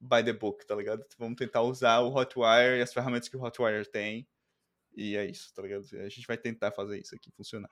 by 0.00 0.22
the 0.24 0.32
book, 0.32 0.64
tá 0.66 0.74
ligado? 0.74 1.04
Vamos 1.18 1.36
tentar 1.36 1.62
usar 1.62 2.00
o 2.00 2.14
Hotwire 2.14 2.78
e 2.78 2.82
as 2.82 2.92
ferramentas 2.92 3.28
que 3.28 3.36
o 3.36 3.42
Hotwire 3.42 3.90
tem. 3.90 4.26
E 4.96 5.16
é 5.16 5.26
isso, 5.26 5.52
tá 5.54 5.62
ligado? 5.62 5.84
A 5.94 6.08
gente 6.08 6.26
vai 6.26 6.36
tentar 6.36 6.70
fazer 6.70 7.00
isso 7.00 7.14
aqui 7.14 7.30
funcionar. 7.32 7.70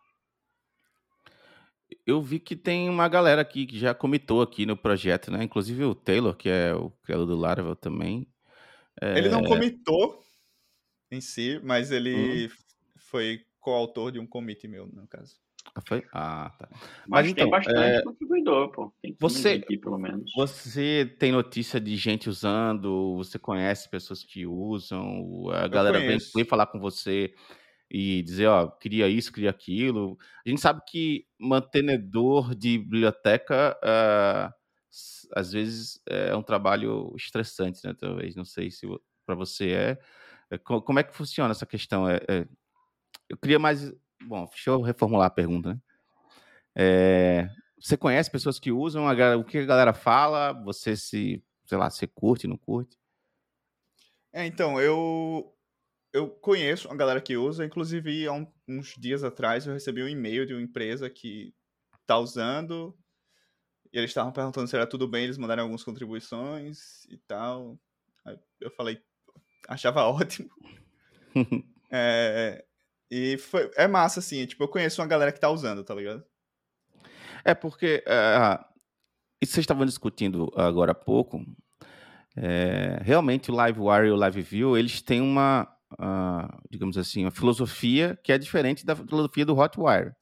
Eu 2.06 2.20
vi 2.22 2.40
que 2.40 2.56
tem 2.56 2.88
uma 2.88 3.08
galera 3.08 3.42
aqui 3.42 3.66
que 3.66 3.78
já 3.78 3.94
comitou 3.94 4.42
aqui 4.42 4.64
no 4.64 4.76
projeto, 4.76 5.30
né? 5.30 5.44
Inclusive 5.44 5.84
o 5.84 5.94
Taylor, 5.94 6.34
que 6.34 6.48
é 6.48 6.74
o 6.74 6.90
criador 7.02 7.26
do 7.26 7.36
Laravel 7.36 7.76
também. 7.76 8.26
É... 9.00 9.18
Ele 9.18 9.28
não 9.28 9.44
comitou, 9.44 10.22
em 11.14 11.20
si, 11.20 11.60
mas 11.62 11.90
ele 11.90 12.46
hum. 12.46 12.50
foi 12.96 13.44
coautor 13.60 14.10
de 14.10 14.18
um 14.18 14.26
commit 14.26 14.66
meu, 14.66 14.86
no 14.86 15.06
caso. 15.06 15.36
Ah, 15.74 15.80
foi? 15.86 16.04
Ah, 16.12 16.52
tá. 16.58 16.68
Mas, 16.70 16.80
mas 17.06 17.28
então, 17.28 17.44
tem 17.44 17.50
bastante 17.50 17.78
é... 17.78 18.02
contribuidor, 18.02 18.70
pô. 18.72 18.92
Tem 19.00 19.16
você, 19.18 19.50
aqui, 19.50 19.78
pelo 19.78 19.96
menos. 19.96 20.30
Você 20.34 21.14
tem 21.18 21.30
notícia 21.30 21.80
de 21.80 21.96
gente 21.96 22.28
usando? 22.28 23.16
Você 23.16 23.38
conhece 23.38 23.88
pessoas 23.88 24.24
que 24.24 24.44
usam? 24.44 25.48
A 25.50 25.68
galera 25.68 26.00
vem, 26.00 26.18
vem, 26.34 26.44
falar 26.44 26.66
com 26.66 26.80
você 26.80 27.32
e 27.88 28.22
dizer, 28.22 28.48
ó, 28.48 28.66
queria 28.66 29.08
isso, 29.08 29.32
queria 29.32 29.50
aquilo. 29.50 30.18
A 30.44 30.48
gente 30.48 30.60
sabe 30.60 30.80
que 30.86 31.26
mantenedor 31.38 32.54
de 32.54 32.78
biblioteca 32.78 33.78
uh, 33.84 34.52
às 35.34 35.52
vezes 35.52 36.00
é 36.06 36.34
um 36.34 36.42
trabalho 36.42 37.14
estressante, 37.16 37.80
né? 37.84 37.94
Talvez, 37.98 38.34
não 38.34 38.44
sei 38.44 38.70
se 38.70 38.86
para 39.24 39.34
você 39.34 39.70
é. 39.70 39.98
É, 40.52 40.58
como 40.58 40.98
é 40.98 41.02
que 41.02 41.16
funciona 41.16 41.50
essa 41.50 41.64
questão? 41.64 42.06
É, 42.06 42.16
é, 42.28 42.46
eu 43.26 43.38
queria 43.38 43.58
mais. 43.58 43.90
Bom, 44.22 44.44
deixa 44.44 44.68
eu 44.68 44.82
reformular 44.82 45.28
a 45.28 45.30
pergunta. 45.30 45.70
Né? 45.70 45.80
É, 46.76 47.48
você 47.80 47.96
conhece 47.96 48.30
pessoas 48.30 48.58
que 48.58 48.70
usam? 48.70 49.06
O 49.40 49.44
que 49.44 49.58
a 49.58 49.64
galera 49.64 49.94
fala? 49.94 50.52
Você 50.64 50.94
se, 50.94 51.42
sei 51.64 51.78
lá, 51.78 51.88
você 51.88 52.06
curte, 52.06 52.46
não 52.46 52.58
curte? 52.58 52.98
É, 54.30 54.44
então, 54.44 54.78
eu 54.78 55.54
eu 56.12 56.28
conheço 56.28 56.90
a 56.90 56.94
galera 56.94 57.22
que 57.22 57.38
usa, 57.38 57.64
inclusive 57.64 58.26
há 58.26 58.34
um, 58.34 58.46
uns 58.68 58.94
dias 58.98 59.24
atrás 59.24 59.66
eu 59.66 59.72
recebi 59.72 60.02
um 60.02 60.08
e-mail 60.08 60.44
de 60.44 60.52
uma 60.52 60.60
empresa 60.60 61.08
que 61.08 61.54
tá 62.06 62.18
usando 62.18 62.94
e 63.90 63.96
eles 63.98 64.10
estavam 64.10 64.30
perguntando 64.30 64.68
se 64.68 64.76
era 64.76 64.86
tudo 64.86 65.08
bem, 65.08 65.24
eles 65.24 65.38
mandaram 65.38 65.62
algumas 65.62 65.82
contribuições 65.82 67.04
e 67.06 67.16
tal. 67.16 67.78
Aí 68.26 68.38
eu 68.60 68.70
falei, 68.70 69.02
achava 69.68 70.04
ótimo. 70.08 70.50
é, 71.90 72.64
e 73.10 73.38
foi, 73.38 73.70
é 73.76 73.86
massa, 73.86 74.20
assim. 74.20 74.46
Tipo, 74.46 74.64
eu 74.64 74.68
conheço 74.68 75.00
uma 75.00 75.08
galera 75.08 75.32
que 75.32 75.40
tá 75.40 75.50
usando, 75.50 75.84
tá 75.84 75.94
ligado? 75.94 76.24
É 77.44 77.54
porque. 77.54 78.02
Uh, 78.06 78.72
isso 79.42 79.54
vocês 79.54 79.64
estavam 79.64 79.84
discutindo 79.84 80.52
agora 80.56 80.92
há 80.92 80.94
pouco. 80.94 81.44
É, 82.36 82.98
realmente 83.02 83.50
o 83.50 83.66
LiveWire 83.66 84.06
e 84.06 84.10
o 84.10 84.24
LiveView, 84.24 84.78
eles 84.78 85.02
têm 85.02 85.20
uma, 85.20 85.68
uh, 85.94 86.60
digamos 86.70 86.96
assim, 86.96 87.24
uma 87.24 87.30
filosofia 87.30 88.18
que 88.22 88.32
é 88.32 88.38
diferente 88.38 88.86
da 88.86 88.94
filosofia 88.96 89.44
do 89.44 89.58
Hotwire. 89.58 90.12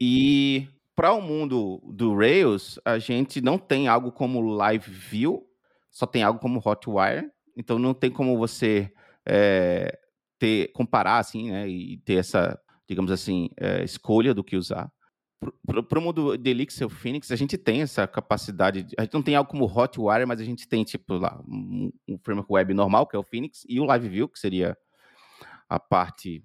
E 0.00 0.66
para 0.96 1.12
o 1.12 1.20
mundo 1.20 1.80
do 1.94 2.16
Rails, 2.16 2.78
a 2.84 2.98
gente 2.98 3.40
não 3.40 3.58
tem 3.58 3.86
algo 3.86 4.10
como 4.10 4.40
LiveView, 4.40 5.42
só 5.90 6.06
tem 6.06 6.22
algo 6.22 6.40
como 6.40 6.62
Hotwire. 6.64 7.30
Então 7.56 7.78
não 7.78 7.94
tem 7.94 8.10
como 8.10 8.38
você 8.38 8.92
é, 9.26 9.98
ter 10.38 10.72
comparar 10.72 11.18
assim, 11.18 11.50
né, 11.50 11.68
e 11.68 11.98
ter 11.98 12.14
essa, 12.14 12.60
digamos 12.88 13.12
assim, 13.12 13.50
é, 13.56 13.84
escolha 13.84 14.34
do 14.34 14.42
que 14.42 14.56
usar. 14.56 14.90
Para 15.66 15.98
o 15.98 16.02
mundo 16.02 16.36
de 16.36 16.50
Elixir 16.50 16.88
Phoenix, 16.88 17.30
a 17.30 17.36
gente 17.36 17.56
tem 17.56 17.80
essa 17.80 18.06
capacidade. 18.06 18.82
De, 18.82 18.94
a 18.98 19.02
gente 19.02 19.14
não 19.14 19.22
tem 19.22 19.34
algo 19.34 19.50
como 19.50 19.64
Hotwire, 19.64 20.26
mas 20.26 20.38
a 20.38 20.44
gente 20.44 20.68
tem, 20.68 20.84
tipo, 20.84 21.14
lá, 21.14 21.40
um, 21.48 21.90
um 22.06 22.18
framework 22.18 22.52
web 22.52 22.74
normal, 22.74 23.06
que 23.06 23.16
é 23.16 23.18
o 23.18 23.22
Phoenix, 23.22 23.64
e 23.66 23.80
o 23.80 23.90
LiveView, 23.90 24.28
que 24.28 24.38
seria 24.38 24.76
a 25.66 25.80
parte 25.80 26.44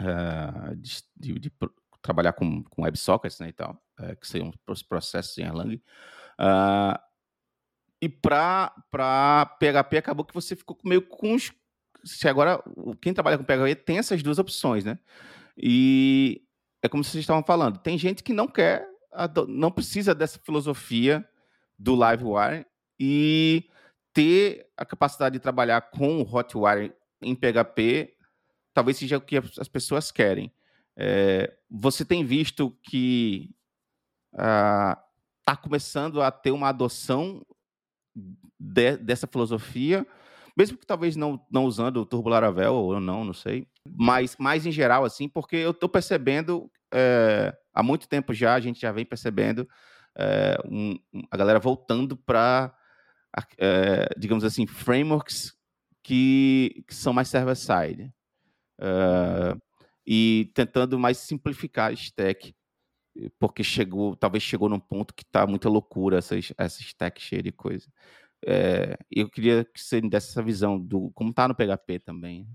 uh, 0.00 0.76
de, 0.76 1.02
de, 1.16 1.38
de, 1.40 1.52
trabalhar 2.00 2.32
com, 2.32 2.62
com 2.62 2.82
WebSockets 2.82 3.40
né, 3.40 3.48
e 3.48 3.52
tal, 3.52 3.82
uh, 3.98 4.16
que 4.20 4.26
seriam 4.26 4.52
os 4.68 4.82
processos 4.84 5.36
em 5.38 5.42
Erlang. 5.42 5.74
Uh, 6.38 6.98
e 8.00 8.08
para 8.08 8.72
PHP 9.58 9.98
acabou 9.98 10.24
que 10.24 10.34
você 10.34 10.56
ficou 10.56 10.78
meio 10.84 11.02
com 11.02 11.34
os. 11.34 11.52
Se 12.04 12.28
agora, 12.28 12.62
quem 13.00 13.12
trabalha 13.12 13.36
com 13.36 13.44
PHP 13.44 13.74
tem 13.76 13.98
essas 13.98 14.22
duas 14.22 14.38
opções, 14.38 14.84
né? 14.84 14.98
E 15.56 16.42
é 16.82 16.88
como 16.88 17.04
vocês 17.04 17.22
estavam 17.22 17.42
falando, 17.42 17.78
tem 17.78 17.98
gente 17.98 18.22
que 18.22 18.32
não 18.32 18.48
quer, 18.48 18.88
não 19.48 19.70
precisa 19.70 20.14
dessa 20.14 20.38
filosofia 20.38 21.28
do 21.78 21.94
Livewire 21.94 22.66
e 22.98 23.68
ter 24.14 24.66
a 24.76 24.84
capacidade 24.86 25.34
de 25.34 25.40
trabalhar 25.40 25.90
com 25.90 26.22
o 26.22 26.36
Hotwire 26.36 26.94
em 27.20 27.34
PHP 27.34 28.16
talvez 28.72 28.96
seja 28.96 29.18
o 29.18 29.20
que 29.20 29.36
as 29.36 29.68
pessoas 29.68 30.10
querem. 30.10 30.52
É, 30.96 31.54
você 31.70 32.04
tem 32.04 32.24
visto 32.24 32.70
que 32.82 33.50
está 34.32 35.02
ah, 35.46 35.56
começando 35.56 36.22
a 36.22 36.30
ter 36.30 36.50
uma 36.50 36.68
adoção 36.68 37.44
de, 38.58 38.96
dessa 38.98 39.26
filosofia, 39.26 40.06
mesmo 40.56 40.76
que 40.76 40.86
talvez 40.86 41.16
não, 41.16 41.40
não 41.50 41.64
usando 41.64 41.98
o 41.98 42.06
Turbo 42.06 42.28
Laravel 42.28 42.74
ou 42.74 43.00
não, 43.00 43.24
não 43.24 43.32
sei, 43.32 43.66
mas 43.84 44.36
mais 44.38 44.66
em 44.66 44.72
geral, 44.72 45.04
assim, 45.04 45.28
porque 45.28 45.56
eu 45.56 45.70
estou 45.70 45.88
percebendo, 45.88 46.70
é, 46.92 47.56
há 47.72 47.82
muito 47.82 48.08
tempo 48.08 48.34
já, 48.34 48.54
a 48.54 48.60
gente 48.60 48.80
já 48.80 48.92
vem 48.92 49.04
percebendo 49.04 49.68
é, 50.16 50.56
um, 50.64 50.98
a 51.30 51.36
galera 51.36 51.58
voltando 51.58 52.16
para, 52.16 52.74
é, 53.58 54.08
digamos 54.18 54.44
assim, 54.44 54.66
frameworks 54.66 55.54
que, 56.02 56.84
que 56.86 56.94
são 56.94 57.12
mais 57.12 57.28
server-side. 57.28 58.12
e 60.06 60.50
tentando 60.54 60.98
mais 60.98 61.18
simplificar 61.18 61.90
a 61.90 61.92
stack 61.92 62.54
porque 63.38 63.62
chegou, 63.62 64.16
talvez 64.16 64.42
chegou 64.42 64.68
num 64.68 64.80
ponto 64.80 65.14
que 65.14 65.22
está 65.22 65.46
muita 65.46 65.68
loucura 65.68 66.18
essa, 66.18 66.36
essa 66.56 66.82
stack 66.82 67.20
cheia 67.20 67.42
de 67.42 67.52
coisa. 67.52 67.88
É, 68.46 68.96
eu 69.10 69.28
queria 69.28 69.64
que 69.64 69.80
você 69.80 70.00
me 70.00 70.08
desse 70.08 70.30
essa 70.30 70.42
visão 70.42 70.78
do 70.78 71.10
como 71.10 71.30
está 71.30 71.46
no 71.46 71.54
PHP 71.54 71.98
também. 72.00 72.48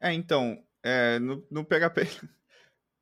É, 0.00 0.12
então, 0.12 0.62
é, 0.82 1.18
no, 1.18 1.46
no 1.50 1.64
PHP, 1.64 2.02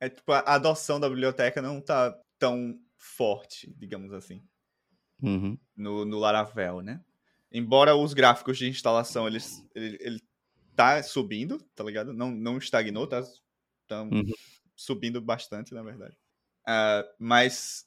é, 0.01 0.09
tipo, 0.09 0.33
a 0.33 0.55
adoção 0.55 1.01
da 1.01 1.09
biblioteca 1.09 1.61
não 1.61 1.79
está 1.79 2.17
tão 2.39 2.79
forte, 2.97 3.75
digamos 3.77 4.13
assim, 4.13 4.43
uhum. 5.21 5.59
no, 5.77 6.05
no 6.05 6.19
Laravel, 6.19 6.81
né? 6.81 7.03
Embora 7.51 7.95
os 7.95 8.15
gráficos 8.15 8.59
de 8.59 8.69
instalação, 8.69 9.27
eles, 9.27 9.65
ele, 9.75 9.97
ele 10.01 10.21
tá 10.75 11.03
subindo, 11.03 11.59
tá 11.75 11.85
ligado? 11.85 12.13
Não, 12.13 12.31
não 12.31 12.59
estagnou, 12.59 13.07
tá, 13.07 13.23
tá 13.87 14.03
uhum. 14.03 14.25
subindo 14.75 15.21
bastante, 15.21 15.75
na 15.75 15.83
verdade. 15.83 16.17
Uh, 16.67 17.07
mas 17.19 17.87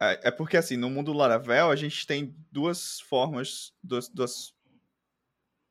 é, 0.00 0.28
é 0.28 0.30
porque, 0.30 0.56
assim, 0.56 0.76
no 0.76 0.88
mundo 0.88 1.12
Laravel, 1.12 1.70
a 1.70 1.76
gente 1.76 2.06
tem 2.06 2.34
duas 2.52 3.00
formas, 3.00 3.72
duas, 3.82 4.08
duas, 4.08 4.54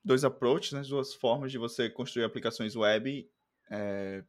dois 0.04 0.24
approaches, 0.24 0.74
né? 0.74 0.82
duas 0.82 1.14
formas 1.14 1.52
de 1.52 1.58
você 1.58 1.90
construir 1.90 2.26
aplicações 2.26 2.76
web 2.76 3.30
é, 3.72 4.24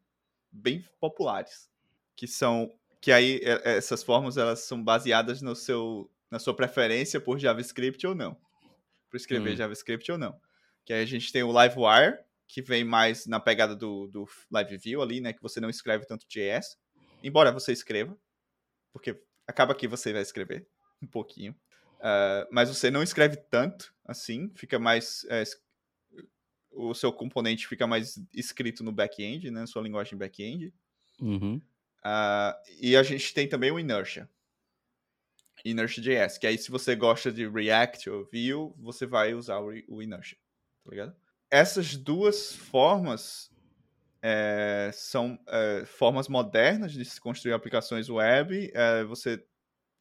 bem 0.51 0.85
populares. 1.01 1.69
Que 2.15 2.27
são. 2.27 2.73
Que 3.01 3.13
aí, 3.13 3.41
essas 3.65 4.03
formas, 4.03 4.37
elas 4.37 4.61
são 4.61 4.83
baseadas 4.83 5.41
no 5.41 5.55
seu, 5.55 6.11
na 6.29 6.41
sua 6.41 6.55
preferência 6.55 7.21
por 7.21 7.39
JavaScript 7.39 8.05
ou 8.05 8.15
não. 8.15 8.37
Por 9.09 9.17
escrever 9.17 9.53
hum. 9.53 9.57
JavaScript 9.57 10.11
ou 10.11 10.19
não. 10.19 10.41
Que 10.85 10.93
aí 10.93 11.03
a 11.03 11.07
gente 11.07 11.31
tem 11.31 11.45
o 11.45 11.53
Livewire, 11.53 12.19
que 12.49 12.61
vem 12.61 12.83
mais 12.83 13.25
na 13.27 13.39
pegada 13.39 13.77
do, 13.77 14.09
do 14.09 14.29
LiveView 14.53 15.01
ali, 15.01 15.21
né? 15.21 15.33
Que 15.33 15.41
você 15.41 15.61
não 15.61 15.71
escreve 15.71 16.07
tanto 16.07 16.27
JS 16.27 16.77
embora 17.23 17.53
você 17.53 17.73
escreva, 17.73 18.17
porque 18.93 19.21
acaba 19.47 19.75
que 19.75 19.89
você 19.89 20.13
vai 20.13 20.23
escrever 20.23 20.67
um 21.03 21.07
pouquinho, 21.07 21.53
uh, 21.99 22.47
mas 22.51 22.69
você 22.69 22.91
não 22.91 23.03
escreve 23.03 23.37
tanto 23.37 23.95
assim, 24.05 24.51
fica 24.55 24.79
mais. 24.79 25.25
É, 25.29 25.45
o 26.71 26.95
seu 26.95 27.13
componente 27.13 27.67
fica 27.67 27.87
mais 27.87 28.21
escrito 28.33 28.85
no 28.85 28.93
back-end, 28.93 29.51
né? 29.51 29.67
Sua 29.67 29.83
linguagem 29.83 30.17
back-end. 30.17 30.73
Uhum. 31.21 31.61
Uh, 31.99 32.55
e 32.81 32.97
a 32.97 33.03
gente 33.03 33.35
tem 33.35 33.49
também 33.49 33.71
o 33.71 33.79
Inertia. 33.79 34.29
Inertia.js, 35.65 36.39
que 36.39 36.47
aí 36.47 36.57
se 36.57 36.71
você 36.71 36.95
gosta 36.95 37.33
de 37.33 37.49
React 37.49 38.09
ou 38.11 38.25
Vue, 38.25 38.73
você 38.79 39.07
vai 39.07 39.35
usar 39.35 39.59
o, 39.59 39.73
o 39.89 40.03
Inertia, 40.03 40.39
tá 40.85 40.91
ligado? 40.91 41.17
Essas 41.51 41.97
duas 41.97 42.55
formas 42.55 43.51
é, 44.31 44.91
são 44.93 45.39
é, 45.49 45.87
formas 45.87 46.29
modernas 46.29 46.93
de 46.93 47.03
se 47.03 47.19
construir 47.19 47.55
aplicações 47.55 48.11
web. 48.11 48.71
É, 48.75 49.03
você, 49.05 49.43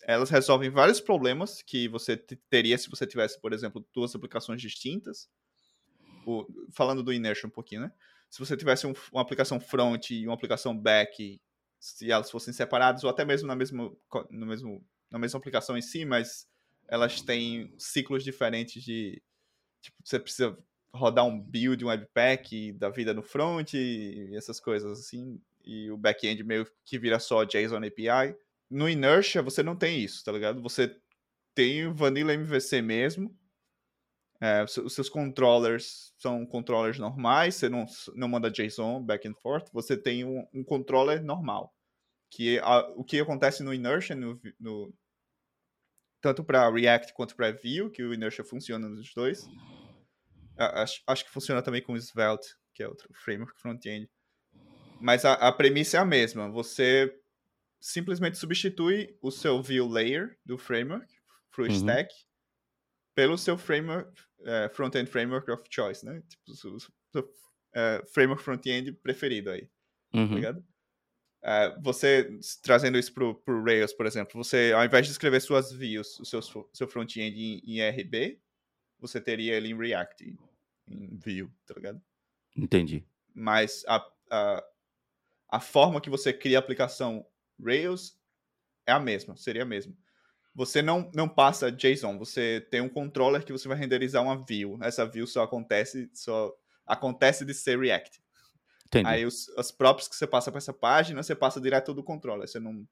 elas 0.04 0.30
resolvem 0.30 0.70
vários 0.70 1.00
problemas 1.00 1.62
que 1.62 1.88
você 1.88 2.18
teria 2.50 2.78
se 2.78 2.90
você 2.90 3.08
tivesse, 3.08 3.40
por 3.40 3.54
exemplo, 3.54 3.86
duas 3.94 4.14
aplicações 4.14 4.62
distintas. 4.62 5.30
O, 6.26 6.46
falando 6.74 7.02
do 7.02 7.14
Inertia 7.14 7.48
um 7.48 7.52
pouquinho, 7.52 7.82
né? 7.84 7.92
Se 8.30 8.40
você 8.40 8.58
tivesse 8.58 8.86
um, 8.86 8.94
uma 9.14 9.22
aplicação 9.22 9.62
front 9.62 10.10
e 10.10 10.28
uma 10.28 10.34
aplicação 10.34 10.78
back, 10.78 11.42
se 11.80 12.12
elas 12.12 12.30
fossem 12.30 12.54
separadas, 12.54 13.06
ou 13.06 13.10
até 13.10 13.24
mesmo 13.24 13.48
na 13.48 13.56
mesma, 13.56 13.90
no 14.30 14.46
mesmo, 14.46 14.86
na 15.10 15.18
mesma 15.18 15.40
aplicação 15.40 15.78
em 15.78 15.82
si, 15.82 16.04
mas 16.04 16.46
elas 16.90 17.22
têm 17.22 17.74
ciclos 17.78 18.26
diferentes 18.26 18.84
de. 18.84 19.24
Tipo, 19.82 19.98
você 20.04 20.20
precisa 20.20 20.58
rodar 20.94 21.26
um 21.26 21.40
build, 21.40 21.84
um 21.84 21.90
webpack 21.90 22.74
da 22.74 22.90
vida 22.90 23.14
no 23.14 23.22
front 23.22 23.74
e 23.74 24.32
essas 24.36 24.60
coisas 24.60 25.00
assim. 25.00 25.42
E 25.64 25.92
o 25.92 25.98
back-end 25.98 26.44
meio 26.44 26.66
que 26.86 26.98
vira 26.98 27.20
só 27.20 27.44
JSON 27.44 27.86
API. 27.86 28.36
No 28.70 28.90
Inertia 28.90 29.42
você 29.42 29.62
não 29.62 29.76
tem 29.76 30.02
isso, 30.02 30.24
tá 30.24 30.32
ligado? 30.32 30.62
Você 30.62 30.96
tem 31.54 31.88
o 31.88 31.94
Vanilla 31.94 32.34
MVC 32.34 32.82
mesmo. 32.82 33.36
É, 34.40 34.64
os 34.64 34.94
seus 34.94 35.10
controllers 35.10 36.14
são 36.16 36.46
controllers 36.46 37.00
normais, 37.00 37.56
você 37.56 37.68
não, 37.68 37.86
não 38.14 38.28
manda 38.28 38.52
JSON 38.52 39.04
back 39.04 39.28
and 39.28 39.34
forth, 39.34 39.68
você 39.74 39.98
tem 39.98 40.24
um, 40.24 40.46
um 40.54 40.64
controller 40.64 41.24
normal. 41.24 41.74
Que 42.30 42.60
a, 42.60 42.82
o 42.96 43.04
que 43.04 43.20
acontece 43.20 43.64
no 43.64 43.74
Inertia, 43.74 44.16
no, 44.16 44.40
no 44.60 44.94
tanto 46.22 46.44
para 46.44 46.70
React 46.70 47.14
quanto 47.14 47.36
para 47.36 47.52
Vue, 47.52 47.90
que 47.92 48.04
o 48.04 48.14
Inertia 48.14 48.44
funciona 48.44 48.88
nos 48.88 49.12
dois, 49.14 49.50
Acho, 50.58 51.02
acho 51.06 51.26
que 51.26 51.32
funciona 51.32 51.62
também 51.62 51.82
com 51.82 51.94
o 51.94 51.98
Svelte, 51.98 52.56
que 52.74 52.84
é 52.84 52.88
outro 52.88 53.08
framework 53.14 53.60
front-end. 53.60 54.10
Mas 55.00 55.26
a, 55.26 55.34
a 55.34 55.52
premissa 55.52 55.98
é 55.98 56.00
a 56.00 56.06
mesma. 56.06 56.50
Você 56.50 57.14
simplesmente 57.80 58.38
substitui 58.38 59.16
o 59.22 59.32
seu 59.32 59.62
view 59.62 59.88
layer 59.88 60.38
do 60.46 60.58
framework, 60.58 61.08
full 61.52 61.66
uhum. 61.66 61.72
stack, 61.72 62.14
pelo 63.16 63.38
seu 63.38 63.58
framework, 63.58 64.22
uh, 64.42 64.74
front-end 64.74 65.10
framework 65.10 65.50
of 65.52 65.64
choice, 65.70 66.06
né? 66.06 66.22
Tipo, 66.28 66.52
o 66.52 66.80
seu, 66.80 67.22
uh, 67.22 68.06
framework 68.14 68.44
front-end 68.44 68.92
preferido 68.94 69.52
aí. 69.52 69.62
Tá 70.12 70.20
uhum. 70.20 70.30
Tá 70.30 70.36
ligado? 70.36 70.66
Uh, 71.44 71.82
você, 71.82 72.30
trazendo 72.62 72.98
isso 72.98 73.14
pro, 73.14 73.36
pro 73.36 73.64
Rails, 73.64 73.94
por 73.94 74.06
exemplo, 74.06 74.44
você, 74.44 74.74
ao 74.76 74.84
invés 74.84 75.06
de 75.06 75.12
escrever 75.12 75.40
suas 75.40 75.72
views, 75.72 76.20
o 76.20 76.26
seu, 76.26 76.42
seu 76.42 76.88
front-end 76.88 77.40
em, 77.40 77.62
em 77.66 77.90
RB, 77.90 78.40
você 79.00 79.22
teria 79.22 79.56
ele 79.56 79.70
em 79.70 79.78
React 79.78 80.38
em 80.88 81.18
Vue, 81.18 81.50
tá 81.66 81.74
ligado? 81.76 82.02
Entendi. 82.56 83.06
Mas 83.34 83.84
a, 83.88 84.06
a, 84.32 84.64
a 85.50 85.60
forma 85.60 86.02
que 86.02 86.10
você 86.10 86.34
cria 86.34 86.58
a 86.58 86.60
aplicação 86.60 87.26
Rails 87.60 88.18
é 88.86 88.92
a 88.92 89.00
mesma, 89.00 89.36
seria 89.36 89.64
a 89.64 89.66
mesma. 89.66 89.94
Você 90.56 90.82
não, 90.82 91.12
não 91.14 91.30
passa 91.30 91.72
JSON, 91.72 92.18
você 92.18 92.66
tem 92.72 92.82
um 92.82 92.90
controller 92.90 93.46
que 93.46 93.52
você 93.52 93.68
vai 93.68 93.78
renderizar 93.78 94.24
uma 94.24 94.44
view. 94.44 94.80
Essa 94.82 95.06
view 95.06 95.28
só 95.28 95.44
acontece, 95.44 96.10
só 96.14 96.52
acontece 96.86 97.46
de 97.46 97.54
ser 97.54 97.78
React. 97.80 98.20
Entendi. 98.88 99.08
Aí 99.08 99.26
os, 99.26 99.50
os 99.50 99.72
props 99.72 100.08
que 100.08 100.16
você 100.16 100.26
passa 100.26 100.50
para 100.50 100.58
essa 100.58 100.74
página, 100.74 101.22
você 101.22 101.36
passa 101.36 101.62
direto 101.62 101.94
do 101.94 102.04
controller. 102.04 102.48
Você 102.48 102.60
não, 102.60 102.88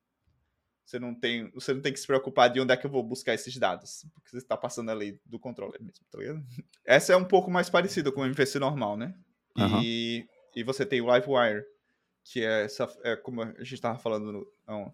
você 0.86 1.00
não 1.00 1.16
tem, 1.16 1.50
você 1.50 1.74
não 1.74 1.82
tem 1.82 1.92
que 1.92 2.00
se 2.00 2.06
preocupar 2.06 2.50
de 2.50 2.62
onde 2.62 2.72
é 2.72 2.78
que 2.78 2.86
eu 2.86 2.92
vou 2.92 3.02
buscar 3.02 3.34
esses 3.34 3.58
dados, 3.58 4.06
porque 4.14 4.30
você 4.30 4.38
está 4.38 4.56
passando 4.56 4.92
ali 4.92 5.20
do 5.26 5.40
controller 5.40 5.82
mesmo, 5.82 6.06
tá 6.12 6.20
ligado? 6.20 6.46
Essa 6.86 7.14
é 7.14 7.18
um 7.18 7.26
pouco 7.26 7.50
mais 7.50 7.70
parecida 7.70 8.12
com 8.12 8.22
o 8.22 8.26
MVC 8.26 8.60
normal, 8.60 8.96
né? 8.96 9.16
Uhum. 9.58 9.82
E, 9.82 10.28
e 10.56 10.64
você 10.64 10.86
tem 10.86 11.02
o 11.02 11.14
Livewire, 11.14 11.66
que 12.24 12.44
é, 12.44 12.66
essa, 12.66 12.88
é 13.04 13.16
como 13.16 13.42
a 13.42 13.48
gente 13.60 13.74
estava 13.74 13.98
falando 13.98 14.32
no, 14.32 14.48
não, 14.68 14.94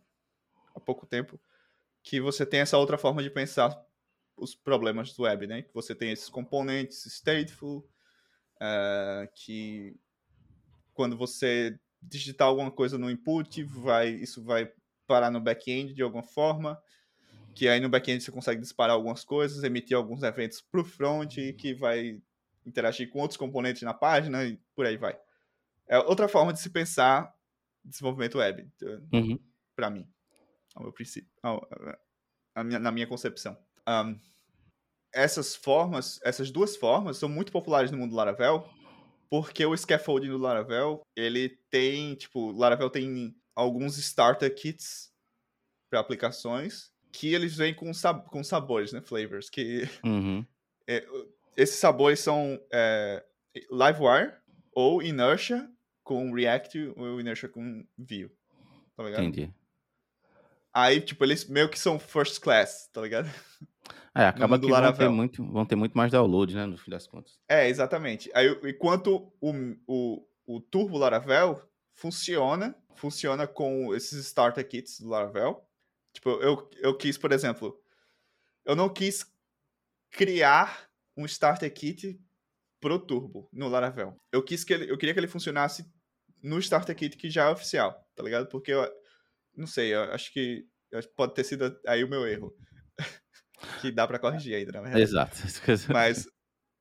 há 0.74 0.80
pouco 0.80 1.06
tempo, 1.06 1.38
que 2.02 2.22
você 2.22 2.46
tem 2.46 2.62
essa 2.62 2.78
outra 2.78 2.98
forma 2.98 3.22
de 3.22 3.30
pensar 3.30 3.78
os 4.38 4.56
problemas 4.56 5.14
do 5.14 5.24
web, 5.24 5.46
né? 5.46 5.62
Que 5.62 5.74
você 5.74 5.94
tem 5.94 6.12
esses 6.12 6.30
componentes 6.30 7.06
stateful, 7.06 7.80
uh, 8.58 9.28
que 9.36 10.00
quando 10.94 11.18
você 11.18 11.78
digitar 12.02 12.48
alguma 12.48 12.72
coisa 12.72 12.98
no 12.98 13.12
input, 13.12 13.62
vai, 13.64 14.10
isso 14.10 14.44
vai 14.44 14.72
parar 15.12 15.30
no 15.30 15.42
back-end 15.42 15.94
de 15.94 16.02
alguma 16.02 16.24
forma, 16.24 16.82
que 17.54 17.68
aí 17.68 17.82
no 17.82 17.90
back-end 17.90 18.24
você 18.24 18.32
consegue 18.32 18.62
disparar 18.62 18.96
algumas 18.96 19.26
coisas, 19.26 19.62
emitir 19.62 19.98
alguns 19.98 20.24
eventos 20.24 20.62
para 20.62 20.80
o 20.80 20.86
front, 20.86 21.36
que 21.58 21.74
vai 21.74 22.22
interagir 22.66 23.10
com 23.10 23.20
outros 23.20 23.36
componentes 23.36 23.82
na 23.82 23.94
página 23.94 24.46
e 24.46 24.58
por 24.74 24.86
aí 24.86 24.96
vai. 24.96 25.20
É 25.86 26.00
outra 26.00 26.30
forma 26.30 26.54
de 26.54 26.62
se 26.62 26.70
pensar 26.70 27.30
desenvolvimento 27.84 28.38
web, 28.38 28.66
uhum. 29.12 29.38
para 29.76 29.90
mim, 29.90 30.08
ao 30.74 30.84
meu 30.84 30.94
princípio, 30.94 31.30
ao, 31.44 31.68
a 32.56 32.64
minha, 32.64 32.80
na 32.80 32.90
minha 32.90 33.08
concepção. 33.08 33.58
Um, 33.86 34.18
essas 35.14 35.56
formas, 35.56 36.22
essas 36.24 36.52
duas 36.52 36.78
formas 36.78 37.18
são 37.18 37.28
muito 37.28 37.52
populares 37.52 37.92
no 37.92 37.98
mundo 37.98 38.16
Laravel, 38.16 38.66
porque 39.30 39.66
o 39.66 39.76
scaffolding 39.76 40.30
do 40.30 40.38
Laravel, 40.38 41.02
ele 41.18 41.50
tem, 41.70 42.16
tipo, 42.16 42.52
Laravel 42.52 42.90
tem 42.90 43.36
alguns 43.56 43.98
starter 43.98 44.54
kits 44.54 45.12
para 45.90 46.00
aplicações 46.00 46.92
que 47.12 47.34
eles 47.34 47.56
vêm 47.56 47.74
com, 47.74 47.94
sab 47.94 48.26
com 48.26 48.44
sabores, 48.44 48.94
né? 48.94 49.02
Flavors. 49.02 49.50
Que 49.50 49.88
uhum. 50.04 50.46
é, 50.88 51.06
esses 51.58 51.76
sabores 51.76 52.20
são 52.20 52.60
é, 52.72 53.24
Livewire 53.70 54.34
ou 54.74 55.02
Inertia 55.02 55.70
com 56.04 56.34
React 56.34 56.94
ou 56.96 57.20
Inertia 57.20 57.50
com 57.50 57.86
Vue. 57.98 58.32
Tá 58.96 59.04
ligado? 59.04 59.24
Entendi. 59.24 59.54
Aí, 60.74 61.02
tipo, 61.02 61.24
eles 61.26 61.46
meio 61.48 61.68
que 61.68 61.78
são 61.78 62.00
first 62.00 62.40
class, 62.40 62.90
tá 62.94 63.02
ligado? 63.02 63.30
É, 64.16 64.26
acaba 64.26 64.60
que 64.60 64.68
vão 64.68 64.94
ter, 64.94 65.10
muito, 65.10 65.52
vão 65.52 65.66
ter 65.66 65.76
muito 65.76 65.98
mais 65.98 66.12
download, 66.12 66.54
né, 66.54 66.66
no 66.66 66.78
fim 66.78 66.92
das 66.92 67.08
contas. 67.08 67.40
É, 67.48 67.68
exatamente. 67.68 68.30
Aí, 68.34 68.48
enquanto 68.64 69.32
o, 69.40 69.54
o, 69.88 70.28
o 70.46 70.60
Turbo 70.60 70.98
Laravel 70.98 71.62
funciona, 72.02 72.76
funciona 72.96 73.48
com 73.48 73.94
esses 73.94 74.26
starter 74.26 74.68
kits 74.68 75.00
do 75.00 75.08
Laravel. 75.08 75.64
Tipo, 76.12 76.32
eu, 76.42 76.68
eu 76.78 76.98
quis, 76.98 77.16
por 77.16 77.32
exemplo, 77.32 77.80
eu 78.66 78.76
não 78.76 78.90
quis 78.90 79.24
criar 80.10 80.90
um 81.16 81.26
starter 81.26 81.72
kit 81.72 82.20
pro 82.80 82.98
Turbo 82.98 83.48
no 83.54 83.68
Laravel. 83.68 84.18
Eu 84.32 84.44
quis 84.44 84.64
que 84.64 84.74
ele, 84.74 84.92
eu 84.92 84.98
queria 84.98 85.14
que 85.14 85.20
ele 85.20 85.28
funcionasse 85.28 85.86
no 86.42 86.58
starter 86.58 86.96
kit 86.96 87.16
que 87.16 87.30
já 87.30 87.46
é 87.46 87.50
oficial, 87.52 88.04
tá 88.16 88.24
ligado? 88.24 88.48
Porque 88.48 88.72
eu 88.72 88.92
não 89.56 89.68
sei, 89.68 89.94
eu 89.94 90.02
acho 90.12 90.34
que 90.34 90.68
pode 91.16 91.36
ter 91.36 91.44
sido 91.44 91.80
aí 91.86 92.04
o 92.04 92.10
meu 92.10 92.28
erro. 92.28 92.52
que 93.80 93.92
dá 93.92 94.08
para 94.08 94.18
corrigir 94.18 94.56
ainda, 94.56 94.72
na 94.72 94.82
verdade. 94.82 95.04
Exato. 95.04 95.38
Mas 95.94 96.28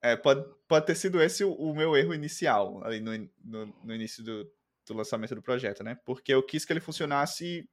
é, 0.02 0.16
pode, 0.16 0.42
pode 0.66 0.86
ter 0.86 0.94
sido 0.94 1.20
esse 1.20 1.44
o, 1.44 1.52
o 1.52 1.76
meu 1.76 1.94
erro 1.94 2.14
inicial, 2.14 2.82
ali 2.82 3.00
no, 3.00 3.12
no, 3.44 3.66
no 3.84 3.94
início 3.94 4.24
do, 4.24 4.50
do 4.90 4.96
lançamento 4.96 5.34
do 5.34 5.42
projeto, 5.42 5.84
né? 5.84 5.96
Porque 6.04 6.34
eu 6.34 6.42
quis 6.42 6.64
que 6.64 6.72
ele 6.72 6.80
funcionasse 6.80 7.68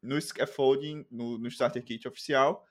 no 0.00 0.20
scaffolding, 0.20 1.04
no, 1.10 1.36
no 1.36 1.48
starter 1.48 1.84
kit 1.84 2.06
oficial, 2.06 2.64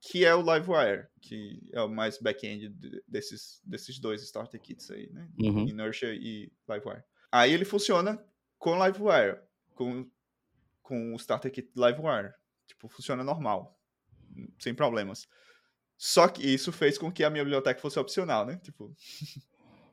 que 0.00 0.24
é 0.24 0.34
o 0.34 0.40
Livewire, 0.40 1.08
que 1.20 1.60
é 1.72 1.82
o 1.82 1.88
mais 1.88 2.18
back-end 2.18 2.70
desses, 3.06 3.60
desses 3.64 3.98
dois 3.98 4.22
starter 4.22 4.60
kits 4.60 4.90
aí, 4.90 5.10
né? 5.12 5.28
Uhum. 5.38 5.68
Inertia 5.68 6.14
e 6.14 6.50
Livewire. 6.68 7.02
Aí 7.30 7.52
ele 7.52 7.64
funciona 7.64 8.24
com 8.58 8.82
Livewire, 8.82 9.40
com, 9.74 10.08
com 10.80 11.12
o 11.12 11.16
starter 11.16 11.50
kit 11.50 11.70
Livewire. 11.76 12.32
Tipo, 12.66 12.88
funciona 12.88 13.24
normal, 13.24 13.78
sem 14.58 14.74
problemas. 14.74 15.28
Só 15.98 16.28
que 16.28 16.42
isso 16.42 16.72
fez 16.72 16.96
com 16.96 17.12
que 17.12 17.24
a 17.24 17.28
minha 17.30 17.44
biblioteca 17.44 17.80
fosse 17.80 17.98
opcional, 17.98 18.46
né? 18.46 18.58
Tipo, 18.62 18.94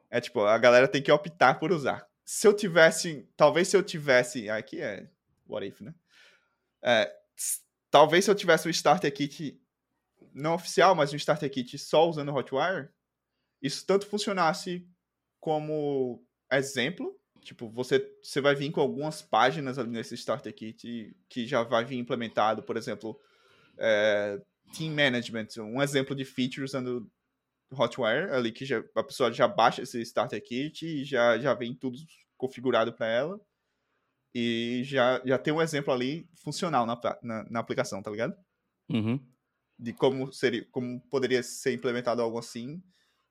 é 0.09 0.21
tipo, 0.21 0.41
a 0.41 0.57
galera 0.57 0.87
tem 0.87 1.01
que 1.01 1.11
optar 1.11 1.59
por 1.59 1.71
usar 1.71 2.07
se 2.27 2.45
eu 2.45 2.53
tivesse. 2.53 3.25
Talvez 3.37 3.69
se 3.69 3.77
eu 3.77 3.81
tivesse. 3.81 4.49
Aqui 4.49 4.81
é. 4.81 5.09
What 5.47 5.65
if, 5.65 5.79
né? 5.79 5.95
É, 6.83 7.09
talvez 7.89 8.25
se 8.25 8.29
eu 8.29 8.35
tivesse 8.35 8.67
um 8.67 8.71
starter 8.71 9.11
kit 9.13 9.59
não 10.33 10.53
oficial, 10.53 10.93
mas 10.93 11.13
um 11.13 11.15
starter 11.15 11.49
kit 11.49 11.79
só 11.79 12.07
usando 12.07 12.35
Hotwire, 12.35 12.89
isso 13.61 13.85
tanto 13.85 14.05
funcionasse 14.05 14.85
como 15.39 16.21
exemplo. 16.51 17.17
Tipo, 17.41 17.69
você, 17.69 18.13
você 18.21 18.41
vai 18.41 18.53
vir 18.53 18.71
com 18.71 18.81
algumas 18.81 19.21
páginas 19.21 19.79
ali 19.79 19.89
nesse 19.89 20.15
starter 20.15 20.53
kit 20.53 21.15
que 21.29 21.47
já 21.47 21.63
vai 21.63 21.85
vir 21.85 21.97
implementado, 21.97 22.61
por 22.61 22.75
exemplo, 22.75 23.17
é, 23.77 24.41
Team 24.77 24.93
Management, 24.93 25.47
um 25.59 25.81
exemplo 25.81 26.13
de 26.13 26.25
feature 26.25 26.65
usando 26.65 27.09
Hotwire 27.71 28.31
ali 28.31 28.51
que 28.51 28.65
já, 28.65 28.83
a 28.95 29.03
pessoa 29.03 29.31
já 29.31 29.47
baixa 29.47 29.81
esse 29.81 30.01
starter 30.01 30.41
kit 30.43 30.85
e 30.85 31.03
já, 31.03 31.37
já 31.37 31.53
vem 31.53 31.73
tudo 31.73 31.97
configurado 32.37 32.93
para 32.93 33.07
ela 33.07 33.39
e 34.33 34.81
já, 34.83 35.21
já 35.25 35.37
tem 35.37 35.53
um 35.53 35.61
exemplo 35.61 35.91
ali 35.93 36.29
funcional 36.35 36.85
na, 36.85 36.99
na, 37.21 37.43
na 37.49 37.59
aplicação, 37.59 38.01
tá 38.01 38.11
ligado? 38.11 38.35
Uhum. 38.89 39.19
De 39.77 39.93
como 39.93 40.31
seria, 40.31 40.65
como 40.71 40.99
poderia 41.09 41.43
ser 41.43 41.73
implementado 41.73 42.21
algo 42.21 42.37
assim 42.37 42.81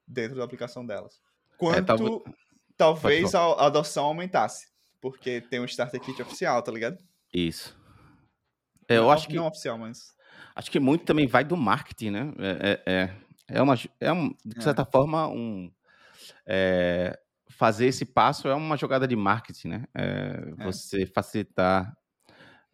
dentro 0.07 0.37
da 0.37 0.45
aplicação 0.45 0.84
delas. 0.87 1.20
Quanto 1.57 1.87
talvez- 1.87 2.22
talvez 2.76 3.34
a, 3.34 3.41
a 3.41 3.66
adoção 3.66 4.05
aumentasse, 4.05 4.68
porque 5.01 5.41
tem 5.41 5.61
um 5.61 5.64
starter 5.64 6.01
kit 6.01 6.20
oficial, 6.20 6.62
tá 6.62 6.70
ligado? 6.70 6.99
Isso. 7.32 7.76
É, 8.89 8.99
eu 8.99 9.05
não, 9.05 9.11
acho 9.11 9.26
que, 9.26 9.34
não 9.34 9.47
oficial, 9.47 9.78
mas 9.78 10.14
acho 10.55 10.70
que 10.70 10.78
muito 10.78 11.05
também 11.05 11.26
vai 11.26 11.45
do 11.45 11.57
marketing, 11.57 12.11
né? 12.11 12.32
É, 12.39 12.82
é, 12.87 12.93
é, 12.93 13.16
é 13.49 13.61
uma, 13.62 13.74
é 14.01 14.12
um, 14.12 14.28
de 14.44 14.59
É. 14.59 14.61
certa 14.62 14.84
forma, 14.84 15.28
um, 15.28 15.70
é, 16.47 17.18
fazer 17.51 17.86
esse 17.86 18.05
passo 18.05 18.49
é 18.49 18.55
uma 18.55 18.76
jogada 18.76 19.07
de 19.07 19.16
marketing, 19.16 19.68
né? 19.68 19.84
É, 19.94 20.55
É. 20.59 20.64
Você 20.64 21.07
facilitar. 21.07 21.97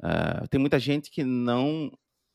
ah, 0.03 0.47
tem 0.51 0.59
muita 0.61 0.79
gente 0.79 1.11
que 1.11 1.23
não, 1.25 1.91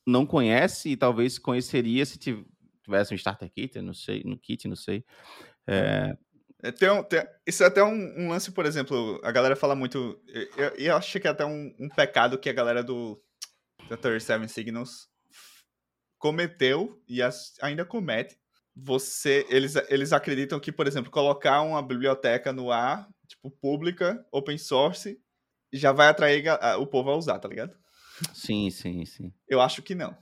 não 0.05 0.25
conhece 0.25 0.89
e 0.89 0.97
talvez 0.97 1.37
conheceria 1.39 2.05
se 2.05 2.17
tiv- 2.17 2.45
tivesse 2.83 3.13
um 3.13 3.17
starter 3.17 3.51
kit, 3.51 3.81
não 3.81 3.93
sei, 3.93 4.23
no 4.23 4.37
kit, 4.39 4.67
não 4.67 4.75
sei. 4.75 5.03
É, 5.67 6.15
É, 6.63 6.71
tem 6.71 6.89
um- 6.89 7.03
tem- 7.03 7.23
isso 7.45 7.61
é 7.63 7.67
até 7.67 7.83
um, 7.83 7.93
um 8.17 8.29
lance, 8.29 8.51
por 8.51 8.65
exemplo, 8.65 9.19
a 9.23 9.31
galera 9.31 9.55
fala 9.55 9.75
muito. 9.75 10.19
Eu, 10.57 10.69
eu- 10.77 10.95
acho 10.97 11.19
que 11.19 11.27
é 11.27 11.31
até 11.31 11.45
um, 11.45 11.71
um 11.79 11.87
pecado 11.89 12.37
que 12.39 12.49
a 12.49 12.53
galera 12.53 12.81
do 12.83 13.21
da 13.89 13.95
37 13.97 14.47
Signals 14.49 15.07
cometeu 16.17 17.01
e 17.07 17.21
as- 17.21 17.53
ainda 17.61 17.85
comete. 17.85 18.37
Você, 18.75 19.45
eles, 19.49 19.75
eles 19.89 20.13
acreditam 20.13 20.59
que, 20.59 20.71
por 20.71 20.87
exemplo, 20.87 21.11
colocar 21.11 21.61
uma 21.61 21.81
biblioteca 21.81 22.53
no 22.53 22.71
ar, 22.71 23.07
tipo, 23.27 23.49
pública, 23.51 24.25
open 24.31 24.57
source, 24.57 25.19
já 25.73 25.91
vai 25.91 26.07
atrair 26.07 26.41
ga- 26.43 26.59
a- 26.61 26.77
o 26.77 26.87
povo 26.87 27.09
a 27.11 27.15
usar, 27.17 27.39
tá 27.39 27.47
ligado? 27.47 27.75
sim, 28.33 28.69
sim, 28.69 29.05
sim. 29.05 29.33
Eu 29.47 29.61
acho 29.61 29.81
que 29.81 29.95
não. 29.95 30.17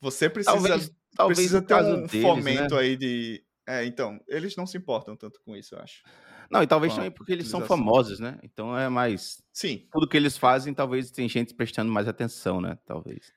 Você 0.00 0.28
precisa, 0.28 0.54
Talvez, 0.54 0.90
talvez 1.16 1.38
precisa 1.38 1.62
ter 1.62 1.74
caso 1.74 1.90
um 1.96 2.06
deles, 2.06 2.22
fomento 2.22 2.74
né? 2.74 2.80
aí 2.80 2.96
de. 2.96 3.44
É, 3.66 3.84
então, 3.84 4.20
eles 4.28 4.54
não 4.56 4.66
se 4.66 4.76
importam 4.78 5.16
tanto 5.16 5.40
com 5.44 5.56
isso, 5.56 5.74
eu 5.74 5.80
acho. 5.80 6.02
Não, 6.50 6.62
e 6.62 6.66
talvez 6.66 6.92
com 6.92 7.00
a 7.00 7.04
também 7.04 7.10
porque 7.10 7.32
eles 7.32 7.48
são 7.48 7.60
famosos, 7.62 8.20
né? 8.20 8.38
Então 8.42 8.76
é 8.78 8.88
mais. 8.88 9.42
Sim, 9.52 9.88
Tudo 9.90 10.08
que 10.08 10.16
eles 10.16 10.36
fazem, 10.36 10.74
talvez 10.74 11.10
tem 11.10 11.28
gente 11.28 11.54
prestando 11.54 11.90
mais 11.90 12.06
atenção, 12.06 12.60
né? 12.60 12.78
Talvez. 12.86 13.32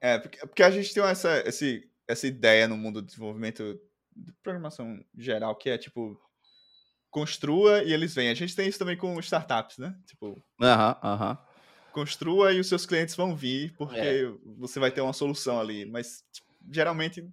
É, 0.00 0.18
porque, 0.18 0.38
porque 0.38 0.62
a 0.62 0.70
gente 0.70 0.92
tem 0.94 1.02
essa, 1.04 1.42
esse, 1.46 1.90
essa 2.08 2.26
ideia 2.26 2.66
no 2.66 2.76
mundo 2.76 3.00
do 3.02 3.06
desenvolvimento 3.06 3.78
de 4.16 4.32
programação 4.42 5.02
geral, 5.16 5.56
que 5.56 5.70
é 5.70 5.78
tipo, 5.78 6.20
construa 7.10 7.84
e 7.84 7.92
eles 7.92 8.14
vêm. 8.14 8.30
A 8.30 8.34
gente 8.34 8.56
tem 8.56 8.68
isso 8.68 8.78
também 8.78 8.96
com 8.96 9.18
startups, 9.20 9.78
né? 9.78 9.98
Tipo, 10.06 10.42
Aham, 10.62 10.96
aham. 11.02 11.38
construa 11.90 12.52
e 12.52 12.60
os 12.60 12.68
seus 12.68 12.86
clientes 12.86 13.14
vão 13.16 13.34
vir, 13.36 13.74
porque 13.76 14.06
É. 14.06 14.30
você 14.58 14.78
vai 14.78 14.90
ter 14.90 15.00
uma 15.00 15.12
solução 15.12 15.60
ali. 15.60 15.84
Mas 15.86 16.24
tipo, 16.32 16.54
geralmente 16.72 17.28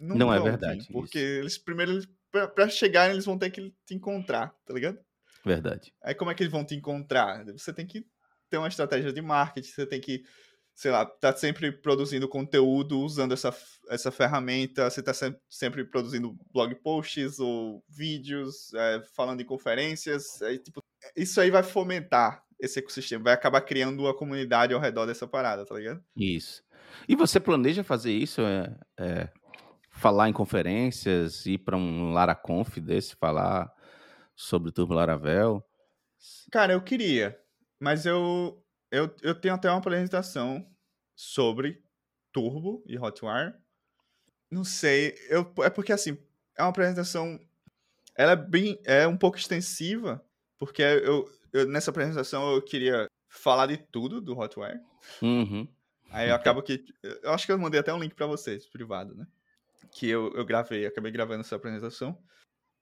não, 0.00 0.18
Não 0.18 0.32
é 0.32 0.40
vão 0.40 0.56
vir, 0.58 0.86
verdade, 0.86 0.88
porque 0.92 1.18
eles 1.18 1.58
primeiro, 1.58 1.92
eles, 1.92 2.08
pra, 2.30 2.48
pra 2.48 2.68
chegarem, 2.68 3.14
eles 3.14 3.26
vão 3.26 3.38
ter 3.38 3.50
que 3.50 3.72
te 3.86 3.94
encontrar, 3.94 4.54
tá 4.66 4.74
ligado? 4.74 5.00
Verdade. 5.44 5.94
Aí 6.02 6.14
como 6.14 6.30
é 6.30 6.34
que 6.34 6.42
eles 6.42 6.52
vão 6.52 6.64
te 6.64 6.74
encontrar? 6.74 7.44
Você 7.52 7.72
tem 7.72 7.86
que 7.86 8.06
ter 8.50 8.58
uma 8.58 8.68
estratégia 8.68 9.12
de 9.12 9.22
marketing, 9.22 9.68
você 9.70 9.86
tem 9.86 10.00
que, 10.00 10.22
sei 10.74 10.90
lá, 10.90 11.06
tá 11.06 11.34
sempre 11.34 11.70
produzindo 11.70 12.28
conteúdo 12.28 13.00
usando 13.00 13.32
essa, 13.32 13.56
essa 13.88 14.10
ferramenta, 14.10 14.90
você 14.90 15.02
tá 15.02 15.14
sempre, 15.14 15.40
sempre 15.48 15.84
produzindo 15.84 16.36
blog 16.52 16.74
posts 16.76 17.38
ou 17.38 17.82
vídeos, 17.88 18.74
é, 18.74 19.02
falando 19.14 19.40
em 19.40 19.46
conferências, 19.46 20.42
aí, 20.42 20.58
tipo, 20.58 20.82
isso 21.16 21.40
aí 21.40 21.50
vai 21.50 21.62
fomentar 21.62 22.42
esse 22.60 22.78
ecossistema, 22.78 23.24
vai 23.24 23.34
acabar 23.34 23.60
criando 23.60 24.00
uma 24.00 24.14
comunidade 24.14 24.74
ao 24.74 24.80
redor 24.80 25.06
dessa 25.06 25.26
parada, 25.26 25.64
tá 25.64 25.74
ligado? 25.76 26.02
Isso. 26.16 26.62
E 27.08 27.14
você 27.14 27.38
planeja 27.38 27.84
fazer 27.84 28.12
isso? 28.12 28.40
É, 28.40 28.76
é, 28.98 29.28
falar 29.90 30.28
em 30.28 30.32
conferências, 30.32 31.46
ir 31.46 31.58
para 31.58 31.76
um 31.76 32.12
LaraConf 32.12 32.78
desse, 32.80 33.14
falar 33.16 33.72
sobre 34.34 34.70
o 34.70 34.72
Turbo 34.72 34.94
Laravel? 34.94 35.64
Cara, 36.50 36.72
eu 36.72 36.82
queria, 36.82 37.38
mas 37.78 38.06
eu, 38.06 38.63
eu, 38.96 39.14
eu 39.22 39.34
tenho 39.34 39.54
até 39.54 39.68
uma 39.68 39.78
apresentação 39.78 40.66
sobre 41.14 41.82
Turbo 42.32 42.82
e 42.86 42.98
Hotwire. 42.98 43.54
Não 44.50 44.64
sei, 44.64 45.14
eu, 45.28 45.52
é 45.62 45.70
porque 45.70 45.92
assim, 45.92 46.18
é 46.56 46.62
uma 46.62 46.70
apresentação, 46.70 47.38
ela 48.16 48.32
é 48.32 48.36
bem, 48.36 48.80
é 48.84 49.06
um 49.06 49.16
pouco 49.16 49.36
extensiva, 49.36 50.24
porque 50.58 50.82
eu, 50.82 51.28
eu 51.52 51.68
nessa 51.68 51.90
apresentação 51.90 52.54
eu 52.54 52.62
queria 52.62 53.08
falar 53.28 53.66
de 53.66 53.76
tudo 53.76 54.20
do 54.20 54.38
Hotwire. 54.38 54.80
Uhum. 55.20 55.66
Aí 56.10 56.28
eu 56.28 56.34
acabo 56.34 56.62
que, 56.62 56.84
eu 57.02 57.32
acho 57.32 57.46
que 57.46 57.52
eu 57.52 57.58
mandei 57.58 57.80
até 57.80 57.92
um 57.92 57.98
link 57.98 58.14
pra 58.14 58.26
vocês, 58.26 58.66
privado, 58.66 59.16
né? 59.16 59.26
Que 59.90 60.08
eu, 60.08 60.32
eu 60.34 60.44
gravei, 60.44 60.86
acabei 60.86 61.10
gravando 61.10 61.40
essa 61.40 61.56
apresentação, 61.56 62.16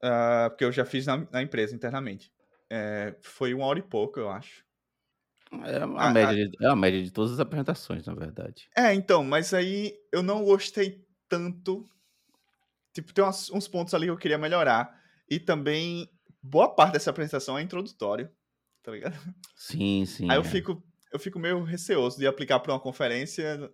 ah, 0.03 0.49
porque 0.51 0.65
eu 0.65 0.73
já 0.73 0.85
fiz 0.85 1.07
na, 1.07 1.27
na 1.31 1.43
empresa 1.43 1.75
internamente. 1.75 2.31
É, 2.69 3.17
foi 3.23 3.55
uma 3.55 3.67
hora 3.67 3.79
e 3.79 3.83
pouco, 3.83 4.19
eu 4.21 4.29
acho. 4.29 4.65
É, 5.65 5.77
a 5.79 5.85
A- 6.09 6.11
média 6.13 6.49
de, 6.49 6.65
é 6.65 6.69
a 6.69 6.77
média 6.77 7.03
de 7.03 7.11
todas 7.13 7.33
as 7.33 7.41
apresentações, 7.41 8.07
na 8.07 8.15
verdade. 8.15 8.69
É, 8.77 8.95
então, 8.95 9.23
mas 9.23 9.53
aí 9.53 9.95
eu 10.11 10.23
não 10.23 10.45
gostei 10.45 11.05
tanto. 11.29 11.89
Tipo, 12.95 13.13
tem 13.13 13.25
umas- 13.25 13.51
uns 13.51 13.69
pontos 13.69 13.95
ali 13.95 14.07
que 14.07 14.11
eu 14.11 14.17
queria 14.19 14.39
melhorar. 14.39 14.99
E 15.29 15.39
também, 15.39 16.09
boa 16.43 16.69
parte 16.75 16.95
dessa 16.95 17.11
apresentação 17.11 17.59
é 17.59 17.63
introdutório, 17.63 18.31
tá 18.83 18.93
ligado? 18.93 19.17
Sim, 19.57 20.05
sim. 20.07 20.31
aí 20.31 20.37
eu 20.37 20.43
é. 20.43 20.45
fico, 20.45 20.83
eu 21.13 21.19
fico 21.19 21.39
meio 21.39 21.63
receoso 21.63 22.19
de 22.19 22.27
aplicar 22.27 22.61
pra 22.61 22.73
uma 22.73 22.81
conferência 22.81 23.71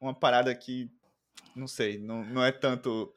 uma 0.00 0.14
parada 0.14 0.54
que, 0.54 0.90
não 1.56 1.66
sei, 1.66 1.98
não, 1.98 2.24
não 2.24 2.44
é 2.44 2.52
tanto. 2.52 3.12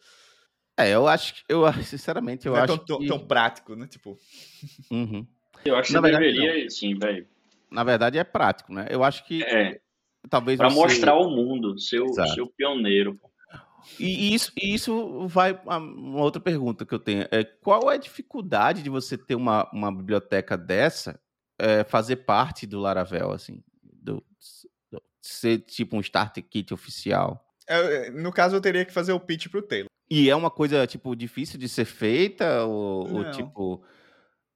É, 0.77 0.89
eu 0.95 1.07
acho 1.07 1.35
que, 1.35 1.41
eu 1.47 1.61
sinceramente, 1.83 2.45
eu 2.47 2.53
não 2.53 2.59
é 2.59 2.63
acho 2.63 2.77
tão, 2.77 2.85
tão- 2.85 2.99
que... 2.99 3.07
tão 3.07 3.19
prático, 3.27 3.75
né? 3.75 3.87
Tipo, 3.87 4.17
Uhum. 4.89 5.25
Eu 5.63 5.75
acho 5.75 5.87
que 5.89 5.93
Na 5.93 5.99
você 6.01 6.11
verdade, 6.11 6.33
deveria, 6.33 6.69
sim, 6.69 6.95
velho. 6.97 7.27
Na 7.71 7.83
verdade, 7.83 8.17
é 8.17 8.23
prático, 8.23 8.73
né? 8.73 8.87
Eu 8.89 9.03
acho 9.03 9.25
que 9.25 9.43
É, 9.43 9.79
talvez 10.29 10.57
pra 10.57 10.69
você... 10.69 10.75
mostrar 10.75 11.11
ao 11.13 11.29
mundo, 11.29 11.79
seu, 11.79 12.05
Exato. 12.05 12.33
seu 12.33 12.47
pioneiro. 12.47 13.19
E 13.99 14.33
isso, 14.33 14.51
e 14.61 14.73
isso 14.75 15.27
vai 15.27 15.59
a 15.65 15.77
uma 15.77 16.21
outra 16.21 16.41
pergunta 16.41 16.85
que 16.85 16.93
eu 16.93 16.99
tenho. 16.99 17.25
É, 17.31 17.43
qual 17.43 17.91
é 17.91 17.95
a 17.95 17.99
dificuldade 17.99 18.83
de 18.83 18.89
você 18.89 19.17
ter 19.17 19.35
uma, 19.35 19.67
uma 19.71 19.91
biblioteca 19.91 20.55
dessa 20.57 21.19
é, 21.57 21.83
fazer 21.83 22.17
parte 22.17 22.67
do 22.67 22.79
Laravel, 22.79 23.31
assim? 23.31 23.63
Do, 23.81 24.23
do- 24.91 25.01
ser 25.21 25.59
tipo 25.59 25.95
um 25.95 26.01
starter 26.01 26.43
kit 26.43 26.73
oficial? 26.73 27.43
é, 27.67 28.07
é, 28.07 28.11
no 28.11 28.31
caso 28.31 28.55
eu 28.55 28.61
teria 28.61 28.85
que 28.85 28.93
fazer 28.93 29.13
o 29.13 29.19
pitch 29.19 29.47
pro 29.47 29.61
Taylor. 29.61 29.87
E 30.09 30.29
é 30.29 30.35
uma 30.35 30.51
coisa, 30.51 30.85
tipo, 30.85 31.15
difícil 31.15 31.57
de 31.57 31.69
ser 31.69 31.85
feita? 31.85 32.65
Ou, 32.65 33.13
ou, 33.13 33.31
tipo... 33.31 33.81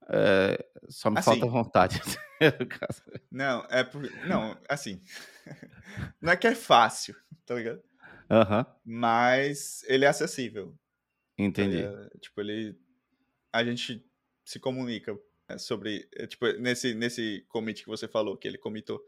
é, 0.09 0.65
só 0.89 1.09
me 1.09 1.17
Assim. 1.19 1.31
falta 1.31 1.45
vontade. 1.47 2.01
Não, 3.31 3.65
é 3.69 3.83
por... 3.83 4.01
Não, 4.27 4.57
assim. 4.67 4.99
não 6.21 6.33
é 6.33 6.37
que 6.37 6.47
é 6.47 6.55
fácil, 6.55 7.15
tá 7.45 7.55
ligado? 7.55 7.81
Aham, 8.29 8.65
Mas 8.83 9.83
ele 9.87 10.05
é 10.05 10.07
acessível. 10.07 10.71
tá 11.37 11.43
entendi. 11.43 11.77
ligado? 11.77 12.09
Tipo, 12.19 12.41
ele. 12.41 12.77
A 13.53 13.63
gente 13.63 14.05
se 14.43 14.59
comunica 14.59 15.17
é, 15.47 15.57
sobre. 15.57 16.07
é, 16.15 16.27
Tipo, 16.27 16.47
nesse, 16.53 16.93
nesse 16.93 17.45
commit 17.47 17.83
que 17.83 17.89
você 17.89 18.07
falou, 18.07 18.35
que 18.37 18.47
ele 18.47 18.57
comitou. 18.57 19.01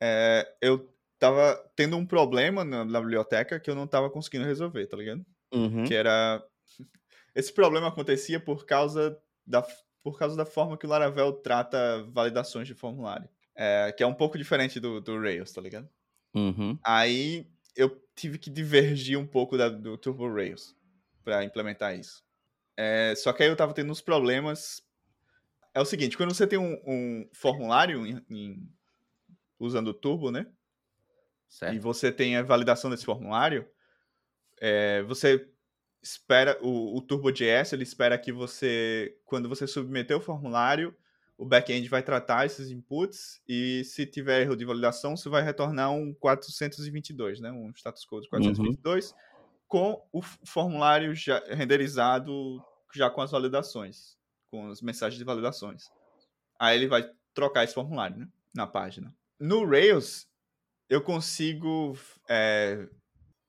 é, 0.00 0.46
eu 0.60 0.92
tava 1.18 1.56
tendo 1.74 1.96
um 1.96 2.06
problema 2.06 2.64
na, 2.64 2.84
na 2.84 3.00
biblioteca 3.00 3.58
que 3.58 3.68
eu 3.68 3.74
não 3.74 3.86
tava 3.88 4.08
conseguindo 4.08 4.44
resolver, 4.46 4.86
tá 4.86 4.96
ligado? 4.96 5.24
Uhum, 5.52 5.84
Que 5.84 5.94
era. 5.94 6.42
Esse 7.34 7.52
problema 7.52 7.88
acontecia 7.88 8.38
por 8.40 8.64
causa 8.66 9.20
da, 9.46 9.66
por 10.12 10.18
causa 10.18 10.36
da 10.36 10.46
forma 10.46 10.76
que 10.78 10.86
o 10.86 10.88
Laravel 10.88 11.32
trata 11.32 12.04
validações 12.10 12.66
de 12.66 12.74
formulário. 12.74 13.28
É, 13.54 13.92
que 13.92 14.02
é 14.02 14.06
um 14.06 14.14
pouco 14.14 14.38
diferente 14.38 14.78
do, 14.80 15.00
do 15.00 15.20
Rails, 15.20 15.52
tá 15.52 15.60
ligado? 15.60 15.88
uhum, 16.34 16.78
Aí 16.84 17.46
eu 17.76 18.00
tive 18.16 18.38
que 18.38 18.50
divergir 18.50 19.18
um 19.18 19.26
pouco 19.26 19.56
da- 19.56 19.68
do 19.68 19.96
Turbo 19.98 20.32
Rails 20.32 20.76
para 21.24 21.44
implementar 21.44 21.96
isso. 21.98 22.22
É, 22.76 23.14
só 23.16 23.32
que 23.32 23.42
aí 23.42 23.48
eu 23.48 23.56
tava 23.56 23.74
tendo 23.74 23.90
uns 23.92 24.00
problemas. 24.00 24.82
É 25.74 25.80
o 25.80 25.84
seguinte, 25.86 26.16
quando 26.16 26.34
você 26.34 26.46
tem 26.46 26.58
um, 26.58 26.74
um 26.86 27.30
formulário 27.34 28.06
em- 28.06 28.24
em- 28.30 28.70
usando 29.60 29.88
o 29.88 29.94
Turbo, 29.94 30.30
né? 30.30 30.46
E 31.66 31.78
certo. 31.78 31.78
você 31.78 32.10
tem 32.10 32.36
a 32.36 32.42
validação 32.42 32.90
desse 32.90 33.04
formulário, 33.04 33.68
é, 34.60 35.02
você 35.04 35.48
espera, 36.02 36.58
o, 36.62 36.96
o 36.96 37.02
TurboJS, 37.02 37.72
ele 37.72 37.82
espera 37.82 38.18
que 38.18 38.32
você, 38.32 39.16
quando 39.24 39.48
você 39.48 39.66
submeter 39.66 40.16
o 40.16 40.20
formulário, 40.20 40.94
o 41.36 41.44
back-end 41.44 41.88
vai 41.88 42.02
tratar 42.02 42.46
esses 42.46 42.70
inputs 42.70 43.40
e 43.48 43.84
se 43.84 44.04
tiver 44.04 44.42
erro 44.42 44.56
de 44.56 44.64
validação, 44.64 45.16
você 45.16 45.28
vai 45.28 45.42
retornar 45.42 45.92
um 45.92 46.12
422, 46.14 47.40
né? 47.40 47.52
Um 47.52 47.70
status 47.70 48.04
code 48.04 48.28
422. 48.28 49.14
com 49.68 50.02
o 50.12 50.20
formulário 50.22 51.14
já 51.14 51.40
renderizado 51.46 52.60
já 52.94 53.10
com 53.10 53.20
as 53.20 53.30
validações, 53.30 54.16
com 54.50 54.68
as 54.68 54.80
mensagens 54.80 55.18
de 55.18 55.24
validações. 55.24 55.90
Aí 56.58 56.76
ele 56.76 56.88
vai 56.88 57.08
trocar 57.34 57.64
esse 57.64 57.74
formulário 57.74 58.16
né, 58.16 58.28
na 58.52 58.66
página. 58.66 59.14
No 59.38 59.64
Rails, 59.64 60.26
eu 60.88 61.00
consigo, 61.02 61.96
é, 62.28 62.88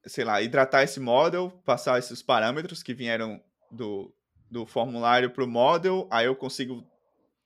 sei 0.09 0.25
lá, 0.25 0.41
hidratar 0.41 0.83
esse 0.83 0.99
model, 0.99 1.51
passar 1.63 1.97
esses 1.99 2.21
parâmetros 2.21 2.83
que 2.83 2.93
vieram 2.93 3.41
do, 3.71 4.13
do 4.49 4.65
formulário 4.65 5.29
para 5.31 5.43
o 5.43 5.47
model, 5.47 6.07
aí 6.11 6.25
eu 6.25 6.35
consigo 6.35 6.83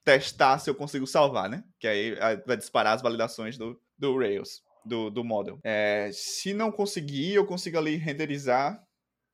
testar 0.03 0.59
se 0.59 0.69
eu 0.69 0.75
consigo 0.75 1.05
salvar, 1.05 1.49
né? 1.49 1.63
Que 1.79 1.87
aí 1.87 2.15
vai 2.45 2.57
disparar 2.57 2.95
as 2.95 3.01
validações 3.01 3.57
do, 3.57 3.79
do 3.97 4.17
Rails, 4.17 4.63
do, 4.83 5.09
do 5.09 5.23
model. 5.23 5.59
É, 5.63 6.09
se 6.13 6.53
não 6.53 6.71
conseguir, 6.71 7.33
eu 7.33 7.45
consigo 7.45 7.77
ali 7.77 7.95
renderizar 7.95 8.83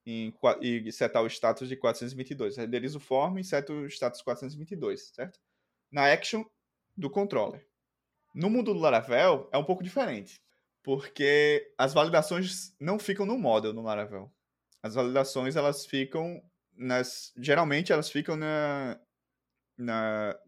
em, 0.05 0.34
e 0.61 0.91
setar 0.91 1.23
o 1.23 1.27
status 1.27 1.67
de 1.67 1.75
422. 1.75 2.57
Renderizo 2.57 2.97
o 2.97 3.01
form 3.01 3.38
e 3.38 3.43
seto 3.43 3.73
o 3.73 3.86
status 3.88 4.21
422, 4.21 5.11
certo? 5.13 5.39
Na 5.91 6.11
action 6.11 6.43
do 6.95 7.09
controller. 7.09 7.65
No 8.34 8.49
mundo 8.49 8.73
do 8.73 8.80
Laravel 8.80 9.49
é 9.51 9.57
um 9.57 9.63
pouco 9.63 9.84
diferente, 9.84 10.41
porque 10.84 11.73
as 11.77 11.93
validações 11.93 12.75
não 12.80 12.97
ficam 12.97 13.25
no 13.25 13.38
model 13.38 13.73
no 13.73 13.82
Laravel. 13.82 14.32
As 14.82 14.95
validações 14.95 15.55
elas 15.55 15.86
ficam 15.86 16.41
nas, 16.75 17.34
geralmente 17.38 17.91
elas 17.91 18.09
ficam 18.09 18.36
na, 18.36 18.99
na 19.77 20.39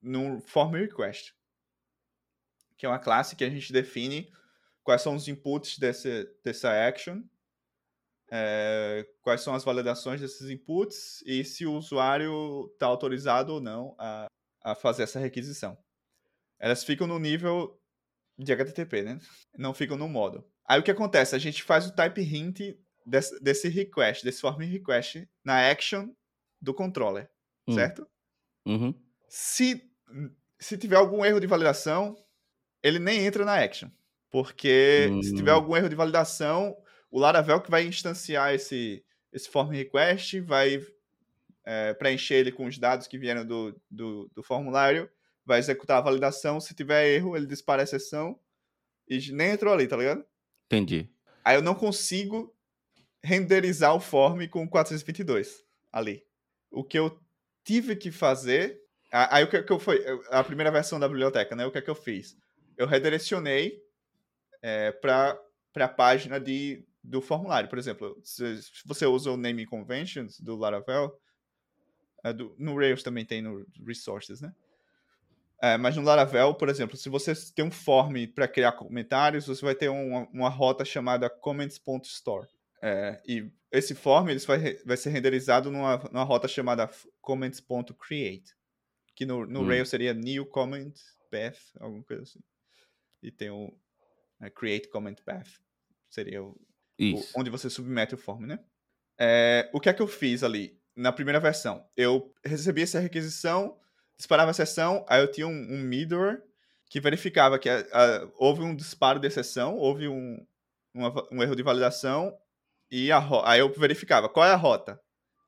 no 0.00 0.40
form 0.40 0.74
request, 0.74 1.34
que 2.76 2.86
é 2.86 2.88
uma 2.88 2.98
classe 2.98 3.34
que 3.34 3.44
a 3.44 3.50
gente 3.50 3.72
define 3.72 4.32
quais 4.84 5.02
são 5.02 5.16
os 5.16 5.26
inputs 5.26 5.78
desse, 5.78 6.24
dessa 6.44 6.70
action, 6.70 7.22
é, 8.30 9.06
quais 9.22 9.40
são 9.40 9.54
as 9.54 9.64
validações 9.64 10.20
desses 10.20 10.48
inputs 10.50 11.22
e 11.26 11.44
se 11.44 11.66
o 11.66 11.74
usuário 11.74 12.70
está 12.72 12.86
autorizado 12.86 13.54
ou 13.54 13.60
não 13.60 13.96
a, 13.98 14.26
a 14.62 14.74
fazer 14.74 15.02
essa 15.02 15.18
requisição. 15.18 15.76
Elas 16.58 16.84
ficam 16.84 17.06
no 17.06 17.18
nível 17.18 17.80
de 18.38 18.52
HTTP, 18.52 19.02
né? 19.02 19.18
Não 19.56 19.74
ficam 19.74 19.96
no 19.96 20.08
modo. 20.08 20.44
Aí 20.66 20.78
o 20.78 20.82
que 20.82 20.90
acontece? 20.90 21.34
A 21.34 21.38
gente 21.38 21.62
faz 21.62 21.86
o 21.86 21.94
type 21.94 22.20
hint 22.20 22.76
desse, 23.04 23.42
desse 23.42 23.68
request, 23.68 24.24
desse 24.24 24.40
form 24.40 24.60
request 24.60 25.28
na 25.44 25.70
action 25.70 26.08
do 26.60 26.74
controller, 26.74 27.28
hum. 27.66 27.74
certo? 27.74 28.06
Uhum. 28.66 28.94
Se, 29.28 29.82
se 30.58 30.76
tiver 30.76 30.96
algum 30.96 31.24
erro 31.24 31.40
de 31.40 31.46
validação, 31.46 32.16
ele 32.82 32.98
nem 32.98 33.26
entra 33.26 33.44
na 33.44 33.56
action. 33.56 33.90
Porque 34.30 35.08
hum. 35.10 35.22
se 35.22 35.34
tiver 35.34 35.52
hum. 35.52 35.56
algum 35.56 35.76
erro 35.76 35.88
de 35.88 35.96
validação, 35.96 36.76
o 37.10 37.18
Laravel 37.18 37.60
que 37.60 37.70
vai 37.70 37.86
instanciar 37.86 38.54
esse, 38.54 39.02
esse 39.32 39.48
form 39.48 39.70
request, 39.70 40.40
vai 40.40 40.80
é, 41.64 41.94
preencher 41.94 42.34
ele 42.34 42.52
com 42.52 42.66
os 42.66 42.78
dados 42.78 43.06
que 43.06 43.18
vieram 43.18 43.44
do, 43.44 43.80
do, 43.90 44.30
do, 44.34 44.42
formulário, 44.42 45.10
vai 45.48 45.58
executar 45.58 45.96
a 45.96 46.02
validação. 46.02 46.60
Se 46.60 46.74
tiver 46.74 47.08
erro, 47.08 47.34
ele 47.34 47.46
dispara 47.46 47.82
a 47.82 47.84
exceção 47.84 48.38
e 49.08 49.32
nem 49.32 49.52
entrou 49.52 49.72
ali, 49.72 49.88
tá 49.88 49.96
ligado? 49.96 50.22
Entendi. 50.66 51.10
Aí 51.42 51.56
eu 51.56 51.62
não 51.62 51.74
consigo 51.74 52.54
renderizar 53.24 53.94
o 53.94 54.00
form 54.00 54.46
com 54.46 54.68
422 54.68 55.64
ali. 55.90 56.22
O 56.70 56.84
que 56.84 56.98
eu 56.98 57.18
tive 57.64 57.96
que 57.96 58.12
fazer. 58.12 58.78
Aí 59.10 59.42
o 59.42 59.48
que, 59.48 59.62
que 59.62 59.72
eu 59.72 59.78
foi 59.78 60.04
a 60.30 60.44
primeira 60.44 60.70
versão 60.70 61.00
da 61.00 61.08
biblioteca, 61.08 61.56
né? 61.56 61.64
O 61.64 61.72
que 61.72 61.78
é 61.78 61.82
que 61.82 61.88
eu 61.88 61.94
fiz? 61.94 62.36
Eu 62.76 62.86
redirecionei 62.86 63.80
é, 64.60 64.92
para 64.92 65.40
a 65.76 65.88
página 65.88 66.38
de, 66.38 66.86
do 67.02 67.22
formulário. 67.22 67.70
Por 67.70 67.78
exemplo, 67.78 68.20
se, 68.22 68.62
se 68.62 68.82
você 68.84 69.06
usa 69.06 69.30
o 69.30 69.36
naming 69.38 69.64
conventions 69.64 70.38
do 70.38 70.54
Laravel, 70.56 71.18
é 72.22 72.34
do, 72.34 72.54
no 72.58 72.76
Rails 72.76 73.02
também 73.02 73.24
tem 73.24 73.40
no 73.40 73.66
Resources, 73.86 74.42
né? 74.42 74.54
É, 75.60 75.76
mas 75.76 75.96
no 75.96 76.02
Laravel, 76.02 76.54
por 76.54 76.68
exemplo, 76.68 76.96
se 76.96 77.08
você 77.08 77.32
tem 77.52 77.64
um 77.64 77.70
form 77.70 78.26
para 78.32 78.46
criar 78.46 78.72
comentários, 78.72 79.46
você 79.46 79.64
vai 79.64 79.74
ter 79.74 79.88
uma, 79.88 80.28
uma 80.32 80.48
rota 80.48 80.84
chamada 80.84 81.28
comments.store. 81.28 82.48
É, 82.80 83.20
e 83.26 83.50
esse 83.72 83.94
form 83.94 84.28
ele 84.28 84.38
vai, 84.40 84.74
vai 84.84 84.96
ser 84.96 85.10
renderizado 85.10 85.70
numa, 85.70 85.96
numa 86.12 86.22
rota 86.22 86.46
chamada 86.46 86.88
comments.create, 87.20 88.54
que 89.16 89.26
no, 89.26 89.44
no 89.46 89.62
hum. 89.62 89.66
Rails 89.66 89.88
seria 89.88 90.14
new 90.14 90.46
comment 90.46 90.94
path, 91.30 91.58
alguma 91.80 92.04
coisa 92.04 92.22
assim. 92.22 92.40
E 93.20 93.32
tem 93.32 93.50
o 93.50 93.72
é, 94.40 94.48
create 94.48 94.88
comment 94.88 95.16
path, 95.24 95.48
seria 96.08 96.42
o, 96.42 96.50
o, 97.00 97.24
onde 97.36 97.50
você 97.50 97.68
submete 97.68 98.14
o 98.14 98.18
form, 98.18 98.46
né? 98.46 98.60
É, 99.18 99.68
o 99.72 99.80
que 99.80 99.88
é 99.88 99.92
que 99.92 100.00
eu 100.00 100.06
fiz 100.06 100.44
ali 100.44 100.80
na 100.94 101.12
primeira 101.12 101.40
versão? 101.40 101.84
Eu 101.96 102.32
recebi 102.44 102.82
essa 102.82 103.00
requisição, 103.00 103.76
disparava 104.18 104.50
a 104.50 104.54
sessão, 104.54 105.04
aí 105.08 105.22
eu 105.22 105.30
tinha 105.30 105.46
um, 105.46 105.50
um 105.50 105.78
middleware 105.78 106.42
que 106.90 107.00
verificava 107.00 107.58
que 107.58 107.68
a, 107.68 107.78
a, 107.92 108.28
houve 108.36 108.62
um 108.62 108.74
disparo 108.74 109.20
de 109.20 109.26
exceção, 109.26 109.76
houve 109.76 110.08
um, 110.08 110.44
uma, 110.92 111.12
um 111.30 111.42
erro 111.42 111.54
de 111.54 111.62
validação 111.62 112.36
e 112.90 113.12
a, 113.12 113.22
aí 113.44 113.60
eu 113.60 113.72
verificava 113.72 114.28
qual 114.28 114.44
é 114.44 114.50
a 114.50 114.56
rota. 114.56 115.00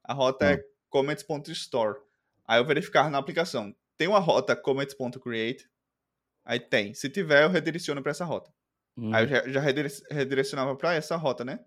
A 0.04 0.12
rota 0.12 0.44
é 0.46 0.54
hum. 0.54 0.58
é 0.58 0.64
comments.store. 0.88 1.98
Aí 2.46 2.60
eu 2.60 2.64
verificava 2.64 3.10
na 3.10 3.18
aplicação. 3.18 3.74
Tem 3.96 4.08
uma 4.08 4.18
rota 4.18 4.54
comments.create? 4.54 5.68
Aí 6.44 6.60
tem. 6.60 6.94
Se 6.94 7.08
tiver, 7.08 7.44
eu 7.44 7.48
redireciono 7.48 8.02
para 8.02 8.10
essa 8.10 8.24
rota. 8.24 8.52
Hum. 8.96 9.14
Aí 9.14 9.24
eu 9.24 9.28
já, 9.28 9.48
já 9.48 9.60
redirecionava 10.10 10.74
para 10.76 10.94
essa 10.94 11.16
rota, 11.16 11.44
né? 11.44 11.60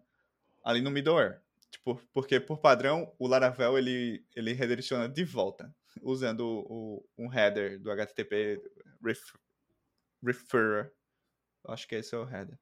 Ali 0.63 0.81
no 0.81 0.91
middleware. 0.91 1.39
Tipo, 1.69 1.99
porque 2.13 2.39
por 2.39 2.59
padrão, 2.59 3.11
o 3.17 3.27
Laravel 3.27 3.77
ele, 3.77 4.23
ele 4.35 4.53
redireciona 4.53 5.09
de 5.09 5.23
volta, 5.23 5.73
usando 6.01 6.41
o, 6.67 7.05
um 7.17 7.31
header 7.31 7.79
do 7.79 7.91
HTTP 7.91 8.61
ref, 9.03 9.21
referrer. 10.23 10.91
Acho 11.67 11.87
que 11.87 11.95
esse 11.95 12.13
é 12.13 12.17
o 12.17 12.29
header. 12.29 12.59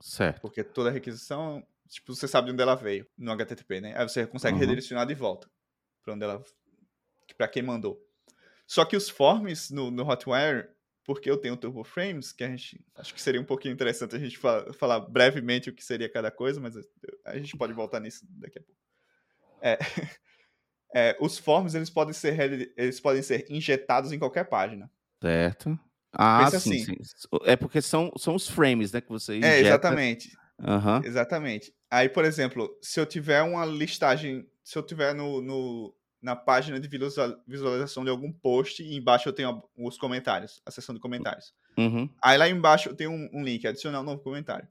Certo. 0.00 0.40
Porque 0.40 0.62
toda 0.62 0.90
requisição 0.90 1.66
tipo, 1.88 2.14
você 2.14 2.28
sabe 2.28 2.46
de 2.46 2.52
onde 2.52 2.62
ela 2.62 2.74
veio 2.74 3.06
no 3.16 3.32
HTTP, 3.32 3.80
né? 3.80 3.94
Aí 3.96 4.08
você 4.08 4.26
consegue 4.26 4.54
uhum. 4.54 4.60
redirecionar 4.60 5.06
de 5.06 5.14
volta 5.14 5.50
para 6.02 6.14
onde 6.14 6.24
ela 6.24 6.42
para 7.36 7.48
quem 7.48 7.62
mandou. 7.62 8.00
Só 8.66 8.84
que 8.84 8.96
os 8.96 9.08
forms 9.08 9.70
no, 9.70 9.90
no 9.90 10.08
Hotwire, 10.08 10.68
porque 11.04 11.30
eu 11.30 11.36
tenho 11.36 11.56
Turbo 11.56 11.84
Frames, 11.84 12.32
que 12.32 12.42
a 12.44 12.48
gente 12.48 12.84
acho 12.96 13.14
que 13.14 13.20
seria 13.20 13.40
um 13.40 13.44
pouquinho 13.44 13.74
interessante 13.74 14.16
a 14.16 14.18
gente 14.18 14.38
falar, 14.38 14.72
falar 14.72 15.00
brevemente 15.00 15.70
o 15.70 15.74
que 15.74 15.84
seria 15.84 16.08
cada 16.08 16.30
coisa, 16.30 16.60
mas 16.60 16.74
a 17.24 17.36
gente 17.36 17.56
pode 17.56 17.72
voltar 17.72 18.00
nisso 18.00 18.26
daqui 18.30 18.58
a 18.58 18.62
pouco. 18.62 18.80
É, 19.60 19.78
é, 20.94 21.16
os 21.20 21.38
forms 21.38 21.74
eles 21.74 21.90
podem 21.90 22.12
ser 22.12 22.72
eles 22.76 23.00
podem 23.00 23.22
ser 23.22 23.46
injetados 23.50 24.12
em 24.12 24.18
qualquer 24.18 24.44
página. 24.44 24.90
Certo. 25.20 25.78
Ah, 26.12 26.48
sim, 26.50 26.56
assim. 26.56 26.84
sim. 26.84 26.96
É 27.44 27.56
porque 27.56 27.82
são, 27.82 28.10
são 28.16 28.34
os 28.34 28.48
frames, 28.48 28.92
né, 28.92 29.00
que 29.00 29.08
você 29.08 29.32
é, 29.32 29.36
injeta. 29.36 29.54
É, 29.54 29.60
exatamente. 29.60 30.36
Uhum. 30.58 31.04
Exatamente. 31.04 31.74
Aí, 31.90 32.08
por 32.08 32.24
exemplo, 32.24 32.74
se 32.80 32.98
eu 32.98 33.04
tiver 33.04 33.42
uma 33.42 33.64
listagem, 33.66 34.48
se 34.64 34.78
eu 34.78 34.82
tiver 34.82 35.14
no, 35.14 35.42
no 35.42 35.94
na 36.22 36.34
página 36.34 36.80
de 36.80 36.88
visualização 37.46 38.02
de 38.02 38.10
algum 38.10 38.32
post 38.32 38.82
e 38.82 38.96
embaixo 38.96 39.28
eu 39.28 39.32
tenho 39.32 39.62
os 39.76 39.96
comentários, 39.98 40.60
a 40.66 40.70
seção 40.70 40.94
de 40.94 41.00
comentários. 41.00 41.54
Uhum. 41.78 42.08
Aí 42.20 42.36
lá 42.36 42.48
embaixo 42.48 42.88
eu 42.88 42.96
tenho 42.96 43.12
um, 43.12 43.28
um, 43.32 43.44
link, 43.44 43.66
adicionar 43.66 44.00
um 44.00 44.04
novo 44.04 44.22
comentário. 44.22 44.66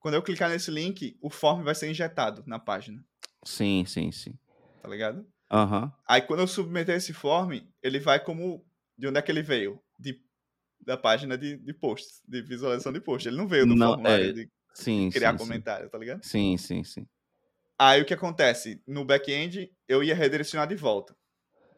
Quando 0.00 0.14
eu 0.14 0.22
clicar 0.22 0.50
nesse 0.50 0.70
link, 0.70 1.16
o 1.20 1.30
form 1.30 1.62
vai 1.62 1.74
ser 1.74 1.88
injetado 1.88 2.42
na 2.46 2.58
página. 2.58 3.04
Sim, 3.44 3.84
sim, 3.86 4.10
sim. 4.10 4.36
Tá 4.82 4.88
ligado? 4.88 5.24
Uhum. 5.52 5.90
Aí 6.08 6.22
quando 6.22 6.40
eu 6.40 6.46
submeter 6.46 6.96
esse 6.96 7.12
form, 7.12 7.60
ele 7.82 8.00
vai 8.00 8.18
como. 8.18 8.64
De 8.96 9.06
onde 9.06 9.18
é 9.18 9.22
que 9.22 9.30
ele 9.30 9.42
veio? 9.42 9.80
De, 9.98 10.20
da 10.80 10.96
página 10.96 11.36
de, 11.36 11.56
de 11.56 11.72
posts, 11.72 12.22
de 12.26 12.42
visualização 12.42 12.92
de 12.92 13.00
post. 13.00 13.28
Ele 13.28 13.36
não 13.36 13.46
veio 13.46 13.66
do 13.66 13.74
não, 13.74 13.90
formulário 13.90 14.30
é... 14.30 14.32
de 14.32 14.50
Sim, 14.74 15.10
criar 15.10 15.32
sim, 15.32 15.38
comentário, 15.38 15.86
sim. 15.86 15.90
tá 15.90 15.98
ligado? 15.98 16.24
Sim, 16.24 16.56
sim, 16.56 16.84
sim. 16.84 17.06
Aí 17.78 18.00
o 18.00 18.04
que 18.04 18.14
acontece? 18.14 18.82
No 18.86 19.04
back-end, 19.04 19.70
eu 19.88 20.02
ia 20.02 20.14
redirecionar 20.14 20.66
de 20.66 20.76
volta. 20.76 21.16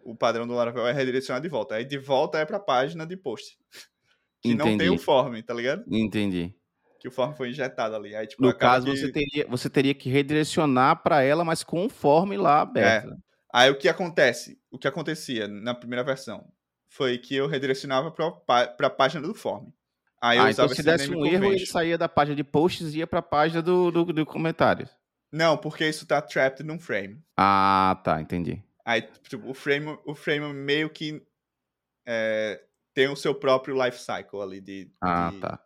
O 0.02 0.14
padrão 0.14 0.46
do 0.46 0.54
Laravel 0.54 0.86
é 0.86 0.92
redirecionar 0.92 1.40
de 1.40 1.48
volta. 1.48 1.76
Aí 1.76 1.84
de 1.84 1.98
volta 1.98 2.38
é 2.38 2.44
pra 2.44 2.60
página 2.60 3.06
de 3.06 3.16
post. 3.16 3.58
Que 4.42 4.50
Entendi. 4.50 4.70
não 4.72 4.76
tem 4.76 4.90
o 4.90 4.98
form, 4.98 5.40
tá 5.40 5.54
ligado? 5.54 5.82
Entendi. 5.90 6.54
Que 7.00 7.08
o 7.08 7.10
form 7.10 7.32
foi 7.32 7.48
injetado 7.48 7.96
ali. 7.96 8.14
Aí, 8.14 8.26
tipo, 8.26 8.42
no 8.42 8.54
caso, 8.54 8.84
que... 8.84 8.94
você, 8.94 9.10
teria, 9.10 9.46
você 9.48 9.70
teria 9.70 9.94
que 9.94 10.10
redirecionar 10.10 11.02
para 11.02 11.22
ela, 11.22 11.42
mas 11.46 11.64
com 11.64 11.86
o 11.86 11.88
form 11.88 12.36
lá 12.36 12.60
aberto. 12.60 13.10
É. 13.10 13.16
Aí 13.54 13.70
o 13.70 13.78
que 13.78 13.88
acontece? 13.88 14.58
O 14.68 14.76
que 14.76 14.88
acontecia 14.88 15.46
na 15.46 15.72
primeira 15.72 16.02
versão 16.02 16.44
foi 16.88 17.16
que 17.18 17.36
eu 17.36 17.46
redirecionava 17.46 18.10
para 18.10 18.74
a 18.80 18.90
página 18.90 19.24
do 19.24 19.32
form. 19.32 19.68
Aí 20.20 20.38
ah, 20.40 20.50
então 20.50 20.68
se 20.68 20.82
desse 20.82 21.14
um 21.14 21.24
erro, 21.24 21.52
ele 21.52 21.64
saía 21.64 21.96
da 21.96 22.08
página 22.08 22.34
de 22.34 22.42
posts 22.42 22.94
e 22.94 22.98
ia 22.98 23.06
para 23.06 23.20
a 23.20 23.22
página 23.22 23.62
do, 23.62 23.92
do, 23.92 24.04
do 24.06 24.26
comentário. 24.26 24.88
Não, 25.30 25.56
porque 25.56 25.88
isso 25.88 26.04
tá 26.04 26.20
trapped 26.20 26.64
num 26.64 26.80
frame. 26.80 27.22
Ah, 27.36 28.00
tá, 28.02 28.20
entendi. 28.20 28.60
Aí 28.84 29.02
tipo, 29.02 29.48
o, 29.48 29.54
frame, 29.54 29.96
o 30.04 30.16
frame 30.16 30.52
meio 30.52 30.90
que 30.90 31.22
é, 32.04 32.60
tem 32.92 33.06
o 33.06 33.14
seu 33.14 33.36
próprio 33.36 33.80
life 33.80 34.00
cycle 34.00 34.40
ali 34.40 34.60
de, 34.60 34.90
ah, 35.00 35.30
de, 35.30 35.38
tá. 35.38 35.60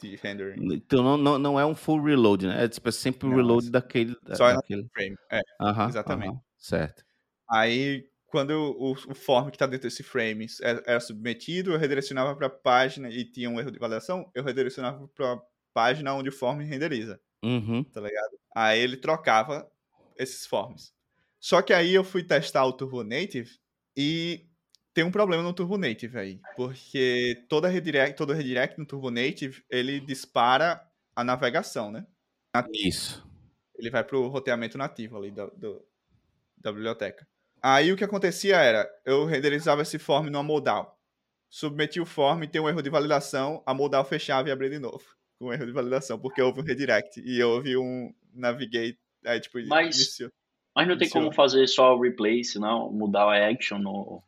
de 0.00 0.14
rendering. 0.16 0.74
Então 0.74 1.02
não, 1.02 1.16
não, 1.16 1.38
não 1.40 1.60
é 1.60 1.66
um 1.66 1.74
full 1.74 2.00
reload, 2.04 2.46
né? 2.46 2.64
É 2.64 2.68
tipo, 2.68 2.88
é 2.88 2.92
sempre 2.92 3.26
o 3.26 3.34
reload 3.34 3.66
é 3.66 3.70
daquele. 3.70 4.16
só 4.34 4.52
daquele... 4.52 4.86
Frame. 4.94 5.16
É. 5.28 5.40
Aham, 5.60 5.88
exatamente. 5.88 6.28
aham, 6.28 6.40
certo. 6.56 7.05
Aí, 7.48 8.08
quando 8.26 8.50
o, 8.50 8.92
o 8.92 9.14
form 9.14 9.48
que 9.50 9.56
está 9.56 9.66
dentro 9.66 9.88
desse 9.88 10.02
frame 10.02 10.46
é- 10.62 10.82
era 10.92 11.00
submetido, 11.00 11.72
eu 11.72 11.78
redirecionava 11.78 12.34
para 12.36 12.46
a 12.48 12.50
página 12.50 13.08
e 13.10 13.24
tinha 13.24 13.48
um 13.48 13.58
erro 13.60 13.70
de 13.70 13.78
validação, 13.78 14.30
eu 14.34 14.42
redirecionava 14.44 15.06
para 15.08 15.34
a 15.34 15.42
página 15.72 16.14
onde 16.14 16.28
o 16.28 16.32
form 16.32 16.60
renderiza, 16.60 17.20
Uhum. 17.42 17.84
tá 17.84 18.00
ligado? 18.00 18.38
Aí 18.54 18.80
ele 18.80 18.96
trocava 18.96 19.70
esses 20.16 20.46
forms. 20.46 20.92
Só 21.38 21.62
que 21.62 21.72
aí 21.72 21.94
eu 21.94 22.02
fui 22.02 22.22
testar 22.24 22.64
o 22.64 22.72
Turbo 22.72 23.04
Native 23.04 23.50
e 23.96 24.46
tem 24.92 25.04
um 25.04 25.10
problema 25.10 25.42
no 25.42 25.52
Turbo 25.52 25.76
Native 25.76 26.18
aí, 26.18 26.40
porque 26.56 27.44
toda 27.48 27.68
redirect, 27.68 28.16
todo 28.16 28.32
redirect 28.32 28.78
no 28.78 28.86
Turbo 28.86 29.10
Native, 29.10 29.62
ele 29.70 30.00
dispara 30.00 30.82
a 31.14 31.22
navegação, 31.22 31.92
né? 31.92 32.06
Isso. 32.72 33.22
ele 33.78 33.90
vai 33.90 34.02
pro 34.02 34.26
roteamento 34.28 34.78
nativo 34.78 35.18
ali 35.18 35.30
do, 35.30 35.46
do- 35.54 35.84
da 36.56 36.72
biblioteca. 36.72 37.28
Aí 37.68 37.90
o 37.90 37.96
que 37.96 38.04
acontecia 38.04 38.58
era, 38.58 38.88
eu 39.04 39.24
renderizava 39.24 39.82
esse 39.82 39.98
form 39.98 40.26
numa 40.30 40.42
modal. 40.44 40.96
Submetia 41.50 42.00
o 42.00 42.06
form, 42.06 42.44
tem 42.44 42.60
um 42.60 42.68
erro 42.68 42.80
de 42.80 42.88
validação, 42.88 43.60
a 43.66 43.74
modal 43.74 44.04
fechava 44.04 44.48
e 44.48 44.52
abria 44.52 44.70
de 44.70 44.78
novo. 44.78 45.02
Com 45.36 45.46
um 45.46 45.52
erro 45.52 45.66
de 45.66 45.72
validação, 45.72 46.16
porque 46.16 46.40
houve 46.40 46.60
um 46.60 46.62
redirect 46.62 47.20
e 47.20 47.42
houve 47.42 47.76
um 47.76 48.14
navigate, 48.32 48.96
aí 49.24 49.40
tipo, 49.40 49.58
Mas- 49.66 49.96
iniciou. 49.96 50.30
Mas 50.76 50.86
não 50.86 50.96
tem 50.96 51.08
Funciona. 51.08 51.26
como 51.26 51.34
fazer 51.34 51.66
só 51.66 51.96
o 51.96 52.00
replace, 52.00 52.56
não? 52.60 52.92
Mudar 52.92 53.24
a 53.24 53.48
action 53.50 53.78
no, 53.78 54.22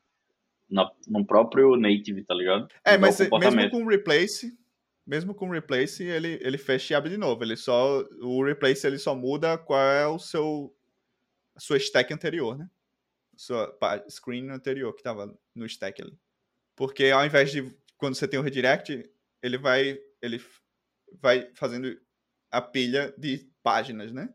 na- 0.69 0.91
no 1.07 1.25
próprio 1.25 1.77
native, 1.77 2.25
tá 2.25 2.35
ligado? 2.35 2.67
É, 2.85 2.99
mas 2.99 3.21
mesmo 3.21 3.71
com 3.71 3.87
replace, 3.87 4.59
mesmo 5.07 5.33
com 5.33 5.49
replace, 5.49 6.03
ele, 6.03 6.41
ele 6.43 6.59
fecha 6.59 6.93
e 6.93 6.97
abre 6.97 7.11
de 7.11 7.17
novo. 7.19 7.45
Ele 7.45 7.55
só, 7.57 8.01
o 8.21 8.43
replace 8.45 8.85
ele 8.85 8.99
só 8.99 9.15
muda 9.15 9.57
qual 9.59 9.81
é 9.81 10.07
o 10.09 10.19
seu, 10.19 10.75
a 11.55 11.61
sua 11.61 11.77
stack 11.77 12.13
anterior, 12.13 12.59
né? 12.59 12.69
Sua 13.39 13.73
screen 14.09 14.51
anterior 14.51 14.93
que 14.95 15.03
tava 15.03 15.39
no 15.55 15.65
stack 15.65 16.03
ali. 16.03 16.19
Porque 16.75 17.07
ao 17.07 17.25
invés 17.25 17.53
de 17.53 17.63
quando 17.97 18.17
você 18.17 18.27
tem 18.27 18.39
o 18.39 18.43
redirect, 18.43 19.09
ele 19.43 19.57
vai, 19.57 19.99
ele 20.21 20.43
vai 21.21 21.49
fazendo 21.55 21.97
a 22.51 22.61
pilha 22.61 23.15
de 23.17 23.49
páginas, 23.63 24.13
né? 24.13 24.29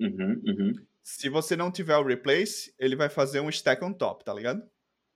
Uhum, 0.00 0.42
uhum, 0.46 0.86
Se 1.02 1.28
você 1.28 1.56
não 1.56 1.70
tiver 1.70 1.96
o 1.96 2.04
replace, 2.04 2.74
ele 2.78 2.96
vai 2.96 3.08
fazer 3.08 3.40
um 3.40 3.50
stack 3.50 3.84
on 3.84 3.92
top, 3.92 4.24
tá 4.24 4.32
ligado? 4.32 4.62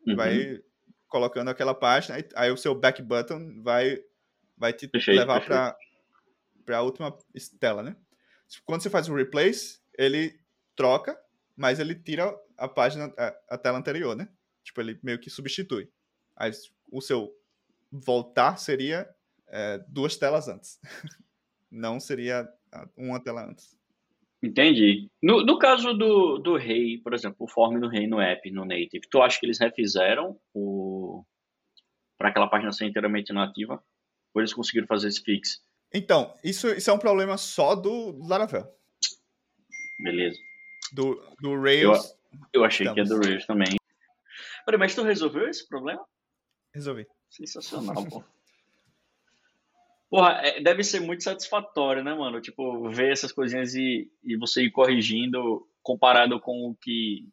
uhum. 0.06 0.16
vai 0.16 0.60
colocando 1.08 1.48
aquela 1.48 1.74
página, 1.74 2.16
aí, 2.16 2.28
aí 2.34 2.50
o 2.50 2.56
seu 2.56 2.74
back 2.74 3.02
button 3.02 3.62
vai, 3.62 4.02
vai 4.56 4.72
te 4.72 4.88
Perfeito, 4.88 5.18
levar 5.18 5.44
para 5.44 5.76
para 6.64 6.78
a 6.78 6.82
última 6.82 7.16
tela, 7.58 7.82
né? 7.82 7.96
Quando 8.64 8.82
você 8.82 8.90
faz 8.90 9.08
o 9.08 9.14
replace, 9.14 9.80
ele 9.98 10.32
troca, 10.76 11.18
mas 11.56 11.80
ele 11.80 11.94
tira 11.94 12.32
a 12.62 12.68
página, 12.68 13.12
a, 13.18 13.54
a 13.54 13.58
tela 13.58 13.78
anterior, 13.78 14.14
né? 14.14 14.28
Tipo, 14.62 14.80
ele 14.80 14.98
meio 15.02 15.18
que 15.18 15.28
substitui. 15.28 15.88
Aí 16.36 16.52
o 16.90 17.00
seu 17.00 17.34
voltar 17.90 18.56
seria 18.56 19.08
é, 19.48 19.78
duas 19.88 20.16
telas 20.16 20.48
antes. 20.48 20.80
Não 21.70 21.98
seria 21.98 22.48
uma 22.96 23.18
tela 23.18 23.44
antes. 23.44 23.76
Entendi. 24.42 25.10
No, 25.22 25.44
no 25.44 25.58
caso 25.58 25.92
do, 25.94 26.38
do 26.38 26.56
rei, 26.56 26.98
por 26.98 27.14
exemplo, 27.14 27.38
o 27.40 27.48
form 27.48 27.80
do 27.80 27.88
rei 27.88 28.06
no 28.06 28.20
app, 28.20 28.48
no 28.50 28.64
native, 28.64 29.08
tu 29.10 29.20
acha 29.20 29.38
que 29.38 29.46
eles 29.46 29.58
refizeram 29.58 30.38
o 30.54 31.24
para 32.18 32.28
aquela 32.28 32.48
página 32.48 32.70
ser 32.70 32.86
inteiramente 32.86 33.32
nativa? 33.32 33.82
Ou 34.32 34.40
eles 34.40 34.54
conseguiram 34.54 34.86
fazer 34.86 35.08
esse 35.08 35.22
fix? 35.22 35.60
Então, 35.92 36.36
isso, 36.44 36.68
isso 36.68 36.88
é 36.88 36.92
um 36.92 36.98
problema 36.98 37.36
só 37.36 37.74
do 37.74 38.16
Laravel. 38.26 38.66
Beleza. 40.02 40.38
Do, 40.92 41.20
do 41.40 41.60
Rails, 41.60 42.14
Eu 42.52 42.64
achei 42.64 42.86
que 42.92 43.00
é 43.00 43.04
do 43.04 43.14
Estamos. 43.14 43.26
Rails 43.26 43.46
também. 43.46 43.76
Peraí, 44.64 44.78
mas 44.78 44.94
tu 44.94 45.02
resolveu 45.02 45.48
esse 45.48 45.66
problema? 45.68 46.04
resolvi. 46.74 47.06
Sensacional, 47.28 48.04
pô. 48.08 48.24
Porra, 50.10 50.40
é- 50.42 50.60
deve 50.60 50.84
ser 50.84 51.00
muito 51.00 51.22
satisfatório, 51.22 52.04
né, 52.04 52.14
mano? 52.14 52.40
Tipo, 52.40 52.88
ver 52.90 53.12
essas 53.12 53.32
coisinhas 53.32 53.74
e, 53.74 54.10
e 54.22 54.36
você 54.36 54.62
ir 54.62 54.70
corrigindo 54.70 55.66
comparado 55.82 56.38
com 56.40 56.70
o 56.70 56.74
que. 56.74 57.26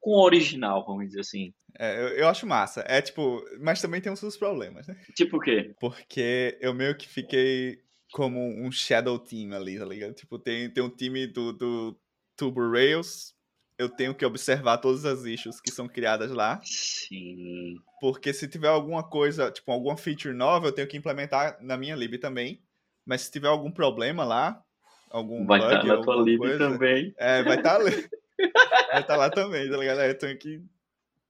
com 0.00 0.12
o 0.12 0.22
original, 0.24 0.84
vamos 0.86 1.06
dizer 1.08 1.20
assim. 1.20 1.52
É, 1.78 2.00
eu, 2.00 2.08
eu 2.08 2.28
acho 2.28 2.46
massa. 2.46 2.84
É 2.86 3.02
tipo, 3.02 3.44
mas 3.60 3.80
também 3.82 4.00
tem 4.00 4.12
os 4.12 4.18
seus 4.20 4.36
problemas, 4.36 4.86
né? 4.86 4.94
Tipo 5.16 5.36
o 5.38 5.40
quê? 5.40 5.74
Porque 5.80 6.56
eu 6.60 6.72
meio 6.72 6.96
que 6.96 7.08
fiquei 7.08 7.82
como 8.12 8.40
um 8.40 8.70
shadow 8.72 9.18
team 9.18 9.52
ali, 9.52 9.78
tá 9.78 9.84
ligado? 9.84 10.14
Tipo, 10.14 10.38
tem, 10.38 10.70
tem 10.70 10.82
um 10.82 10.90
time 10.90 11.26
do, 11.26 11.52
do 11.52 12.00
Turbo 12.36 12.70
Rails, 12.70 13.34
eu 13.80 13.88
tenho 13.88 14.14
que 14.14 14.26
observar 14.26 14.76
todas 14.76 15.06
as 15.06 15.24
issues 15.24 15.58
que 15.58 15.70
são 15.70 15.88
criadas 15.88 16.30
lá, 16.30 16.60
Sim. 16.62 17.76
porque 17.98 18.30
se 18.30 18.46
tiver 18.46 18.68
alguma 18.68 19.02
coisa, 19.02 19.50
tipo, 19.50 19.72
alguma 19.72 19.96
feature 19.96 20.34
nova, 20.34 20.66
eu 20.66 20.72
tenho 20.72 20.86
que 20.86 20.98
implementar 20.98 21.56
na 21.62 21.78
minha 21.78 21.96
lib 21.96 22.18
também. 22.18 22.62
Mas 23.06 23.22
se 23.22 23.32
tiver 23.32 23.48
algum 23.48 23.70
problema 23.70 24.22
lá, 24.22 24.62
algum 25.10 25.46
Vai 25.46 25.60
bug, 25.60 25.74
estar 25.74 25.86
na 25.86 26.02
tua 26.02 26.22
lib 26.22 26.38
coisa, 26.38 26.58
também. 26.58 27.14
É, 27.16 27.42
vai 27.42 27.56
estar 27.56 27.76
ali. 27.76 27.90
vai 28.92 29.00
estar 29.00 29.16
lá 29.16 29.30
também, 29.30 29.70
tá 29.70 29.76
ligado? 29.78 30.00
Eu 30.02 30.18
tenho 30.18 30.38
que 30.38 30.62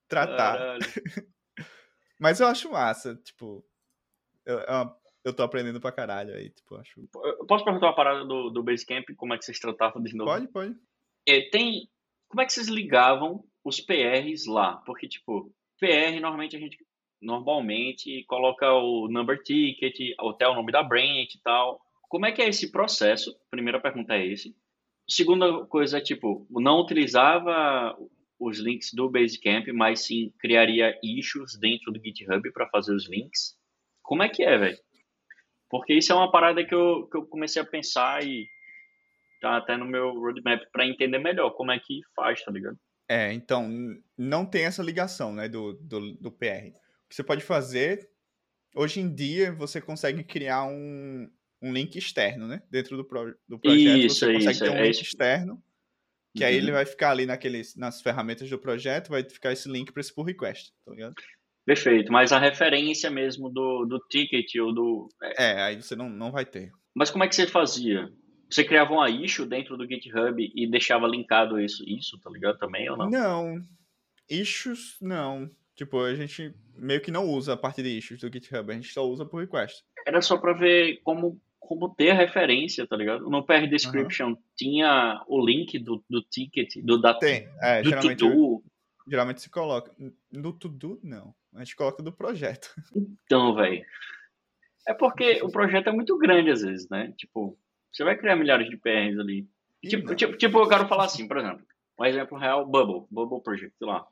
tratar. 0.09 0.76
Mas 2.18 2.40
eu 2.40 2.48
acho 2.48 2.72
massa, 2.72 3.14
tipo. 3.14 3.64
Eu, 4.44 4.59
é 4.59 4.90
eu 5.22 5.32
tô 5.32 5.42
aprendendo 5.44 5.80
pra 5.80 5.92
caralho 5.92 6.34
aí, 6.34 6.51
tipo, 6.51 6.74
acho. 6.74 7.01
Eu 7.14 7.46
Posso 7.46 7.64
perguntar 7.64 7.86
uma 7.86 7.94
parada 7.94 8.24
do, 8.24 8.51
do 8.51 8.62
Basecamp? 8.62 9.05
Como 9.16 9.34
é 9.34 9.38
que 9.38 9.44
vocês 9.44 9.61
tratavam 9.61 10.03
de 10.03 10.16
novo? 10.16 10.30
Pode, 10.30 10.48
pode. 10.48 10.74
É, 11.28 11.42
tem. 11.51 11.88
Como 12.31 12.41
é 12.41 12.47
que 12.47 12.53
vocês 12.53 12.68
ligavam 12.68 13.43
os 13.64 13.81
PRs 13.81 14.47
lá? 14.47 14.76
Porque, 14.87 15.09
tipo, 15.09 15.53
PR 15.81 16.20
normalmente 16.20 16.57
a 16.57 16.61
gente 16.61 16.78
normalmente 17.20 18.24
coloca 18.24 18.72
o 18.72 19.09
number 19.09 19.43
ticket, 19.43 20.14
até 20.16 20.47
o 20.47 20.55
nome 20.55 20.70
da 20.70 20.81
branch 20.81 21.35
e 21.35 21.43
tal. 21.43 21.81
Como 22.09 22.24
é 22.24 22.33
que 22.33 22.41
é 22.41 22.49
esse 22.49 22.70
processo? 22.70 23.37
Primeira 23.51 23.81
pergunta 23.81 24.14
é 24.14 24.24
esse. 24.24 24.55
Segunda 25.09 25.66
coisa 25.66 25.99
é, 25.99 26.01
tipo, 26.01 26.47
não 26.51 26.81
utilizava 26.81 27.99
os 28.39 28.61
links 28.61 28.95
do 28.95 29.11
Basecamp, 29.11 29.66
mas 29.74 30.07
sim 30.07 30.33
criaria 30.39 30.97
issues 31.03 31.59
dentro 31.59 31.93
do 31.93 32.01
GitHub 32.01 32.53
para 32.53 32.68
fazer 32.68 32.95
os 32.95 33.09
links. 33.11 33.57
Como 34.03 34.22
é 34.22 34.28
que 34.28 34.45
é, 34.45 34.57
velho? 34.57 34.78
Porque 35.68 35.95
isso 35.95 36.12
é 36.12 36.14
uma 36.14 36.31
parada 36.31 36.64
que 36.64 36.74
eu, 36.74 37.09
que 37.09 37.16
eu 37.16 37.26
comecei 37.26 37.61
a 37.61 37.66
pensar 37.66 38.24
e 38.24 38.47
tá 39.41 39.57
até 39.57 39.76
no 39.76 39.84
meu 39.86 40.12
roadmap 40.14 40.61
para 40.72 40.86
entender 40.86 41.18
melhor 41.18 41.51
como 41.51 41.72
é 41.72 41.78
que 41.78 42.01
faz, 42.14 42.43
tá 42.45 42.51
ligado? 42.53 42.76
É, 43.09 43.32
então, 43.32 43.68
não 44.16 44.47
tem 44.47 44.64
essa 44.64 44.82
ligação, 44.82 45.32
né, 45.32 45.49
do, 45.49 45.72
do, 45.74 46.14
do 46.14 46.30
PR. 46.30 46.68
O 46.68 47.09
que 47.09 47.14
você 47.16 47.24
pode 47.24 47.43
fazer, 47.43 48.09
hoje 48.74 49.01
em 49.01 49.12
dia, 49.12 49.53
você 49.53 49.80
consegue 49.80 50.22
criar 50.22 50.64
um, 50.64 51.28
um 51.61 51.72
link 51.72 51.97
externo, 51.97 52.47
né, 52.47 52.62
dentro 52.70 52.97
do, 52.97 53.05
pro, 53.05 53.36
do 53.49 53.59
projeto. 53.59 53.99
Isso, 53.99 54.20
você 54.20 54.32
consegue 54.32 54.53
isso, 54.53 54.64
ter 54.64 54.70
um 54.70 54.76
é 54.76 54.82
link 54.84 54.93
isso. 54.93 55.03
externo, 55.03 55.61
que 56.36 56.45
aí 56.45 56.55
Uhum. 56.55 56.62
ele 56.62 56.72
vai 56.72 56.86
ficar 56.86 57.11
ali 57.11 57.26
naqueles, 57.26 57.74
nas 57.74 58.01
ferramentas 58.01 58.49
do 58.49 58.59
projeto, 58.59 59.09
vai 59.09 59.28
ficar 59.28 59.53
esse 59.53 59.68
link 59.68 59.91
para 59.93 60.01
esse 60.01 60.14
pull 60.14 60.24
request, 60.24 60.72
tá 60.84 60.93
ligado? 60.93 61.14
Perfeito, 61.66 62.12
mas 62.12 62.32
a 62.32 62.38
referência 62.38 63.11
mesmo 63.11 63.51
do, 63.51 63.84
do 63.86 63.99
ticket 64.09 64.55
ou 64.61 64.72
do. 64.72 65.09
é, 65.22 65.45
É, 65.45 65.62
aí 65.62 65.82
você 65.82 65.95
não, 65.97 66.09
não 66.09 66.30
vai 66.30 66.45
ter. 66.45 66.70
Mas 66.95 67.11
como 67.11 67.24
é 67.24 67.28
que 67.28 67.34
você 67.34 67.47
fazia? 67.47 68.09
Você 68.51 68.64
criava 68.64 68.92
uma 68.92 69.09
issue 69.09 69.46
dentro 69.46 69.76
do 69.76 69.86
GitHub 69.86 70.53
e 70.55 70.66
deixava 70.68 71.07
linkado 71.07 71.61
isso, 71.61 71.84
isso, 71.88 72.18
tá 72.18 72.28
ligado? 72.30 72.59
Também 72.59 72.90
ou 72.90 72.96
não? 72.96 73.09
Não. 73.09 73.62
Issues, 74.28 74.96
não. 75.01 75.51
Tipo, 75.74 76.01
a 76.01 76.14
gente 76.14 76.55
meio 76.76 77.01
que 77.01 77.11
não 77.11 77.26
usa 77.26 77.53
a 77.53 77.57
parte 77.57 77.82
de 77.82 77.96
issues 77.96 78.20
do 78.20 78.32
GitHub, 78.32 78.70
a 78.70 78.74
gente 78.74 78.92
só 78.92 79.07
usa 79.07 79.24
por 79.24 79.40
request. 79.40 79.82
Era 80.07 80.20
só 80.20 80.36
pra 80.36 80.53
ver 80.53 81.01
como, 81.05 81.40
como 81.59 81.94
ter 81.94 82.11
a 82.11 82.14
referência, 82.14 82.86
tá 82.86 82.96
ligado? 82.96 83.30
No 83.30 83.44
PR 83.44 83.66
description 83.68 84.34
tinha 84.57 85.22
o 85.28 85.44
link 85.44 85.78
do, 85.78 86.05
do 86.09 86.22
ticket, 86.22 86.82
do, 86.82 87.01
da, 87.01 87.14
Tem, 87.14 87.48
é, 87.62 87.82
do 87.82 87.88
geralmente, 87.88 88.18
to-do. 88.18 88.64
geralmente 89.09 89.40
se 89.40 89.51
coloca. 89.51 89.94
No 90.32 90.53
to-do, 90.53 90.98
não. 91.03 91.34
A 91.55 91.64
gente 91.64 91.76
coloca 91.76 92.03
do 92.03 92.12
projeto. 92.12 92.74
Então, 93.24 93.55
velho. 93.55 93.84
É 94.88 94.94
porque 94.94 95.40
o 95.42 95.51
projeto 95.51 95.88
é 95.88 95.92
muito 95.92 96.18
grande 96.18 96.51
às 96.51 96.62
vezes, 96.62 96.88
né? 96.88 97.12
Tipo, 97.16 97.57
você 97.93 98.05
vai 98.05 98.16
criar 98.16 98.36
milhares 98.36 98.68
de 98.68 98.76
PRs 98.76 99.18
ali. 99.18 99.47
Tipo, 99.82 100.14
tipo, 100.14 100.36
tipo, 100.36 100.59
eu 100.59 100.68
quero 100.68 100.86
falar 100.88 101.05
assim, 101.05 101.26
por 101.26 101.38
exemplo, 101.38 101.64
um 101.99 102.05
exemplo 102.05 102.36
real, 102.38 102.66
Bubble, 102.66 103.07
Bubble 103.11 103.43
Project, 103.43 103.76
sei 103.78 103.86
lá. 103.86 104.07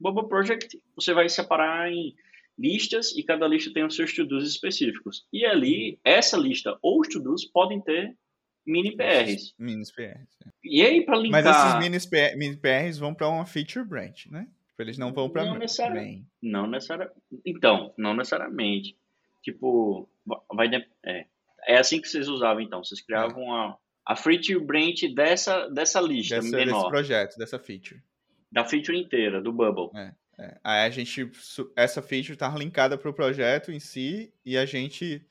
Bubble 0.00 0.28
Project, 0.28 0.80
você 0.96 1.14
vai 1.14 1.28
separar 1.28 1.90
em 1.90 2.14
listas 2.58 3.16
e 3.16 3.22
cada 3.22 3.46
lista 3.46 3.72
tem 3.72 3.84
os 3.84 3.94
seus 3.94 4.12
to-dos 4.12 4.48
específicos. 4.48 5.26
E 5.32 5.44
ali, 5.44 5.98
essa 6.04 6.36
lista 6.36 6.76
ou 6.82 7.00
os 7.00 7.08
to-dos 7.08 7.44
podem 7.44 7.80
ter 7.80 8.16
mini 8.66 8.96
PRs. 8.96 9.54
Minis 9.58 9.92
PRs. 9.92 10.28
é. 10.46 10.50
E 10.64 10.82
aí, 10.82 11.04
para 11.04 11.16
linkar... 11.18 11.44
Mas 11.44 11.56
esses 11.56 11.78
minis, 11.80 12.06
PR, 12.06 12.36
mini 12.36 12.56
PRs 12.56 12.98
vão 12.98 13.14
pra 13.14 13.28
uma 13.28 13.46
feature 13.46 13.84
branch, 13.84 14.26
né? 14.30 14.48
Tipo, 14.68 14.82
Eles 14.82 14.98
não 14.98 15.12
vão 15.12 15.28
pra 15.30 15.44
Não 15.44 15.58
necessariamente. 15.58 16.26
Não 16.42 16.66
necessariamente. 16.66 17.20
Então, 17.44 17.92
não 17.96 18.14
necessariamente. 18.14 18.96
Tipo, 19.42 20.08
va- 20.26 20.42
vai. 20.52 20.68
É, 21.04 21.26
é 21.66 21.76
assim 21.78 22.00
que 22.00 22.08
vocês 22.08 22.28
usavam, 22.28 22.60
então. 22.62 22.82
Vocês 22.82 23.00
criavam 23.00 23.42
É. 23.42 23.68
a, 24.06 24.12
a 24.12 24.16
feature 24.16 24.58
branch 24.58 25.08
dessa, 25.14 25.68
dessa 25.68 26.00
lista 26.00 26.36
Dessa, 26.36 26.50
desse 26.50 26.66
menor. 26.66 26.88
projeto, 26.90 27.36
dessa 27.36 27.58
feature. 27.58 28.02
Da 28.50 28.64
feature 28.64 28.96
inteira, 28.98 29.40
do 29.42 29.52
Bubble. 29.52 29.90
É. 29.98 30.14
Aí 30.64 30.86
a 30.86 30.90
gente, 30.90 31.30
essa 31.76 32.02
feature 32.02 32.36
tá 32.36 32.48
linkada 32.56 32.98
para 32.98 33.08
o 33.08 33.14
projeto 33.14 33.70
em 33.70 33.78
si 33.78 34.32
e 34.44 34.56
a 34.58 34.66
gente 34.66 35.24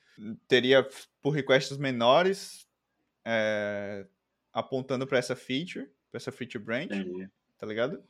teria 0.47 0.87
por 1.21 1.31
requests 1.31 1.77
menores 1.77 2.65
é, 3.25 4.05
apontando 4.53 5.05
para 5.05 5.17
essa 5.17 5.35
feature, 5.35 5.89
para 6.09 6.17
essa 6.17 6.31
feature 6.31 6.63
branch, 6.63 6.85
Entendi. 6.91 7.29
tá 7.57 7.65
ligado? 7.65 8.01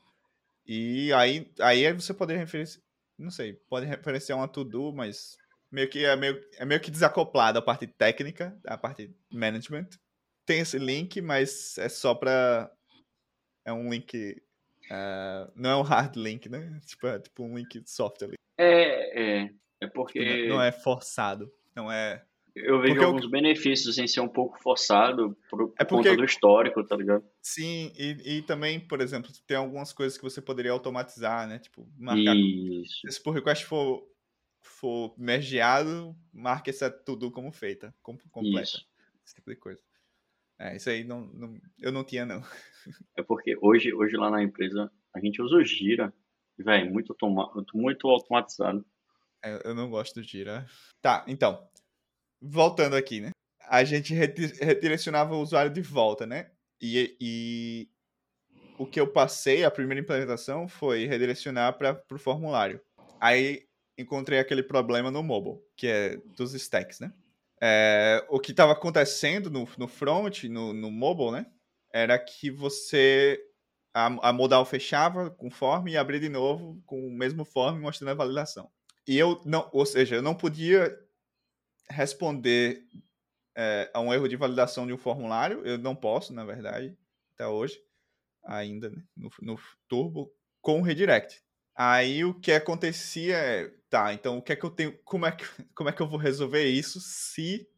E 0.68 1.12
aí, 1.14 1.52
aí 1.60 1.92
você 1.94 2.14
poderia 2.14 2.42
referenciar, 2.42 2.84
não 3.18 3.32
sei, 3.32 3.54
pode 3.70 3.86
referenciar 3.86 4.38
uma 4.38 4.48
to-do, 4.48 4.94
mas 4.94 5.38
meio 5.74 5.90
que 5.90 6.06
é 6.06 6.16
meio, 6.16 6.40
é 6.58 6.64
meio 6.66 6.80
que 6.80 6.92
desacoplado 6.92 7.58
a 7.58 7.62
parte 7.62 7.88
técnica, 7.88 8.56
a 8.66 8.78
parte 8.78 9.14
management. 9.32 9.90
Tem 10.46 10.60
esse 10.60 10.78
link, 10.78 11.20
mas 11.22 11.78
é 11.78 11.90
só 11.90 12.14
para 12.14 12.72
é 13.66 13.74
um 13.74 13.90
link 13.90 14.42
ah, 14.92 15.50
não 15.56 15.70
é 15.70 15.76
um 15.78 15.82
hard 15.82 16.16
link, 16.16 16.48
né? 16.50 16.80
Tipo, 16.86 17.08
é 17.08 17.20
tipo 17.20 17.44
um 17.44 17.58
link 17.58 17.82
soft 17.86 18.22
ali. 18.22 18.36
É, 18.58 19.22
é. 19.22 19.50
É 19.82 19.88
Tipo, 19.88 19.94
porque 19.96 20.48
Não 20.48 20.62
é 20.62 20.72
forçado. 20.72 21.52
Não 21.76 21.92
é. 21.92 22.24
eu 22.56 22.80
vejo 22.80 22.94
porque 22.94 23.04
eu- 23.04 23.08
alguns 23.08 23.26
benefícios 23.30 23.98
em 23.98 24.08
ser 24.08 24.20
um 24.20 24.28
pouco 24.28 24.62
forçado 24.62 25.36
por 25.50 25.74
É 25.80 25.84
porque- 25.84 26.10
conta 26.10 26.16
do 26.18 26.24
histórico, 26.26 26.84
tá 26.86 26.96
ligado? 26.96 27.26
Sim, 27.42 27.92
e, 27.98 28.38
e 28.38 28.42
também, 28.44 28.80
por 28.80 29.02
exemplo, 29.02 29.32
tem 29.48 29.58
algumas 29.58 29.92
coisas 29.92 30.18
que 30.18 30.24
você 30.24 30.40
poderia 30.42 30.72
automatizar, 30.72 31.48
né? 31.48 31.58
Tipo, 31.60 31.88
marcar. 31.98 32.36
Isso. 32.36 33.10
Se 33.10 33.22
por 33.24 33.34
request 33.34 33.66
for, 33.66 34.04
for 34.64 35.14
mergeado, 35.18 36.16
marque 36.32 36.70
essa 36.70 36.89
tudo 36.89 37.32
como 37.32 37.51
feita, 37.51 37.93
com- 38.01 38.18
completa. 38.32 38.64
Isso. 38.64 38.88
Esse 39.26 39.36
tipo 39.36 39.49
de 39.49 39.55
coisa. 39.57 39.82
É, 40.59 40.76
isso 40.76 40.89
aí 40.89 41.03
não, 41.03 41.22
não- 41.28 41.61
eu 41.80 41.91
não 41.91 42.03
tinha, 42.03 42.26
não. 42.26 42.41
É 43.18 43.24
porque 43.24 43.57
hoje, 43.61 43.93
hoje 43.93 44.16
lá 44.18 44.30
na 44.30 44.43
empresa 44.43 44.91
a 45.14 45.20
gente 45.20 45.41
usa 45.41 45.55
o 45.55 45.64
Gira, 45.64 46.14
velho, 46.57 46.91
muito, 46.91 47.11
automa 47.14 47.51
muito 47.74 48.07
automatizado. 48.07 48.86
É, 49.43 49.68
Eu 49.68 49.74
não 49.76 49.89
gosto 49.89 50.16
do 50.16 50.24
Gira. 50.24 50.66
Tá, 51.01 51.24
então. 51.28 51.68
Voltando 52.41 52.95
aqui, 52.95 53.22
né? 53.22 53.32
A 53.70 53.84
gente 53.86 54.14
redi- 54.14 54.53
redirecionava 54.61 55.34
o 55.36 55.41
usuário 55.41 55.72
de 55.72 55.82
volta, 55.82 56.26
né? 56.26 56.51
E, 56.82 57.16
e 57.22 57.89
o 58.78 58.86
que 58.86 58.99
eu 58.99 59.07
passei, 59.11 59.64
a 59.64 59.72
primeira 59.72 60.01
implementação, 60.01 60.68
foi 60.68 61.05
redirecionar 61.05 61.78
para 61.78 62.03
o 62.11 62.18
formulário. 62.18 62.82
Aí 63.22 63.66
encontrei 63.98 64.39
aquele 64.39 64.64
problema 64.64 65.12
no 65.12 65.24
mobile, 65.24 65.60
que 65.76 65.88
é 65.88 66.18
dos 66.36 66.54
stacks, 66.54 67.00
né? 67.00 67.14
É, 67.62 68.26
o 68.30 68.39
que 68.39 68.52
estava 68.52 68.74
acontecendo 68.74 69.50
no, 69.50 69.68
no 69.78 69.88
front, 69.88 70.44
no, 70.46 70.74
no 70.74 70.91
mobile, 70.91 71.32
né? 71.32 71.46
Era 71.94 72.18
que 72.20 72.52
você. 72.52 73.39
A, 73.94 74.30
a 74.30 74.34
modal 74.34 74.66
fechava 74.66 75.30
com 75.30 75.52
form 75.52 75.88
e 75.88 75.96
abria 75.96 76.20
de 76.20 76.30
novo 76.30 76.82
com 76.86 77.08
o 77.08 77.12
mesmo 77.12 77.46
form 77.46 77.80
mostrando 77.80 78.10
a 78.10 78.16
validação. 78.16 78.72
E 79.08 79.18
eu 79.18 79.39
não, 79.46 79.70
ou 79.72 79.86
seja, 79.86 80.16
eu 80.16 80.22
não 80.22 80.34
podia 80.34 80.98
responder 81.89 82.84
é, 83.56 83.91
a 83.94 84.02
um 84.02 84.14
erro 84.14 84.28
de 84.28 84.36
validação 84.36 84.88
de 84.88 84.94
um 84.94 84.98
formulário. 84.98 85.66
Eu 85.66 85.78
não 85.78 85.96
posso, 85.96 86.34
na 86.34 86.44
verdade, 86.44 86.98
até 87.34 87.48
hoje, 87.48 87.80
ainda, 88.44 88.89
né, 88.89 89.04
no, 89.16 89.30
no 89.41 89.60
Turbo, 89.88 90.34
com 90.62 90.80
o 90.80 90.84
redirect. 90.84 91.44
Aí 91.76 92.24
o 92.24 92.34
que 92.34 92.52
acontecia 92.52 93.38
é, 93.38 93.72
tá, 93.94 94.12
então 94.12 94.39
o 94.39 94.41
que 94.41 94.52
é 94.52 94.56
que 94.56 94.66
eu 94.66 94.72
tenho, 94.72 94.98
como 95.04 95.28
é 95.28 95.32
que, 95.32 95.44
como 95.76 95.88
é 95.88 95.94
que 95.94 96.02
eu 96.02 96.08
vou 96.08 96.18
resolver 96.18 96.66
isso 96.66 97.00
se 97.00 97.70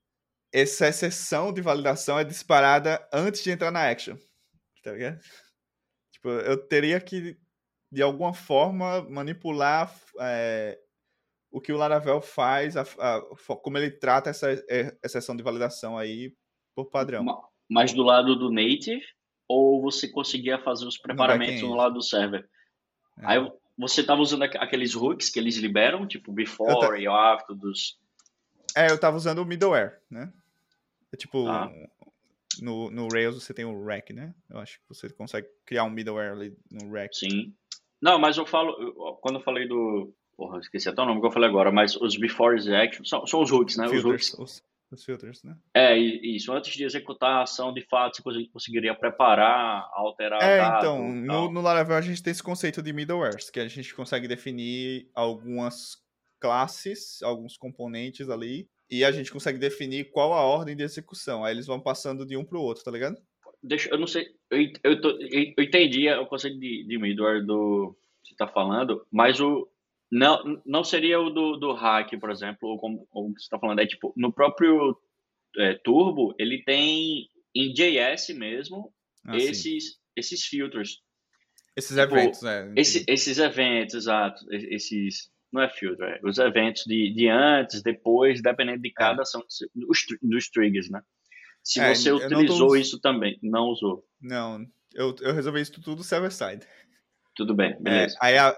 essa 0.53 0.87
exceção 0.87 1.51
de 1.51 1.61
validação 1.61 2.17
é 2.17 2.23
disparada 2.23 3.05
antes 3.11 3.43
de 3.43 3.51
entrar 3.51 3.69
na 3.69 3.89
action? 3.89 4.15
Tá 4.81 4.93
ligado? 4.93 5.19
Tipo, 6.13 6.29
eu 6.29 6.65
teria 6.67 7.01
que, 7.01 7.37
de 7.91 8.01
alguma 8.01 8.33
forma, 8.33 9.01
manipular 9.09 9.93
é, 10.21 10.79
o 11.51 11.59
que 11.59 11.73
o 11.73 11.77
Laravel 11.77 12.21
faz, 12.21 12.77
a, 12.77 12.83
a, 12.83 13.21
como 13.61 13.77
ele 13.77 13.91
trata 13.91 14.29
essa 14.29 14.49
é, 14.69 14.97
exceção 15.03 15.35
de 15.35 15.43
validação 15.43 15.97
aí 15.97 16.33
por 16.73 16.85
padrão. 16.85 17.25
Ma- 17.25 17.45
Mas 17.69 17.91
do 17.91 18.03
lado 18.03 18.37
do 18.37 18.49
native, 18.49 19.03
ou 19.49 19.81
você 19.81 20.07
conseguia 20.07 20.57
fazer 20.59 20.85
os 20.85 20.97
preparamentos 20.97 21.61
no, 21.61 21.75
lado 21.75 21.95
do 21.95 22.01
server? 22.01 22.47
É. 23.19 23.25
Aí 23.25 23.51
você 23.77 24.03
tava 24.03 24.21
usando 24.21 24.43
aqu- 24.43 24.57
aqueles 24.57 24.95
hooks 24.95 25.29
que 25.29 25.39
eles 25.39 25.57
liberam, 25.57 26.07
tipo 26.07 26.31
before 26.31 27.01
e 27.01 27.07
after 27.07 27.55
dos. 27.55 27.97
É, 28.75 28.89
eu 28.91 28.97
tava 28.99 29.17
usando 29.17 29.39
o 29.39 29.45
middleware, 29.45 29.99
né? 30.09 30.31
É 31.11 31.17
tipo, 31.17 31.45
Tá. 31.45 31.71
no, 32.61 32.89
no 32.91 33.07
Rails 33.07 33.35
você 33.41 33.53
tem 33.53 33.65
o 33.65 33.85
rack, 33.85 34.11
né? 34.13 34.33
Eu 34.49 34.59
acho 34.59 34.79
que 34.79 34.85
você 34.89 35.09
consegue 35.09 35.47
criar 35.65 35.83
um 35.83 35.89
middleware 35.89 36.31
ali 36.31 36.57
no 36.71 36.91
rack. 36.91 37.15
Sim. 37.17 37.53
Não, 38.01 38.19
mas 38.19 38.37
eu 38.37 38.45
falo. 38.45 38.71
eu- 38.81 38.93
Quando 39.21 39.35
eu 39.39 39.43
falei 39.43 39.67
do. 39.67 40.13
Porra, 40.37 40.59
esqueci 40.59 40.89
até 40.89 41.01
o 41.01 41.05
nome 41.05 41.21
que 41.21 41.27
eu 41.27 41.31
falei 41.31 41.47
agora, 41.47 41.71
mas 41.71 41.95
os 41.95 42.17
before 42.17 42.59
e 42.67 42.75
action 42.75 43.05
são, 43.05 43.25
são 43.25 43.41
os 43.41 43.49
hooks, 43.51 43.77
né? 43.77 43.85
Os 43.85 43.91
Filters, 43.91 44.33
hooks. 44.33 44.39
os, 44.39 44.63
os 44.91 45.03
filters, 45.03 45.43
né? 45.43 45.57
É, 45.73 45.97
isso. 45.97 46.51
Antes 46.53 46.73
de 46.75 46.83
executar 46.83 47.31
a 47.39 47.43
ação, 47.43 47.73
de 47.73 47.81
fato, 47.81 48.17
você 48.17 48.21
cons- 48.23 48.47
conseguiria 48.53 48.93
preparar, 48.95 49.89
alterar 49.93 50.41
É, 50.41 50.57
dado 50.57 50.77
então, 50.77 51.11
no, 51.11 51.51
no 51.51 51.61
Laravel 51.61 51.97
a 51.97 52.01
gente 52.01 52.21
tem 52.23 52.31
esse 52.31 52.43
conceito 52.43 52.81
de 52.81 52.93
middlewares, 52.93 53.49
que 53.49 53.59
a 53.59 53.67
gente 53.67 53.93
consegue 53.95 54.27
definir 54.27 55.09
algumas 55.13 55.97
classes, 56.39 57.21
alguns 57.23 57.57
componentes 57.57 58.29
ali, 58.29 58.67
e 58.89 59.03
a 59.03 59.11
gente 59.11 59.31
consegue 59.31 59.57
definir 59.57 60.11
qual 60.11 60.33
a 60.33 60.41
ordem 60.43 60.75
de 60.75 60.83
execução. 60.83 61.43
Aí 61.43 61.53
eles 61.53 61.65
vão 61.65 61.79
passando 61.79 62.25
de 62.25 62.37
um 62.37 62.45
pro 62.45 62.61
outro, 62.61 62.83
tá 62.83 62.91
ligado? 62.91 63.17
Deixa, 63.63 63.89
eu 63.89 63.97
não 63.97 64.05
sei, 64.05 64.27
eu, 64.51 64.59
eu, 64.83 65.01
tô- 65.01 65.17
eu 65.19 65.63
entendi 65.63 66.07
o 66.09 66.27
conceito 66.27 66.59
de, 66.59 66.83
de 66.83 66.97
middleware 66.99 67.43
do 67.43 67.95
que 68.23 68.29
você 68.29 68.35
tá 68.35 68.47
falando, 68.47 69.03
mas 69.11 69.39
o 69.39 69.67
não, 70.11 70.61
não 70.65 70.83
seria 70.83 71.19
o 71.19 71.29
do, 71.29 71.57
do 71.57 71.73
hack, 71.73 72.17
por 72.19 72.29
exemplo, 72.31 72.69
ou 72.69 72.77
como, 72.77 73.05
como 73.07 73.29
você 73.33 73.43
está 73.43 73.59
falando, 73.59 73.79
é 73.79 73.87
tipo, 73.87 74.13
no 74.15 74.31
próprio 74.31 74.97
é, 75.57 75.73
Turbo, 75.83 76.33
ele 76.37 76.63
tem 76.63 77.27
em 77.53 77.73
JS 77.73 78.29
mesmo 78.33 78.93
Ah, 79.25 79.37
sim. 79.39 79.49
esses, 79.49 79.99
esses 80.15 80.45
filters, 80.45 81.01
Esses 81.75 81.97
tipo, 81.97 82.15
eventos, 82.15 82.43
é. 82.43 82.71
esse, 82.75 83.03
esses 83.07 83.37
eventos, 83.37 83.95
exato, 83.95 84.45
esses, 84.51 85.29
não 85.51 85.61
é 85.61 85.69
filter, 85.69 86.05
é, 86.07 86.19
os 86.23 86.37
eventos 86.37 86.83
de, 86.85 87.13
de 87.13 87.27
antes, 87.29 87.81
depois, 87.81 88.41
dependendo 88.41 88.81
de 88.81 88.91
cada 88.91 89.21
ação, 89.23 89.41
dos, 89.73 89.99
dos 90.21 90.49
triggers, 90.49 90.89
né? 90.89 91.01
Se 91.63 91.79
É, 91.79 91.95
você 91.95 92.11
tô 92.11 92.17
utilizou 92.17 92.67
us- 92.73 92.79
isso 92.79 92.99
também, 93.01 93.39
não 93.41 93.65
usou, 93.69 94.05
Não, 94.21 94.65
eu, 94.93 95.15
eu 95.21 95.33
resolvi 95.33 95.61
isso 95.61 95.81
tudo 95.81 96.03
server-side. 96.03 96.65
tudo 97.35 97.55
bem, 97.55 97.71
É, 97.73 97.79
beleza. 97.79 98.17
aí 98.21 98.37
a- 98.37 98.55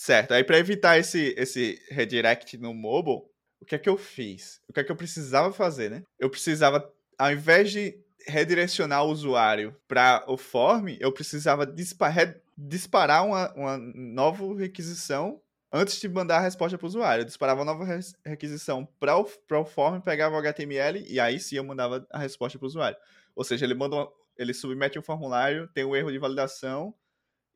certo, 0.00 0.32
aí 0.32 0.42
para 0.42 0.58
evitar 0.58 0.98
esse, 0.98 1.34
esse 1.36 1.78
redirect 1.90 2.56
no 2.56 2.72
mobile, 2.72 3.22
o 3.60 3.66
que 3.66 3.74
é 3.74 3.78
que 3.78 3.88
eu 3.88 3.98
fiz? 3.98 4.60
O 4.68 4.72
que 4.72 4.80
é 4.80 4.84
que 4.84 4.90
eu 4.90 4.96
precisava 4.96 5.52
fazer, 5.52 5.90
né? 5.90 6.02
Eu 6.18 6.30
precisava, 6.30 6.90
ao 7.18 7.30
invés 7.32 7.70
de 7.70 7.98
redirecionar 8.26 9.04
o 9.04 9.10
usuário 9.10 9.76
para 9.86 10.24
o 10.26 10.36
form, 10.36 10.96
eu 10.98 11.12
precisava 11.12 11.66
dispa- 11.66 12.08
re- 12.08 12.40
disparar 12.56 13.26
uma, 13.26 13.52
uma 13.54 13.78
nova 13.78 14.54
requisição 14.54 15.40
antes 15.72 16.00
de 16.00 16.08
mandar 16.08 16.38
a 16.38 16.40
resposta 16.40 16.78
para 16.78 16.84
o 16.86 16.88
usuário. 16.88 17.22
Eu 17.22 17.26
disparava 17.26 17.60
uma 17.60 17.72
nova 17.72 17.84
requisição 18.24 18.88
para 18.98 19.18
o, 19.18 19.26
o 19.52 19.64
form, 19.64 20.00
pegava 20.00 20.34
o 20.34 20.38
HTML 20.38 21.04
e 21.08 21.20
aí 21.20 21.38
sim 21.38 21.56
eu 21.56 21.64
mandava 21.64 22.06
a 22.10 22.18
resposta 22.18 22.58
para 22.58 22.64
o 22.64 22.68
usuário. 22.68 22.96
Ou 23.36 23.44
seja, 23.44 23.66
ele 23.66 23.74
manda 23.74 23.96
uma- 23.96 24.12
ele 24.36 24.54
submete 24.54 24.98
um 24.98 25.02
formulário, 25.02 25.68
tem 25.68 25.84
um 25.84 25.94
erro 25.94 26.10
de 26.10 26.18
validação, 26.18 26.94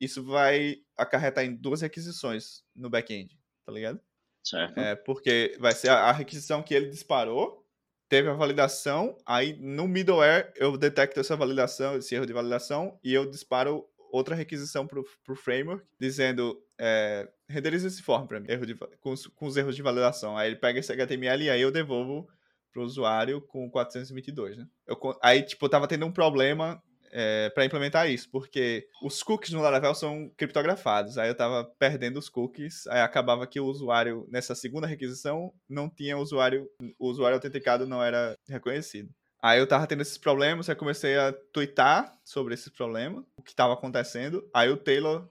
isso 0.00 0.24
vai 0.24 0.76
acarretar 0.96 1.44
em 1.44 1.54
duas 1.54 1.80
requisições 1.80 2.64
no 2.74 2.90
back-end, 2.90 3.38
tá 3.64 3.72
ligado? 3.72 4.00
Certo. 4.42 4.78
É, 4.78 4.94
porque 4.94 5.56
vai 5.58 5.72
ser 5.72 5.88
a, 5.88 6.04
a 6.04 6.12
requisição 6.12 6.62
que 6.62 6.74
ele 6.74 6.90
disparou, 6.90 7.66
teve 8.08 8.28
a 8.28 8.34
validação, 8.34 9.16
aí 9.24 9.54
no 9.58 9.88
middleware 9.88 10.52
eu 10.56 10.76
detecto 10.76 11.18
essa 11.18 11.36
validação, 11.36 11.96
esse 11.96 12.14
erro 12.14 12.26
de 12.26 12.32
validação, 12.32 12.98
e 13.02 13.14
eu 13.14 13.28
disparo 13.28 13.88
outra 14.12 14.34
requisição 14.34 14.86
pro, 14.86 15.04
pro 15.24 15.34
framework, 15.34 15.84
dizendo, 15.98 16.62
é, 16.78 17.28
renderiza 17.48 17.88
esse 17.88 18.02
form 18.02 18.26
para 18.26 18.38
mim, 18.38 18.46
erro 18.48 18.66
de, 18.66 18.74
com, 18.74 19.10
os, 19.10 19.26
com 19.26 19.46
os 19.46 19.56
erros 19.56 19.74
de 19.74 19.82
validação. 19.82 20.36
Aí 20.36 20.48
ele 20.48 20.56
pega 20.56 20.78
esse 20.78 20.92
HTML 20.92 21.44
e 21.44 21.50
aí 21.50 21.60
eu 21.60 21.72
devolvo 21.72 22.28
pro 22.72 22.84
usuário 22.84 23.40
com 23.40 23.68
422, 23.70 24.56
né? 24.56 24.68
Eu, 24.86 24.98
aí, 25.22 25.42
tipo, 25.42 25.64
eu 25.64 25.70
tava 25.70 25.88
tendo 25.88 26.06
um 26.06 26.12
problema 26.12 26.82
é, 27.16 27.48
para 27.50 27.64
implementar 27.64 28.10
isso, 28.10 28.28
porque 28.28 28.88
os 29.00 29.22
cookies 29.22 29.52
no 29.52 29.60
Laravel 29.60 29.94
são 29.94 30.28
criptografados. 30.36 31.16
Aí 31.16 31.28
eu 31.28 31.36
tava 31.36 31.64
perdendo 31.78 32.18
os 32.18 32.28
cookies, 32.28 32.88
aí 32.88 33.00
acabava 33.00 33.46
que 33.46 33.60
o 33.60 33.66
usuário, 33.66 34.26
nessa 34.28 34.52
segunda 34.56 34.88
requisição, 34.88 35.52
não 35.68 35.88
tinha 35.88 36.18
usuário, 36.18 36.68
o 36.98 37.08
usuário 37.08 37.36
autenticado 37.36 37.86
não 37.86 38.02
era 38.02 38.36
reconhecido. 38.48 39.08
Aí 39.40 39.60
eu 39.60 39.66
tava 39.66 39.86
tendo 39.86 40.02
esses 40.02 40.18
problemas, 40.18 40.68
aí 40.68 40.74
comecei 40.74 41.16
a 41.16 41.32
twittar 41.52 42.12
sobre 42.24 42.54
esse 42.54 42.70
problema, 42.70 43.24
o 43.36 43.42
que 43.42 43.54
tava 43.54 43.74
acontecendo. 43.74 44.42
Aí 44.52 44.68
o 44.68 44.76
Taylor 44.76 45.28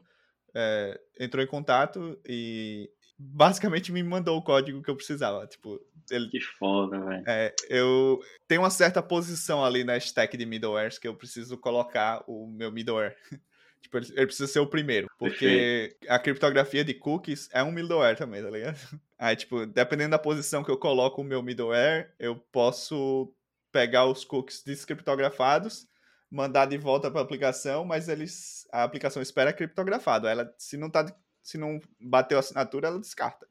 é, 0.55 0.97
entrou 1.19 1.43
em 1.43 1.47
contato 1.47 2.17
e 2.25 2.89
basicamente 3.24 3.91
me 3.91 4.03
mandou 4.03 4.38
o 4.38 4.41
código 4.41 4.82
que 4.82 4.89
eu 4.89 4.95
precisava. 4.95 5.45
Tipo, 5.47 5.80
ele, 6.11 6.30
Que 6.30 6.41
foda, 6.41 6.99
velho. 6.99 7.24
é, 7.28 7.53
eu 7.69 8.19
tenho 8.47 8.61
uma 8.61 8.69
certa 8.69 9.01
posição 9.01 9.63
ali 9.63 9.84
na 9.84 9.97
stack 9.97 10.36
de 10.36 10.45
middlewares 10.45 10.99
que 10.99 11.07
eu 11.07 11.15
preciso 11.15 11.57
colocar 11.57 12.24
o 12.28 12.47
meu 12.47 12.71
middleware. 12.71 13.15
tipo, 13.82 13.97
ele, 13.97 14.07
ele 14.15 14.26
precisa 14.26 14.47
ser 14.47 14.59
o 14.59 14.67
primeiro. 14.67 15.07
Porque 15.17 15.95
a 16.07 16.19
criptografia 16.19 16.84
de 16.84 16.93
cookies 16.93 17.49
é 17.53 17.63
um 17.63 17.71
middleware 17.71 18.17
também, 18.17 18.43
tá 18.43 18.49
ligado? 18.49 18.78
Aí, 19.17 19.36
tipo, 19.36 19.65
dependendo 19.65 20.11
da 20.11 20.19
posição 20.19 20.63
que 20.63 20.71
eu 20.71 20.78
coloco 20.78 21.21
o 21.21 21.26
meu 21.26 21.41
middleware, 21.41 22.13
eu 22.19 22.36
posso 22.36 23.34
pegar 23.71 24.05
os 24.05 24.26
cookies 24.26 24.61
descriptografados, 24.63 25.88
mandar 26.30 26.65
de 26.65 26.78
volta 26.78 27.09
para 27.09 27.21
a 27.21 27.24
aplicação, 27.24 27.86
mas 27.86 28.09
eles 28.09 28.67
a 28.71 28.84
aplicação 28.84 29.21
espera 29.21 29.53
criptografado. 29.53 30.28
Ela, 30.28 30.53
se 30.57 30.76
não 30.78 30.89
tá, 30.89 31.05
se 31.43 31.57
não 31.57 31.79
bateu 31.99 32.37
a 32.37 32.39
assinatura, 32.39 32.87
ela 32.87 32.99
descarta. 32.99 33.45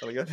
Tá 0.00 0.06
ligado? 0.06 0.28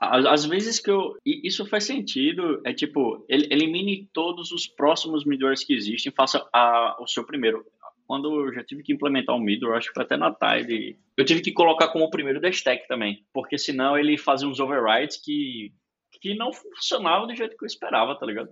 Às 0.00 0.44
vezes 0.44 0.78
que 0.78 0.90
eu. 0.90 1.16
Isso 1.24 1.66
faz 1.66 1.84
sentido. 1.84 2.60
É 2.64 2.72
tipo, 2.72 3.24
el- 3.28 3.48
elimine 3.50 4.08
todos 4.12 4.52
os 4.52 4.66
próximos 4.66 5.24
middlewares 5.24 5.64
que 5.64 5.74
existem, 5.74 6.12
faça 6.12 6.46
a- 6.52 6.96
o 7.00 7.06
seu 7.08 7.24
primeiro. 7.24 7.66
Quando 8.06 8.46
eu 8.46 8.52
já 8.54 8.62
tive 8.62 8.82
que 8.82 8.92
implementar 8.92 9.34
um 9.34 9.40
middleware, 9.40 9.78
acho 9.78 9.88
que 9.88 9.94
foi 9.94 10.04
até 10.04 10.16
na 10.16 10.32
Tide, 10.32 10.98
eu 11.16 11.24
tive 11.24 11.40
que 11.40 11.50
colocar 11.52 11.88
como 11.88 12.04
o 12.04 12.10
primeiro 12.10 12.40
da 12.40 12.48
stack 12.48 12.86
também. 12.86 13.24
Porque 13.32 13.58
senão 13.58 13.96
ele 13.98 14.16
fazia 14.18 14.46
uns 14.46 14.60
overrides 14.60 15.16
que, 15.16 15.72
que 16.20 16.34
não 16.34 16.52
funcionavam 16.52 17.26
do 17.26 17.34
jeito 17.34 17.56
que 17.56 17.64
eu 17.64 17.66
esperava, 17.66 18.14
tá 18.16 18.24
ligado? 18.26 18.50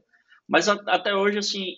Mas 0.48 0.68
a- 0.68 0.82
até 0.86 1.14
hoje, 1.14 1.38
assim, 1.38 1.76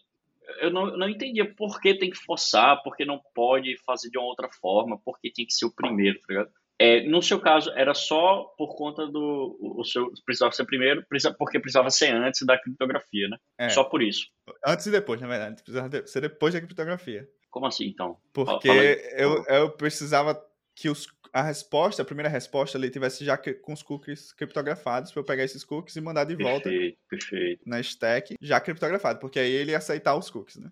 eu 0.60 0.70
não, 0.70 0.96
não 0.96 1.08
entendia 1.08 1.54
por 1.54 1.80
que 1.80 1.94
tem 1.94 2.10
que 2.10 2.16
forçar, 2.16 2.82
por 2.82 2.96
que 2.96 3.04
não 3.04 3.20
pode 3.34 3.76
fazer 3.84 4.10
de 4.10 4.18
uma 4.18 4.26
outra 4.26 4.48
forma, 4.60 4.98
por 5.04 5.18
que 5.20 5.32
tem 5.32 5.46
que 5.46 5.52
ser 5.52 5.66
o 5.66 5.74
primeiro, 5.74 6.18
tá 6.20 6.26
ligado? 6.28 6.50
É, 6.78 7.00
no 7.08 7.22
seu 7.22 7.38
caso, 7.38 7.70
era 7.76 7.94
só 7.94 8.42
por 8.58 8.74
conta 8.74 9.06
do. 9.06 9.56
O 9.60 9.84
seu 9.84 10.10
precisava 10.24 10.50
ser 10.50 10.64
primeiro, 10.64 11.06
porque 11.38 11.60
precisava 11.60 11.90
ser 11.90 12.12
antes 12.12 12.44
da 12.44 12.58
criptografia, 12.58 13.28
né? 13.28 13.36
É, 13.56 13.68
Só 13.68 13.84
por 13.84 14.02
isso. 14.02 14.26
antes 14.66 14.86
e 14.86 14.90
depois, 14.90 15.20
na 15.20 15.28
verdade. 15.28 15.62
Precisava 15.62 16.06
ser 16.06 16.20
depois 16.22 16.52
da 16.52 16.60
criptografia. 16.60 17.28
Como 17.50 17.66
assim, 17.66 17.86
então? 17.86 18.16
Porque 18.32 18.68
eu, 19.16 19.44
eu 19.44 19.70
precisava 19.70 20.42
que 20.74 20.88
os, 20.88 21.06
a 21.32 21.42
resposta, 21.42 22.02
a 22.02 22.04
primeira 22.04 22.28
resposta 22.28 22.76
ali, 22.76 22.90
tivesse 22.90 23.24
já 23.24 23.36
com 23.38 23.72
os 23.72 23.82
cookies 23.82 24.32
criptografados, 24.32 25.10
para 25.10 25.20
eu 25.20 25.24
pegar 25.24 25.44
esses 25.44 25.64
cookies 25.64 25.96
e 25.96 26.00
mandar 26.00 26.24
de 26.24 26.36
volta 26.36 26.68
Perfeito, 26.68 26.98
perfeito. 27.08 27.62
na 27.66 27.80
stack 27.80 28.36
já 28.40 28.60
criptografado, 28.60 29.18
porque 29.18 29.38
aí 29.38 29.50
ele 29.50 29.70
ia 29.70 29.78
aceitar 29.78 30.14
os 30.14 30.28
cookies, 30.28 30.56
né? 30.58 30.70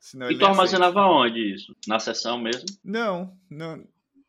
Senão 0.00 0.26
E 0.28 0.34
tu 0.34 0.38
nem 0.38 0.48
aceita. 0.48 0.60
armazenava 0.62 1.06
onde 1.06 1.54
isso? 1.54 1.76
Na 1.86 2.00
sessão 2.00 2.36
mesmo? 2.36 2.66
Não, 2.84 3.32
não, 3.48 3.86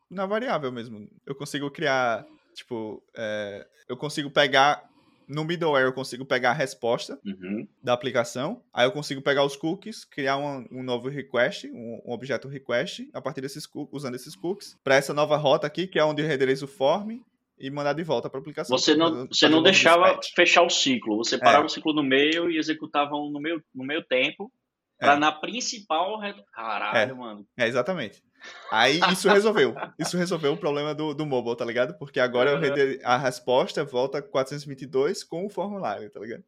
na 0.08 0.24
variável 0.26 0.70
mesmo. 0.70 1.08
Eu 1.26 1.34
consigo 1.34 1.68
criar, 1.70 2.24
tipo, 2.54 3.02
é, 3.16 3.66
eu 3.88 3.96
consigo 3.96 4.30
pegar, 4.30 4.88
no 5.28 5.44
middleware 5.44 5.84
eu 5.86 5.92
consigo 5.92 6.24
pegar 6.24 6.50
a 6.50 6.54
resposta 6.54 7.18
Uhum. 7.24 7.66
da 7.82 7.92
aplicação, 7.92 8.62
aí 8.72 8.86
eu 8.86 8.92
consigo 8.92 9.20
pegar 9.22 9.44
os 9.44 9.56
cookies, 9.56 10.04
criar 10.04 10.36
um, 10.36 10.66
um 10.70 10.82
novo 10.82 11.08
request, 11.08 11.66
um, 11.70 12.00
um 12.04 12.12
objeto 12.12 12.48
request, 12.48 13.08
a 13.12 13.20
partir 13.20 13.40
desses 13.40 13.66
cookies, 13.66 13.94
usando 13.94 14.14
esses 14.14 14.34
cookies, 14.36 14.76
para 14.84 14.96
essa 14.96 15.12
nova 15.14 15.36
rota 15.36 15.66
aqui, 15.66 15.86
que 15.86 15.98
é 15.98 16.04
onde 16.04 16.22
eu 16.22 16.26
renderizo 16.28 16.64
o 16.66 16.68
form, 16.68 17.18
e 17.58 17.70
mandar 17.70 17.92
de 17.92 18.02
volta 18.02 18.28
para 18.28 18.38
a 18.38 18.42
aplicação. 18.42 18.76
Você 18.76 18.96
não, 18.96 19.26
você 19.28 19.48
não 19.48 19.62
deixava 19.62 20.18
fechar 20.34 20.62
o 20.62 20.68
ciclo. 20.68 21.16
Você 21.18 21.36
É. 21.36 21.38
parava 21.38 21.66
o 21.66 21.68
ciclo 21.68 21.92
no 21.92 22.02
meio 22.02 22.50
e 22.50 22.58
executava 22.58 23.14
um 23.14 23.30
no 23.30 23.38
meio, 23.40 23.62
no 23.72 23.84
meio 23.84 24.02
tempo. 24.02 24.50
Pra 24.98 25.12
É. 25.14 25.16
na 25.16 25.30
principal. 25.30 26.20
Caralho, 26.52 27.12
É. 27.12 27.14
mano. 27.14 27.46
É, 27.56 27.66
exatamente. 27.68 28.22
Aí 28.70 29.00
isso 29.12 29.28
resolveu. 29.28 29.74
Isso 29.98 30.16
resolveu 30.16 30.52
o 30.52 30.56
problema 30.56 30.94
do, 30.94 31.14
do 31.14 31.24
mobile, 31.26 31.56
tá 31.56 31.64
ligado? 31.64 31.94
Porque 31.98 32.18
agora 32.20 32.54
Uhum. 32.56 32.98
a 33.04 33.16
resposta 33.16 33.84
volta 33.84 34.20
422 34.20 35.22
com 35.24 35.46
o 35.46 35.50
formulário, 35.50 36.10
tá 36.10 36.20
ligado? 36.20 36.44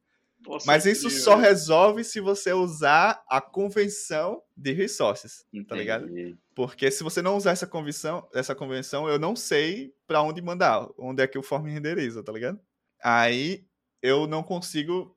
Nossa, 0.47 0.67
Mas 0.67 0.85
isso 0.87 1.07
incrível. 1.07 1.25
só 1.25 1.37
resolve 1.37 2.05
se 2.05 2.21
você 2.21 2.53
usar 2.53 3.23
a 3.29 3.41
convenção 3.41 4.43
de 4.57 4.73
resources, 4.73 5.45
tá 5.67 5.75
ligado? 5.75 6.05
Entendi. 6.09 6.37
Porque 6.55 6.91
se 6.91 7.03
você 7.03 7.21
não 7.23 7.37
usar 7.37 7.53
essa 7.53 7.67
convenção, 7.67 8.29
essa 8.35 8.55
convenção, 8.55 9.09
eu 9.09 9.19
não 9.19 9.35
sei 9.35 9.93
pra 10.07 10.23
onde 10.23 10.41
mandar, 10.43 10.87
onde 10.99 11.23
é 11.23 11.27
que 11.27 11.39
o 11.39 11.43
form 11.43 11.67
renderiza, 11.67 12.23
tá 12.23 12.33
ligado? 12.33 12.61
Aí 13.03 13.65
eu 14.03 14.27
não 14.27 14.43
consigo 14.43 15.16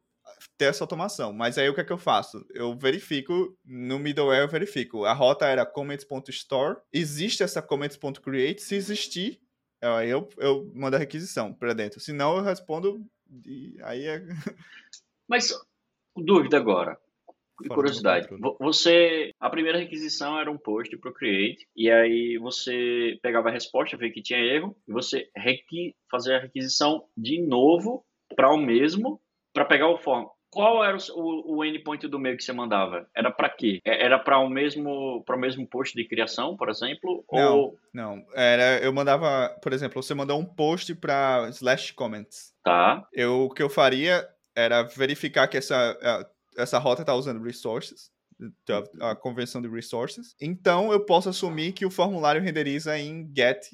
ter 0.60 0.66
essa 0.66 0.84
automação. 0.84 1.32
Mas 1.32 1.57
aí 1.57 1.70
o 1.70 1.74
que 1.74 1.80
é 1.80 1.86
que 1.86 1.93
eu 1.93 1.97
faço? 1.97 2.45
Eu 2.53 2.78
verifico, 2.78 3.57
no 3.66 3.97
middleware 3.97 4.41
eu 4.41 4.47
verifico. 4.49 5.05
A 5.05 5.14
rota 5.14 5.45
era 5.45 5.66
comments.store, 5.66 6.78
existe 6.91 7.41
essa 7.41 7.62
comments.create, 7.62 8.62
se 8.62 8.76
existir, 8.76 9.39
aí 9.82 10.10
eu, 10.10 10.28
eu 10.38 10.70
mando 10.76 10.97
a 10.97 10.99
requisição 10.99 11.53
pra 11.53 11.74
dentro. 11.74 12.01
Se 12.01 12.12
não, 12.12 12.38
eu 12.38 12.43
respondo 12.43 13.01
e 13.45 13.78
aí 13.82 14.05
é... 14.05 14.22
Mas, 15.28 15.57
dúvida 16.18 16.57
agora. 16.57 16.97
E 17.62 17.68
Fora 17.68 17.76
curiosidade. 17.76 18.28
Você. 18.60 19.32
A 19.39 19.49
primeira 19.49 19.78
requisição 19.78 20.39
era 20.39 20.49
um 20.49 20.57
post 20.57 20.95
pro 20.97 21.14
Create. 21.14 21.68
E 21.76 21.91
aí 21.91 22.38
você 22.38 23.20
pegava 23.22 23.49
a 23.49 23.51
resposta, 23.51 23.97
via 23.97 24.12
que 24.12 24.22
tinha 24.22 24.39
erro. 24.39 24.76
E 24.88 24.91
você 24.93 25.30
requi, 25.36 25.93
fazia 26.10 26.38
a 26.38 26.41
requisição 26.41 27.05
de 27.18 27.41
novo 27.41 28.03
para 28.36 28.49
o 28.51 28.57
mesmo, 28.57 29.22
para 29.53 29.66
pegar 29.66 29.89
o 29.89 29.97
form. 29.97 30.26
Qual 30.51 30.83
era 30.83 30.97
o, 31.15 31.57
o, 31.57 31.65
endpoint 31.65 32.07
do 32.07 32.19
meio 32.19 32.35
que 32.35 32.43
você 32.43 32.51
mandava? 32.51 33.07
Era 33.15 33.31
para 33.31 33.49
quê? 33.49 33.79
É- 33.85 34.05
Era 34.05 34.17
para 34.17 34.39
o 34.39 34.49
mesmo 34.49 35.23
para 35.25 35.35
o 35.35 35.39
mesmo 35.39 35.67
post 35.67 35.95
de 35.95 36.05
criação, 36.05 36.57
por 36.57 36.69
exemplo? 36.69 37.23
Não. 37.31 37.57
Ou 37.57 37.79
Não, 37.93 38.23
era, 38.33 38.79
eu 38.79 38.91
mandava, 38.91 39.49
por 39.61 39.73
exemplo, 39.73 40.01
você 40.01 40.13
mandou 40.13 40.39
um 40.39 40.45
post 40.45 40.93
pra 40.95 41.47
slash 41.51 41.93
comments. 41.93 42.53
tá? 42.63 43.07
eu, 43.13 43.45
o 43.45 43.49
que 43.49 43.61
eu 43.61 43.69
faria 43.69 44.27
era 44.55 44.83
verificar 44.83 45.47
que 45.47 45.57
essa, 45.57 45.97
essa 46.57 46.77
rota 46.79 47.01
está 47.01 47.13
usando 47.13 47.43
resources, 47.43 48.11
a, 49.01 49.11
a 49.11 49.15
convenção 49.15 49.61
de 49.61 49.69
resources. 49.69 50.35
Então, 50.41 50.91
eu 50.91 51.05
posso 51.05 51.29
assumir 51.29 51.73
que 51.73 51.85
o 51.85 51.91
formulário 51.91 52.41
renderiza 52.41 52.97
em 52.97 53.29
get 53.35 53.65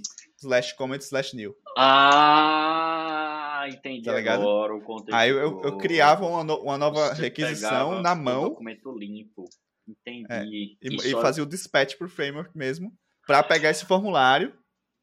slash 0.42 0.76
comment 0.76 1.00
slash 1.00 1.36
new. 1.36 1.56
Ah, 1.78 3.25
entendi 3.70 4.04
Tá 4.06 4.16
ligado? 4.16 4.42
agora 4.42 4.76
o 4.76 4.82
contexto. 4.82 5.14
Aí 5.16 5.30
eu, 5.30 5.38
eu, 5.40 5.62
eu 5.64 5.78
criava 5.78 6.26
uma, 6.26 6.44
no- 6.44 6.62
uma 6.62 6.78
nova 6.78 7.10
Você 7.16 7.22
requisição 7.24 8.02
na 8.02 8.14
o 8.14 8.16
mão 8.18 8.44
documento 8.50 8.92
limpo. 8.98 9.46
Entendi. 9.88 10.26
É, 10.30 10.44
e, 10.46 10.78
E 10.82 10.96
e 10.96 11.12
só- 11.12 11.22
fazia 11.22 11.44
o 11.44 11.46
dispatch 11.46 11.96
pro 11.98 12.10
framework 12.10 12.58
mesmo 12.58 12.92
para 13.28 13.44
pegar 13.44 13.70
esse 13.70 13.86
formulário 13.86 14.54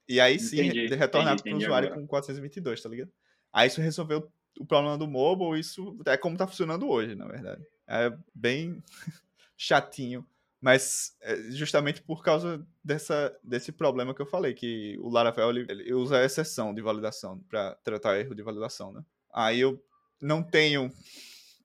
e 0.08 0.20
aí 0.20 0.38
sim 0.38 0.60
Entendi, 0.60 0.86
re- 0.88 0.96
retornar 0.96 1.36
pro 1.40 1.48
entendi 1.48 1.64
usuário 1.64 1.88
agora. 1.88 2.00
com 2.02 2.06
422, 2.08 2.82
tá 2.82 2.88
ligado? 2.88 3.10
Aí 3.52 3.68
isso 3.68 3.80
resolveu 3.80 4.28
o 4.58 4.66
problema 4.66 4.98
do 4.98 5.06
mobile, 5.06 5.58
isso 5.60 5.96
é 6.06 6.16
como 6.16 6.36
tá 6.36 6.46
funcionando 6.46 6.88
hoje, 6.88 7.14
na 7.14 7.26
verdade. 7.26 7.62
É 7.88 8.12
bem 8.34 8.82
chatinho, 9.56 10.26
mas 10.62 11.16
é 11.20 11.50
justamente 11.50 12.00
por 12.00 12.22
causa 12.22 12.64
dessa, 12.84 13.36
desse 13.42 13.72
problema 13.72 14.14
que 14.14 14.22
eu 14.22 14.26
falei, 14.26 14.54
que 14.54 14.96
o 15.00 15.08
Laravel 15.08 15.50
ele, 15.50 15.66
ele 15.68 15.92
usa 15.92 16.18
a 16.18 16.24
exceção 16.24 16.72
de 16.72 16.80
validação 16.80 17.40
para 17.50 17.74
tratar 17.82 18.20
erro 18.20 18.32
de 18.32 18.44
validação, 18.44 18.92
né? 18.92 19.04
Aí 19.34 19.58
eu 19.58 19.84
não 20.20 20.40
tenho 20.40 20.88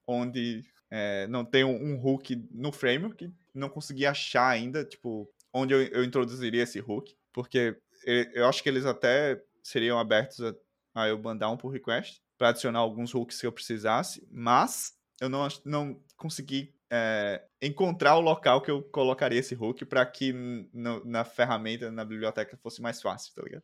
onde 0.08 0.66
é, 0.90 1.28
não 1.28 1.46
tenho 1.46 1.68
um 1.68 2.04
hook 2.04 2.36
no 2.50 2.72
framework, 2.72 3.32
não 3.54 3.70
consegui 3.70 4.04
achar 4.04 4.48
ainda, 4.48 4.84
tipo, 4.84 5.32
onde 5.54 5.76
eu, 5.76 5.84
eu 5.84 6.04
introduziria 6.04 6.64
esse 6.64 6.80
hook, 6.80 7.16
porque 7.32 7.78
eu, 8.04 8.24
eu 8.34 8.48
acho 8.48 8.64
que 8.64 8.70
eles 8.70 8.86
até 8.86 9.40
seriam 9.62 10.00
abertos 10.00 10.42
a, 10.42 10.56
a 10.96 11.08
eu 11.08 11.22
mandar 11.22 11.52
um 11.52 11.58
pull 11.58 11.70
request 11.70 12.20
para 12.36 12.50
adicionar 12.50 12.80
alguns 12.80 13.14
hooks 13.14 13.40
que 13.40 13.46
eu 13.46 13.52
precisasse, 13.52 14.28
mas 14.32 14.94
eu 15.22 15.30
não, 15.30 15.48
não 15.64 16.02
consegui 16.16 16.74
é, 16.92 17.44
encontrar 17.62 18.16
o 18.18 18.22
local 18.22 18.62
que 18.62 18.72
eu 18.72 18.82
colocaria 18.84 19.40
esse 19.40 19.56
hook 19.56 19.86
para 19.86 20.06
que 20.06 20.32
no- 20.74 21.04
na 21.06 21.24
ferramenta, 21.26 21.92
na 21.92 22.06
biblioteca, 22.06 22.58
fosse 22.58 22.82
mais 22.82 23.02
fácil, 23.02 23.34
tá 23.36 23.42
ligado? 23.44 23.64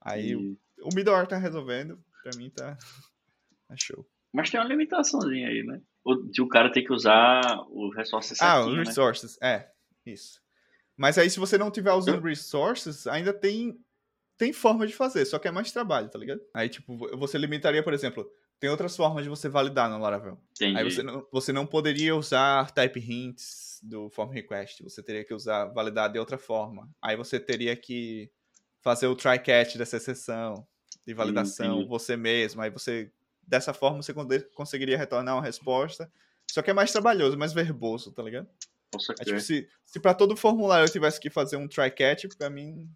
Aí 0.00 0.34
o, 0.36 0.40
E- 0.40 0.58
o 0.82 0.94
middleware 0.94 1.26
tá 1.28 1.36
resolvendo, 1.36 2.02
pra 2.22 2.36
mim 2.36 2.50
tá, 2.50 2.76
tá 3.68 3.74
show. 3.76 4.06
Mas 4.32 4.50
tem 4.50 4.60
uma 4.60 4.68
limitaçãozinha 4.68 5.48
aí, 5.48 5.62
né? 5.64 5.80
O, 6.04 6.14
de 6.14 6.40
o 6.40 6.48
cara 6.48 6.70
tem 6.72 6.84
que 6.84 6.92
usar 6.92 7.58
o 7.68 7.90
Ah, 7.96 8.20
certinho, 8.20 8.70
os 8.70 8.76
né? 8.76 8.84
resources, 8.84 9.38
é, 9.42 9.70
isso. 10.06 10.40
Mas 10.96 11.18
aí, 11.18 11.28
se 11.28 11.40
você 11.40 11.58
não 11.58 11.70
tiver 11.70 11.92
usando 11.92 12.22
resources, 12.22 13.06
ainda 13.06 13.32
tem, 13.32 13.78
tem 14.38 14.52
forma 14.52 14.86
de 14.86 14.94
fazer, 14.94 15.24
só 15.24 15.38
que 15.38 15.48
é 15.48 15.50
mais 15.50 15.72
trabalho, 15.72 16.08
tá 16.08 16.18
ligado? 16.18 16.40
Aí, 16.54 16.68
tipo, 16.68 16.96
vo- 16.96 17.16
você 17.18 17.36
limitaria, 17.38 17.82
por 17.82 17.92
exemplo, 17.92 18.30
tem 18.60 18.68
outras 18.68 18.94
formas 18.94 19.24
de 19.24 19.30
você 19.30 19.48
validar 19.48 19.88
no 19.88 19.98
Laravel. 19.98 20.38
Entendi. 20.52 20.76
Aí 20.78 20.84
você 20.84 21.02
não, 21.02 21.26
você 21.32 21.52
não 21.52 21.66
poderia 21.66 22.14
usar 22.14 22.70
type 22.70 23.00
hints 23.00 23.80
do 23.82 24.10
form 24.10 24.30
request, 24.30 24.82
você 24.82 25.02
teria 25.02 25.24
que 25.24 25.32
usar 25.32 25.64
validar 25.66 26.12
de 26.12 26.18
outra 26.18 26.36
forma. 26.36 26.88
Aí 27.00 27.16
você 27.16 27.40
teria 27.40 27.74
que 27.74 28.30
fazer 28.82 29.06
o 29.06 29.16
try 29.16 29.38
catch 29.38 29.76
dessa 29.76 29.96
exceção 29.96 30.66
de 31.06 31.14
validação 31.14 31.76
entendi. 31.76 31.88
você 31.88 32.16
mesmo. 32.16 32.60
Aí 32.60 32.70
você 32.70 33.10
dessa 33.42 33.72
forma 33.72 34.02
você 34.02 34.12
conseguiria 34.54 34.98
retornar 34.98 35.34
uma 35.36 35.42
resposta. 35.42 36.12
Só 36.52 36.60
que 36.60 36.70
é 36.70 36.74
mais 36.74 36.92
trabalhoso, 36.92 37.38
mais 37.38 37.52
verboso, 37.52 38.12
tá 38.12 38.22
ligado? 38.22 38.48
Posso 38.92 39.12
É, 39.12 39.24
tipo, 39.24 39.40
se, 39.40 39.68
se 39.86 40.00
para 40.00 40.12
todo 40.14 40.36
formulário 40.36 40.84
eu 40.84 40.92
tivesse 40.92 41.18
que 41.18 41.30
fazer 41.30 41.56
um 41.56 41.66
try 41.66 41.90
catch, 41.90 42.26
pra 42.36 42.50
mim 42.50 42.90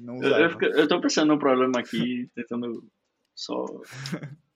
não 0.00 0.22
Eu, 0.22 0.30
eu, 0.30 0.50
fico- 0.50 0.64
eu 0.64 0.88
tô 0.88 1.00
pensando 1.00 1.28
no 1.28 1.38
problema 1.38 1.78
aqui, 1.78 2.28
tentando 2.34 2.90
só. 3.36 3.64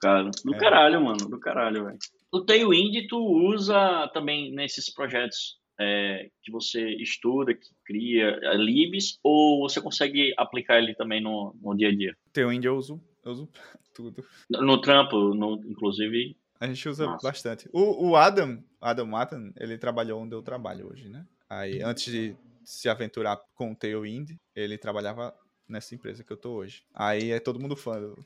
Cara, 0.00 0.30
do 0.44 0.54
É. 0.54 0.58
caralho, 0.58 1.00
mano, 1.04 1.28
do 1.28 1.38
caralho, 1.38 1.84
velho. 1.86 1.98
O 2.32 2.40
Tailwind 2.40 3.06
tu 3.08 3.18
usa 3.18 4.08
também 4.12 4.52
nesses 4.52 4.92
projetos 4.92 5.58
é, 5.80 6.28
que 6.42 6.50
você 6.50 6.90
estuda, 6.96 7.54
que 7.54 7.68
cria 7.84 8.38
é, 8.42 8.56
libs, 8.56 9.18
ou 9.22 9.60
você 9.68 9.80
consegue 9.80 10.34
aplicar 10.36 10.78
ele 10.78 10.94
também 10.94 11.22
no, 11.22 11.54
no 11.62 11.74
dia 11.74 11.88
a 11.88 11.94
dia? 11.94 12.16
Teu 12.32 12.52
indie 12.52 12.68
eu 12.68 12.76
uso, 12.76 13.00
eu 13.24 13.32
uso 13.32 13.48
tudo. 13.94 14.24
No, 14.50 14.62
no 14.62 14.80
trampo, 14.80 15.34
no, 15.34 15.54
inclusive. 15.66 16.36
A 16.60 16.66
gente 16.66 16.88
usa 16.88 17.06
Massa. 17.06 17.28
bastante. 17.28 17.68
O, 17.72 18.08
o 18.08 18.16
Adam, 18.16 18.62
Adam 18.80 19.06
Matan, 19.06 19.52
ele 19.56 19.78
trabalhou 19.78 20.20
onde 20.20 20.34
eu 20.34 20.42
trabalho 20.42 20.90
hoje, 20.90 21.08
né? 21.08 21.24
Aí, 21.48 21.80
antes 21.82 22.12
de 22.12 22.36
se 22.64 22.88
aventurar 22.88 23.38
com 23.54 23.72
o 23.72 23.76
Tailwind, 23.76 24.32
ele 24.54 24.76
trabalhava 24.76 25.32
nessa 25.68 25.94
empresa 25.94 26.24
que 26.24 26.32
eu 26.32 26.36
tô 26.36 26.54
hoje. 26.54 26.82
Aí 26.92 27.30
é 27.30 27.38
todo 27.38 27.60
mundo 27.60 27.76
fã, 27.76 28.00
do- 28.00 28.18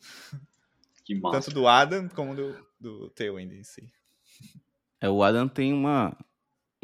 Que 1.05 1.15
massa. 1.15 1.41
tanto 1.41 1.55
do 1.55 1.66
Adam 1.66 2.09
como 2.09 2.35
do, 2.35 2.57
do 2.79 3.11
Tailwind 3.11 3.53
em 3.53 3.62
si. 3.65 3.91
É, 5.01 5.09
o 5.09 5.23
Adam 5.23 5.49
tem 5.49 5.73
uma, 5.73 6.16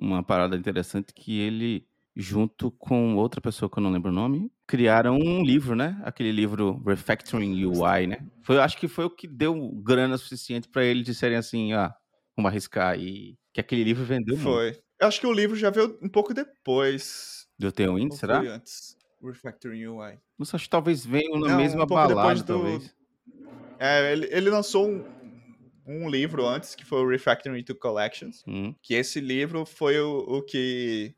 uma 0.01 0.23
parada 0.23 0.57
interessante 0.57 1.12
que 1.15 1.39
ele, 1.39 1.86
junto 2.16 2.70
com 2.70 3.15
outra 3.16 3.40
pessoa 3.40 3.70
que 3.70 3.78
eu 3.78 3.82
não 3.82 3.90
lembro 3.93 4.11
o 4.11 4.15
nome, 4.15 4.51
criaram 4.66 5.16
um 5.16 5.43
livro, 5.43 5.77
né? 5.77 6.01
Aquele 6.05 6.32
livro 6.32 6.82
Refactoring 6.85 7.65
UI, 7.65 8.07
né? 8.09 8.27
Foi, 8.43 8.59
acho 8.59 8.77
que 8.77 8.89
foi 8.89 9.05
o 9.05 9.11
que 9.11 9.28
deu 9.28 9.70
grana 9.82 10.19
suficiente 10.19 10.69
para 10.69 10.85
eles 10.85 11.05
disserem 11.07 11.36
assim, 11.39 11.73
ah, 11.73 11.95
vamos 12.36 12.51
arriscar 12.51 12.89
aí. 12.93 13.36
Que 13.53 13.61
aquele 13.61 13.85
livro 13.85 14.05
vendeu 14.05 14.35
muito. 14.36 14.45
Foi. 14.49 14.81
Eu 15.01 15.07
acho 15.07 15.20
que 15.20 15.27
o 15.27 15.32
livro 15.32 15.55
já 15.57 15.70
veio 15.70 15.97
um 16.03 16.09
pouco 16.09 16.35
depois. 16.35 17.47
Do 17.57 17.70
Tailwind, 17.70 18.12
será? 18.15 18.39
foi 18.40 18.49
antes? 18.49 18.97
Refactoring 19.23 19.86
UI. 19.86 20.19
Não 20.36 20.45
sei, 20.45 20.57
acho 20.57 20.65
que 20.65 20.70
talvez 20.70 21.05
venham 21.07 21.39
na 21.40 21.49
Não, 21.49 21.57
mesma 21.57 21.85
um 21.85 21.86
pouco 21.86 22.09
depois 22.09 22.15
balada, 22.15 22.43
do- 22.43 22.47
talvez. 22.47 22.95
É, 23.79 24.13
ele, 24.13 24.29
ele 24.31 24.51
lançou 24.51 24.89
um, 24.89 25.05
um 25.89 26.09
livro 26.09 26.47
antes, 26.47 26.75
que 26.75 26.85
foi 26.85 27.01
o 27.01 27.09
Refactoring 27.09 27.63
to 27.63 27.75
Collections. 27.75 28.45
Hum. 28.47 28.75
Que 28.83 28.95
esse 28.95 29.21
livro 29.21 29.65
foi 29.65 29.99
o, 29.99 30.19
o 30.19 30.43
que. 30.43 31.15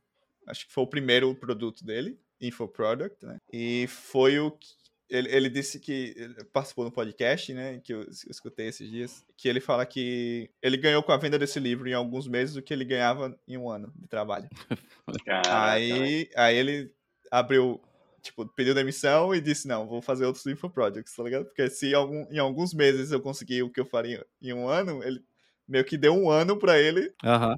Acho 0.47 0.66
que 0.66 0.73
foi 0.73 0.85
o 0.85 0.87
primeiro 0.87 1.35
produto 1.35 1.85
dele, 1.85 2.19
Infoproduct, 2.41 3.24
né? 3.24 3.39
E 3.53 3.87
foi 3.89 4.39
o 4.39 4.51
que. 4.53 4.69
Ele, 5.09 5.28
ele 5.35 5.51
disse 5.51 5.81
que. 5.81 6.15
Ele 6.16 6.45
participou 6.53 6.85
do 6.85 6.93
podcast, 6.93 7.53
né? 7.53 7.81
Que 7.82 7.93
eu, 7.93 8.03
eu 8.03 8.31
escutei 8.31 8.69
esses 8.69 8.89
dias. 8.89 9.24
Que 9.37 9.49
ele 9.49 9.61
fala 9.61 9.85
que 9.85 10.49
ele 10.62 10.77
ganhou 10.77 11.03
com 11.03 11.11
a 11.11 11.16
venda 11.16 11.39
desse 11.39 11.59
livro 11.59 11.89
em 11.89 11.95
alguns 11.95 12.28
meses 12.28 12.55
o 12.55 12.62
que 12.62 12.73
ele 12.73 12.85
ganhava 12.85 13.37
em 13.49 13.59
um 13.59 13.69
ano 13.69 13.93
de 13.97 14.07
trabalho. 14.07 14.49
Caraca, 15.27 15.73
aí, 15.73 16.31
aí 16.37 16.57
ele 16.57 16.93
abriu. 17.31 17.81
Tipo, 18.22 18.47
pediu 18.47 18.74
demissão 18.74 19.34
e 19.34 19.40
disse: 19.40 19.66
Não, 19.66 19.86
vou 19.86 20.02
fazer 20.02 20.24
outros 20.24 20.47
Infoproducts, 20.47 21.14
tá 21.14 21.22
ligado? 21.22 21.44
Porque 21.44 21.68
se 21.70 21.94
algum, 21.94 22.26
em 22.30 22.38
alguns 22.38 22.74
meses 22.74 23.10
eu 23.10 23.20
conseguir 23.20 23.62
o 23.62 23.70
que 23.70 23.80
eu 23.80 23.86
faria 23.86 24.24
em 24.40 24.52
um 24.52 24.68
ano, 24.68 25.02
ele 25.02 25.22
meio 25.66 25.84
que 25.84 25.97
deu 25.97 26.12
um 26.12 26.28
ano 26.28 26.59
pra 26.59 26.78
ele 26.78 27.14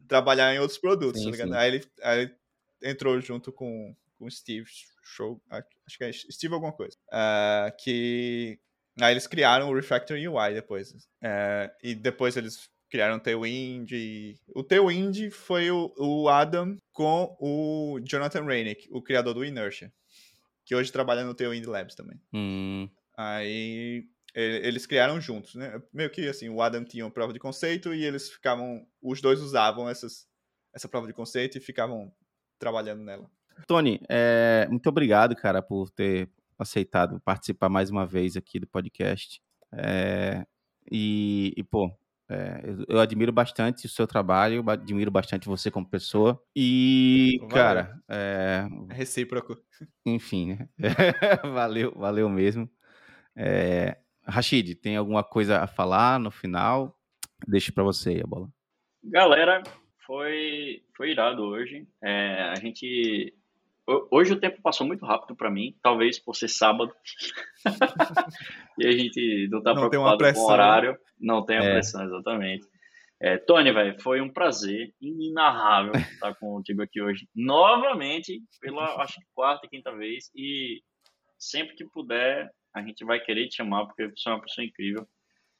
trabalhar 0.06 0.54
em 0.54 0.58
outros 0.58 0.78
produtos, 0.78 1.20
Sim, 1.20 1.26
tá 1.26 1.30
ligado? 1.32 1.54
Aí 1.54 1.68
ele, 1.68 1.84
aí 2.02 2.20
ele 2.20 2.34
entrou 2.82 3.18
junto 3.20 3.50
com 3.50 3.96
o 4.20 4.30
Steve 4.30 4.68
Show, 5.02 5.42
acho 5.50 5.98
que 5.98 6.04
é 6.04 6.12
Steve 6.12 6.54
alguma 6.54 6.72
coisa, 6.72 6.96
ah, 7.10 7.72
que 7.78 8.58
aí 9.00 9.12
eles 9.12 9.26
criaram 9.26 9.70
o 9.70 9.74
Refactoring 9.74 10.28
UI 10.28 10.54
depois. 10.54 10.94
Ah, 11.22 11.70
e 11.82 11.94
depois 11.94 12.36
eles 12.36 12.70
criaram 12.92 13.16
o 13.16 13.20
Tailwind. 13.20 13.90
E... 13.92 14.36
O 14.54 14.62
Tailwind 14.62 15.30
foi 15.30 15.70
o, 15.70 15.92
o 15.96 16.28
Adam 16.28 16.76
com 16.92 17.34
o 17.40 17.98
Jonathan 18.04 18.44
Rainick, 18.44 18.86
o 18.92 19.00
criador 19.00 19.32
do 19.32 19.44
Inertia, 19.44 19.90
que 20.64 20.74
hoje 20.74 20.92
trabalha 20.92 21.24
no 21.24 21.34
Tailwind 21.34 21.66
Labs 21.66 21.94
também. 21.94 22.20
Hum. 22.32 22.88
Aí 23.16 24.06
eles 24.34 24.86
criaram 24.86 25.20
juntos, 25.20 25.54
né? 25.54 25.80
Meio 25.92 26.10
que 26.10 26.26
assim, 26.28 26.48
o 26.48 26.62
Adam 26.62 26.84
tinha 26.84 27.04
uma 27.04 27.10
prova 27.10 27.32
de 27.32 27.38
conceito 27.38 27.92
e 27.92 28.04
eles 28.04 28.30
ficavam, 28.30 28.86
os 29.02 29.20
dois 29.20 29.40
usavam 29.40 29.88
essas, 29.88 30.26
essa 30.74 30.88
prova 30.88 31.06
de 31.06 31.12
conceito 31.12 31.58
e 31.58 31.60
ficavam 31.60 32.10
trabalhando 32.58 33.02
nela. 33.02 33.30
Tony, 33.66 34.00
é, 34.08 34.66
muito 34.70 34.88
obrigado, 34.88 35.36
cara, 35.36 35.60
por 35.60 35.90
ter 35.90 36.30
aceitado 36.58 37.20
participar 37.20 37.68
mais 37.68 37.90
uma 37.90 38.06
vez 38.06 38.36
aqui 38.36 38.58
do 38.58 38.66
podcast. 38.66 39.42
É, 39.72 40.46
e, 40.90 41.52
e, 41.56 41.62
pô, 41.62 41.90
é, 42.32 42.60
eu, 42.64 42.84
eu 42.88 43.00
admiro 43.00 43.32
bastante 43.32 43.86
o 43.86 43.88
seu 43.88 44.06
trabalho, 44.06 44.64
admiro 44.68 45.10
bastante 45.10 45.46
você 45.48 45.70
como 45.70 45.88
pessoa. 45.88 46.42
E, 46.56 47.36
Valeu. 47.40 47.54
cara, 47.54 48.02
é, 48.08 48.64
É 48.90 48.94
recíproco. 48.94 49.56
enfim, 50.06 50.54
né? 50.54 50.68
valeu, 51.52 51.92
valeu 51.96 52.28
mesmo. 52.28 52.68
É, 53.36 53.98
Rashid, 54.26 54.74
tem 54.76 54.96
alguma 54.96 55.22
coisa 55.24 55.60
a 55.60 55.66
falar 55.66 56.18
no 56.18 56.30
final? 56.30 56.98
Deixa 57.46 57.72
pra 57.72 57.82
você 57.84 58.10
aí 58.10 58.20
a 58.22 58.26
bola. 58.26 58.48
Galera, 59.04 59.62
foi, 60.06 60.84
foi 60.96 61.10
irado 61.10 61.42
hoje. 61.42 61.86
É, 62.02 62.42
a 62.50 62.54
gente. 62.56 63.34
Ho- 63.88 64.08
Hoje 64.10 64.32
o 64.32 64.40
tempo 64.40 64.60
passou 64.62 64.86
muito 64.86 65.04
rápido 65.04 65.34
pra 65.36 65.50
mim, 65.50 65.76
talvez 65.82 66.18
por 66.18 66.34
ser 66.36 66.48
sábado. 66.48 66.92
e 68.78 68.86
a 68.86 68.92
gente 68.92 69.48
não 69.50 69.62
tá 69.62 69.74
Não 69.74 69.88
preocupado 69.88 70.12
com 70.12 70.18
pressão, 70.18 70.44
o 70.44 70.50
horário. 70.50 70.98
Não 71.18 71.44
tem 71.44 71.58
a 71.58 71.62
É. 71.64 71.72
pressão, 71.72 72.04
exatamente. 72.04 72.66
É, 73.20 73.38
Tony, 73.38 73.72
velho, 73.72 74.00
foi 74.02 74.20
um 74.20 74.28
prazer 74.28 74.92
inenarrável 75.00 75.92
estar 76.20 76.34
contigo 76.34 76.82
aqui 76.82 77.00
hoje. 77.00 77.28
Novamente, 77.34 78.42
pela 78.60 79.00
acho 79.02 79.20
que 79.20 79.26
quarta 79.34 79.66
e 79.66 79.70
quinta 79.70 79.94
vez. 79.94 80.30
E 80.34 80.82
sempre 81.38 81.76
que 81.76 81.84
puder, 81.84 82.50
a 82.74 82.82
gente 82.82 83.04
vai 83.04 83.20
querer 83.20 83.46
te 83.48 83.56
chamar, 83.56 83.86
porque 83.86 84.08
você 84.08 84.28
é 84.28 84.32
uma 84.32 84.40
pessoa 84.42 84.64
incrível. 84.64 85.06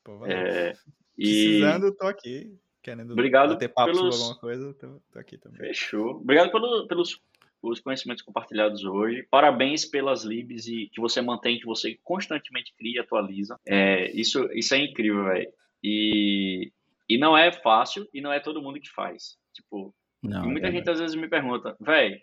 Pô. 0.02 0.26
É, 0.26 0.72
e 1.16 1.24
Precisando, 1.24 1.94
tô 1.94 2.06
aqui. 2.06 2.52
Querendo 2.82 3.12
Obrigado 3.12 3.56
ter 3.56 3.68
papo 3.68 3.92
pelos- 3.92 4.16
sobre 4.16 4.24
alguma 4.26 4.40
coisa, 4.40 4.74
tô, 4.74 5.00
tô 5.12 5.18
aqui 5.20 5.38
também. 5.38 5.58
Fechou. 5.58 6.16
Obrigado 6.16 6.50
pelo- 6.50 6.88
pelos 6.88 7.16
os 7.62 7.80
conhecimentos 7.80 8.22
compartilhados 8.22 8.84
hoje. 8.84 9.26
Parabéns 9.30 9.84
pelas 9.84 10.24
libs 10.24 10.66
e 10.66 10.90
que 10.92 11.00
você 11.00 11.20
mantém, 11.20 11.58
que 11.58 11.66
você 11.66 11.98
constantemente 12.02 12.74
cria 12.76 12.96
e 12.96 12.98
atualiza. 12.98 13.58
É, 13.66 14.10
isso, 14.10 14.48
isso 14.52 14.74
é 14.74 14.78
incrível, 14.78 15.24
velho. 15.24 15.52
E, 15.82 16.72
e 17.08 17.16
não 17.16 17.36
é 17.36 17.52
fácil 17.52 18.08
e 18.12 18.20
não 18.20 18.32
é 18.32 18.40
todo 18.40 18.62
mundo 18.62 18.80
que 18.80 18.90
faz. 18.90 19.38
Tipo, 19.52 19.94
Não, 20.22 20.48
muita 20.48 20.68
é 20.68 20.72
gente 20.72 20.90
às 20.90 20.98
vezes 20.98 21.14
me 21.14 21.28
pergunta, 21.28 21.76
velho, 21.80 22.20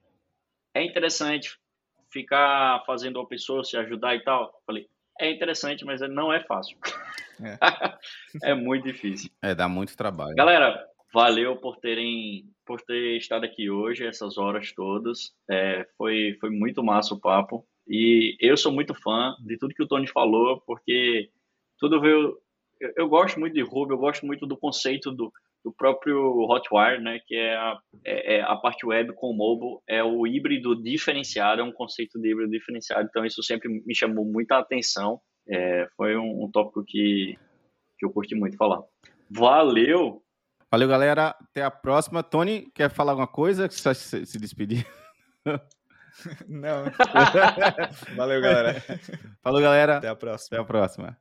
é 0.74 0.84
interessante 0.84 1.58
ficar 2.12 2.84
fazendo 2.86 3.20
open 3.20 3.38
source, 3.38 3.78
ajudar 3.78 4.16
e 4.16 4.24
tal? 4.24 4.46
Eu 4.46 4.62
Falei, 4.66 4.90
é 5.20 5.32
interessante, 5.32 5.86
mas 5.86 6.02
não 6.02 6.34
é 6.34 6.42
fácil. 6.42 6.78
é 8.44 8.54
muito 8.56 8.86
difícil. 8.86 9.30
É, 9.42 9.54
dá 9.54 9.68
muito 9.68 9.96
trabalho. 9.96 10.36
Galera, 10.36 10.88
valeu 11.14 11.58
por 11.58 11.78
terem 11.78 12.46
por 12.66 12.82
ter 12.82 13.18
estado 13.18 13.46
aqui 13.46 13.70
hoje, 13.70 14.06
essas 14.06 14.38
horas 14.38 14.72
todas. 14.74 15.34
É, 15.50 15.88
foi, 15.98 16.38
foi 16.40 16.52
muito 16.52 16.84
massa 16.84 17.16
o 17.16 17.20
papo. 17.20 17.66
E 17.88 18.38
eu 18.40 18.56
sou 18.56 18.72
muito 18.72 18.94
fã 18.94 19.36
de 19.44 19.58
tudo 19.58 19.74
que 19.74 19.82
o 19.82 19.88
Tony 19.88 20.06
falou, 20.08 20.62
porque 20.62 21.30
tudo 21.80 22.00
veio. 22.00 22.38
Eu, 22.80 22.94
eu 22.96 23.10
gosto 23.10 23.40
muito 23.40 23.54
de 23.54 23.62
Ruby, 23.62 23.94
eu 23.94 23.98
gosto 23.98 24.24
muito 24.26 24.46
do 24.46 24.56
conceito 24.56 25.12
do, 25.12 25.34
do 25.66 25.74
próprio 25.74 26.16
Hotwire, 26.42 27.02
né? 27.02 27.20
Que 27.26 27.36
é 27.36 27.56
a, 27.56 27.80
é, 28.06 28.36
é 28.36 28.42
a 28.44 28.56
parte 28.56 28.86
web 28.86 29.14
com 29.14 29.32
o 29.32 29.36
mobile, 29.36 29.80
é 29.88 30.04
o 30.04 30.28
híbrido 30.28 30.76
diferenciado, 30.76 31.62
é 31.62 31.64
um 31.64 31.72
conceito 31.72 32.20
de 32.20 32.32
híbrido 32.32 32.52
diferenciado. 32.52 33.08
Então, 33.10 33.26
isso 33.26 33.42
sempre 33.42 33.68
me 33.68 33.96
chamou 33.96 34.24
muita 34.24 34.60
atenção. 34.60 35.20
É, 35.48 35.88
foi 35.98 36.16
um, 36.16 36.44
um 36.44 36.52
tópico 36.52 36.84
que, 36.86 37.36
que 37.98 38.06
eu 38.06 38.12
curti 38.12 38.36
muito 38.36 38.56
falar. 38.56 38.84
Valeu! 39.32 40.22
Valeu, 40.72 40.88
galera. 40.88 41.36
Até 41.42 41.64
a 41.64 41.72
próxima. 41.72 42.22
Tony, 42.22 42.70
quer 42.74 42.90
falar 42.90 43.14
alguma 43.14 43.28
coisa? 43.28 43.70
Só 43.72 43.94
se, 43.94 44.26
se 44.26 44.38
despedir. 44.38 44.86
Não. 46.48 46.86
Valeu, 48.16 48.42
galera. 48.42 48.84
Falou, 49.42 49.62
galera. 49.62 49.98
Até 49.98 50.10
a 50.10 50.16
próxima. 50.16 50.58
Até 50.58 50.62
a 50.62 50.66
próxima. 50.66 51.18